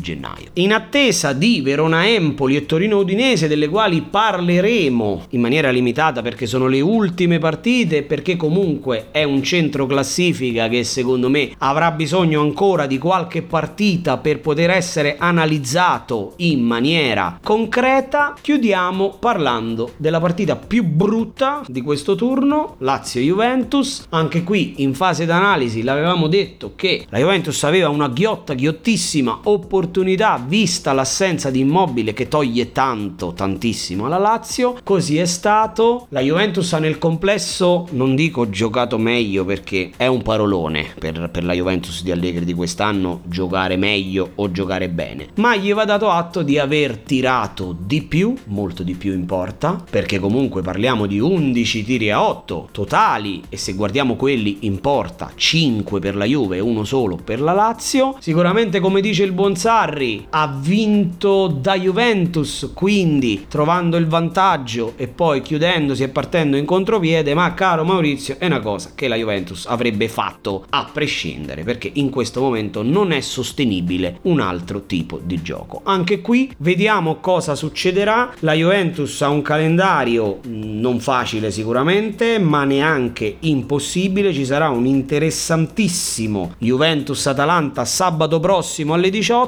gennaio. 0.00 0.48
In 0.54 0.72
attesa 0.72 1.32
di 1.32 1.62
Verona 1.62 2.06
Empoli 2.06 2.56
e 2.56 2.66
Torino 2.66 2.98
Udinese 2.98 3.48
delle 3.48 3.68
quali 3.68 4.02
parleremo 4.02 5.26
in 5.30 5.40
maniera 5.40 5.70
limitata 5.70 6.20
perché 6.20 6.46
sono 6.46 6.66
le 6.66 6.80
ultime 6.80 7.38
partite 7.38 8.02
perché 8.02 8.36
comunque 8.36 9.06
è 9.10 9.24
un 9.24 9.42
centro 9.42 9.86
classifica 9.86 10.68
che 10.68 10.84
secondo 10.84 11.30
me 11.30 11.52
avrà 11.58 11.90
bisogno 11.90 12.40
ancora 12.42 12.86
di 12.86 12.98
qualche 12.98 13.42
partita 13.42 14.18
per 14.18 14.40
poter 14.40 14.70
essere 14.70 15.16
analizzato 15.18 16.34
in 16.36 16.60
maniera 16.60 17.38
concreta, 17.42 18.34
chiudiamo 18.40 19.16
parlando 19.18 19.92
della 19.96 20.20
partita 20.20 20.56
più 20.56 20.84
brutta 20.84 21.62
di 21.66 21.80
questo 21.80 22.14
turno, 22.14 22.76
Lazio-Juventus. 22.78 24.06
Anche 24.10 24.42
qui 24.42 24.74
in 24.78 24.94
fase 24.94 25.24
d'analisi 25.24 25.82
l'avevamo 25.82 26.26
detto 26.26 26.72
che 26.76 27.06
la 27.08 27.18
Juventus 27.18 27.62
aveva 27.64 27.88
una 27.88 28.08
ghiotta, 28.08 28.54
ghiottissima 28.54 29.40
opportunità 29.62 30.42
vista 30.44 30.92
l'assenza 30.92 31.50
di 31.50 31.60
immobile 31.60 32.12
che 32.12 32.26
toglie 32.28 32.72
tanto, 32.72 33.32
tantissimo 33.32 34.06
alla 34.06 34.18
Lazio. 34.18 34.76
Così 34.82 35.18
è 35.18 35.24
stato. 35.24 36.06
La 36.08 36.20
Juventus 36.20 36.72
ha 36.72 36.78
nel 36.78 36.98
complesso, 36.98 37.86
non 37.92 38.14
dico 38.14 38.50
giocato 38.50 38.98
meglio 38.98 39.44
perché 39.44 39.92
è 39.96 40.06
un 40.06 40.22
parolone 40.22 40.94
per, 40.98 41.30
per 41.30 41.44
la 41.44 41.52
Juventus 41.54 42.02
di 42.02 42.10
Allegri 42.10 42.44
di 42.44 42.54
quest'anno 42.54 43.20
giocare 43.24 43.76
meglio 43.76 44.32
o 44.34 44.50
giocare 44.50 44.88
bene, 44.88 45.28
ma 45.36 45.56
gli 45.56 45.72
va 45.72 45.84
dato 45.84 46.10
atto 46.10 46.42
di 46.42 46.58
aver 46.58 46.98
tirato 46.98 47.74
di 47.78 48.02
più, 48.02 48.34
molto 48.46 48.82
di 48.82 48.94
più 48.94 49.12
in 49.12 49.26
porta, 49.26 49.82
perché 49.88 50.18
comunque 50.18 50.62
parliamo 50.62 51.06
di 51.06 51.20
11 51.20 51.84
tiri 51.84 52.10
a 52.10 52.22
8 52.22 52.68
totali 52.72 53.42
e 53.48 53.56
se 53.56 53.74
guardiamo 53.74 54.16
quelli 54.16 54.58
in 54.60 54.80
porta 54.80 55.30
5 55.34 56.00
per 56.00 56.16
la 56.16 56.24
Juve 56.24 56.56
e 56.56 56.60
uno 56.60 56.84
solo 56.84 57.16
per 57.16 57.40
la 57.40 57.52
Lazio. 57.52 58.16
Sicuramente 58.18 58.80
come 58.80 59.00
dice 59.00 59.22
il 59.22 59.32
buon 59.32 59.51
Sarri 59.56 60.26
ha 60.30 60.46
vinto 60.60 61.46
da 61.46 61.76
Juventus, 61.76 62.70
quindi 62.74 63.46
trovando 63.48 63.96
il 63.96 64.06
vantaggio 64.06 64.94
e 64.96 65.08
poi 65.08 65.40
chiudendosi 65.42 66.02
e 66.02 66.08
partendo 66.08 66.56
in 66.56 66.64
contropiede, 66.64 67.34
ma 67.34 67.54
caro 67.54 67.84
Maurizio 67.84 68.36
è 68.38 68.46
una 68.46 68.60
cosa 68.60 68.92
che 68.94 69.08
la 69.08 69.16
Juventus 69.16 69.66
avrebbe 69.66 70.08
fatto 70.08 70.64
a 70.70 70.88
prescindere 70.92 71.62
perché 71.62 71.90
in 71.94 72.10
questo 72.10 72.40
momento 72.40 72.82
non 72.82 73.12
è 73.12 73.20
sostenibile 73.20 74.18
un 74.22 74.40
altro 74.40 74.86
tipo 74.86 75.20
di 75.22 75.42
gioco. 75.42 75.80
Anche 75.84 76.20
qui 76.20 76.52
vediamo 76.58 77.16
cosa 77.16 77.54
succederà. 77.54 78.32
La 78.40 78.52
Juventus 78.52 79.20
ha 79.22 79.28
un 79.28 79.42
calendario 79.42 80.40
non 80.46 81.00
facile 81.00 81.50
sicuramente, 81.50 82.38
ma 82.38 82.64
neanche 82.64 83.36
impossibile. 83.40 84.32
Ci 84.32 84.44
sarà 84.44 84.68
un 84.68 84.86
interessantissimo 84.86 86.54
Juventus-Atalanta 86.58 87.84
sabato 87.84 88.40
prossimo 88.40 88.94
alle 88.94 89.10
18 89.10 89.41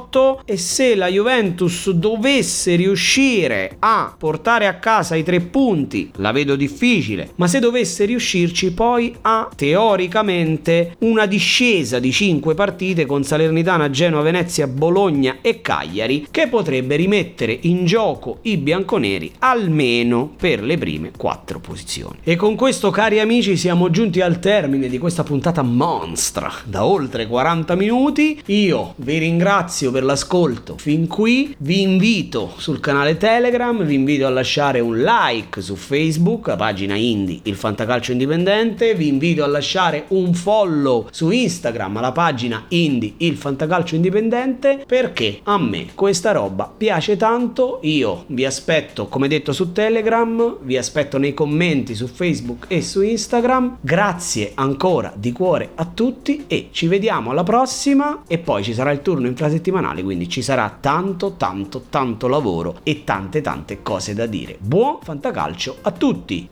e 0.45 0.57
se 0.57 0.97
la 0.97 1.07
Juventus 1.07 1.91
dovesse 1.91 2.75
riuscire 2.75 3.77
a 3.79 4.13
portare 4.19 4.67
a 4.67 4.75
casa 4.75 5.15
i 5.15 5.23
tre 5.23 5.41
punti, 5.41 6.11
la 6.17 6.33
vedo 6.33 6.57
difficile, 6.57 7.31
ma 7.37 7.47
se 7.47 7.61
dovesse 7.61 8.05
riuscirci 8.05 8.73
poi 8.73 9.15
ha 9.23 9.49
teoricamente 9.55 10.97
una 11.01 11.27
discesa 11.27 12.01
di 12.01 12.11
5 12.11 12.55
partite 12.55 13.07
con 13.07 13.23
Salernitana, 13.23 13.89
Genoa, 13.91 14.23
Venezia, 14.23 14.67
Bologna 14.67 15.37
e 15.41 15.61
Cagliari 15.61 16.27
che 16.31 16.49
potrebbe 16.49 16.97
rimettere 16.97 17.57
in 17.63 17.87
gioco 17.87 18.39
i 18.43 18.57
bianconeri 18.57 19.33
almeno 19.39 20.33
per 20.37 20.63
le 20.63 20.77
prime 20.77 21.13
4 21.17 21.61
posizioni. 21.61 22.19
E 22.25 22.35
con 22.35 22.57
questo 22.57 22.91
cari 22.91 23.21
amici 23.21 23.57
siamo 23.57 23.91
giunti 23.91 24.21
al 24.21 24.41
termine 24.41 24.89
di 24.89 24.99
questa 24.99 25.23
puntata 25.23 25.63
monstra 25.63 26.53
da 26.65 26.85
oltre 26.85 27.27
40 27.29 27.75
minuti. 27.77 28.43
Io 28.47 28.95
vi 28.97 29.19
ringrazio 29.19 29.84
per 29.91 30.05
l'ascolto. 30.05 30.77
Fin 30.79 31.07
qui, 31.07 31.55
vi 31.59 31.83
invito 31.83 32.55
sul 32.57 32.81
canale 32.81 33.17
Telegram, 33.17 33.83
vi 33.85 33.95
invito 33.95 34.27
a 34.27 34.31
lasciare 34.31 34.81
un 34.81 34.99
like 34.99 35.61
su 35.61 35.77
Facebook, 35.77 36.47
la 36.49 36.57
pagina 36.57 36.95
Indie, 36.95 37.41
il 37.45 37.57
Fantacalcio 37.57 38.13
Indipendente, 38.13 38.95
vi 38.95 39.09
invito 39.09 39.43
a 39.45 39.47
lasciare 39.47 40.05
un 40.09 40.35
follow 40.35 41.09
su 41.11 41.31
Instagram, 41.31 42.01
la 42.01 42.13
pagina 42.13 42.65
Indie, 42.69 43.15
il 43.19 43.37
Fantacalcio 43.37 43.95
Indipendente, 43.95 44.85
perché 44.87 45.41
a 45.45 45.59
me 45.59 45.89
questa 45.95 46.33
roba 46.33 46.73
piace 46.77 47.17
tanto, 47.17 47.81
io 47.83 48.25
vi 48.29 48.45
aspetto 48.45 49.07
come 49.07 49.29
detto 49.29 49.53
su 49.53 49.73
Telegram, 49.73 50.59
vi 50.63 50.77
aspetto 50.77 51.19
nei 51.19 51.35
commenti 51.35 51.95
su 51.95 52.07
Facebook 52.07 52.67
e 52.69 52.83
su 52.83 53.03
Instagram, 53.03 53.79
grazie 53.81 54.53
ancora 54.55 55.13
di 55.17 55.33
cuore 55.33 55.71
a 55.75 55.85
tutti 55.85 56.45
e 56.47 56.69
ci 56.71 56.87
vediamo 56.87 57.31
alla 57.31 57.43
prossima 57.43 58.23
e 58.27 58.39
poi 58.39 58.63
ci 58.63 58.75
sarà 58.75 58.91
il 58.91 59.03
turno 59.03 59.27
infrasettimanale, 59.65 60.03
quindi 60.03 60.29
ci 60.29 60.43
sarà 60.43 60.77
tanto 60.81 61.35
tanto 61.37 61.87
tanto 61.89 62.29
lavoro 62.29 62.81
e 62.83 63.05
tante 63.05 63.41
tante 63.41 63.83
cose 63.83 64.13
da 64.15 64.27
dire. 64.27 64.59
Buon 64.61 64.99
fantacalcio 65.01 65.79
a 65.83 65.91
tutti! 65.91 66.49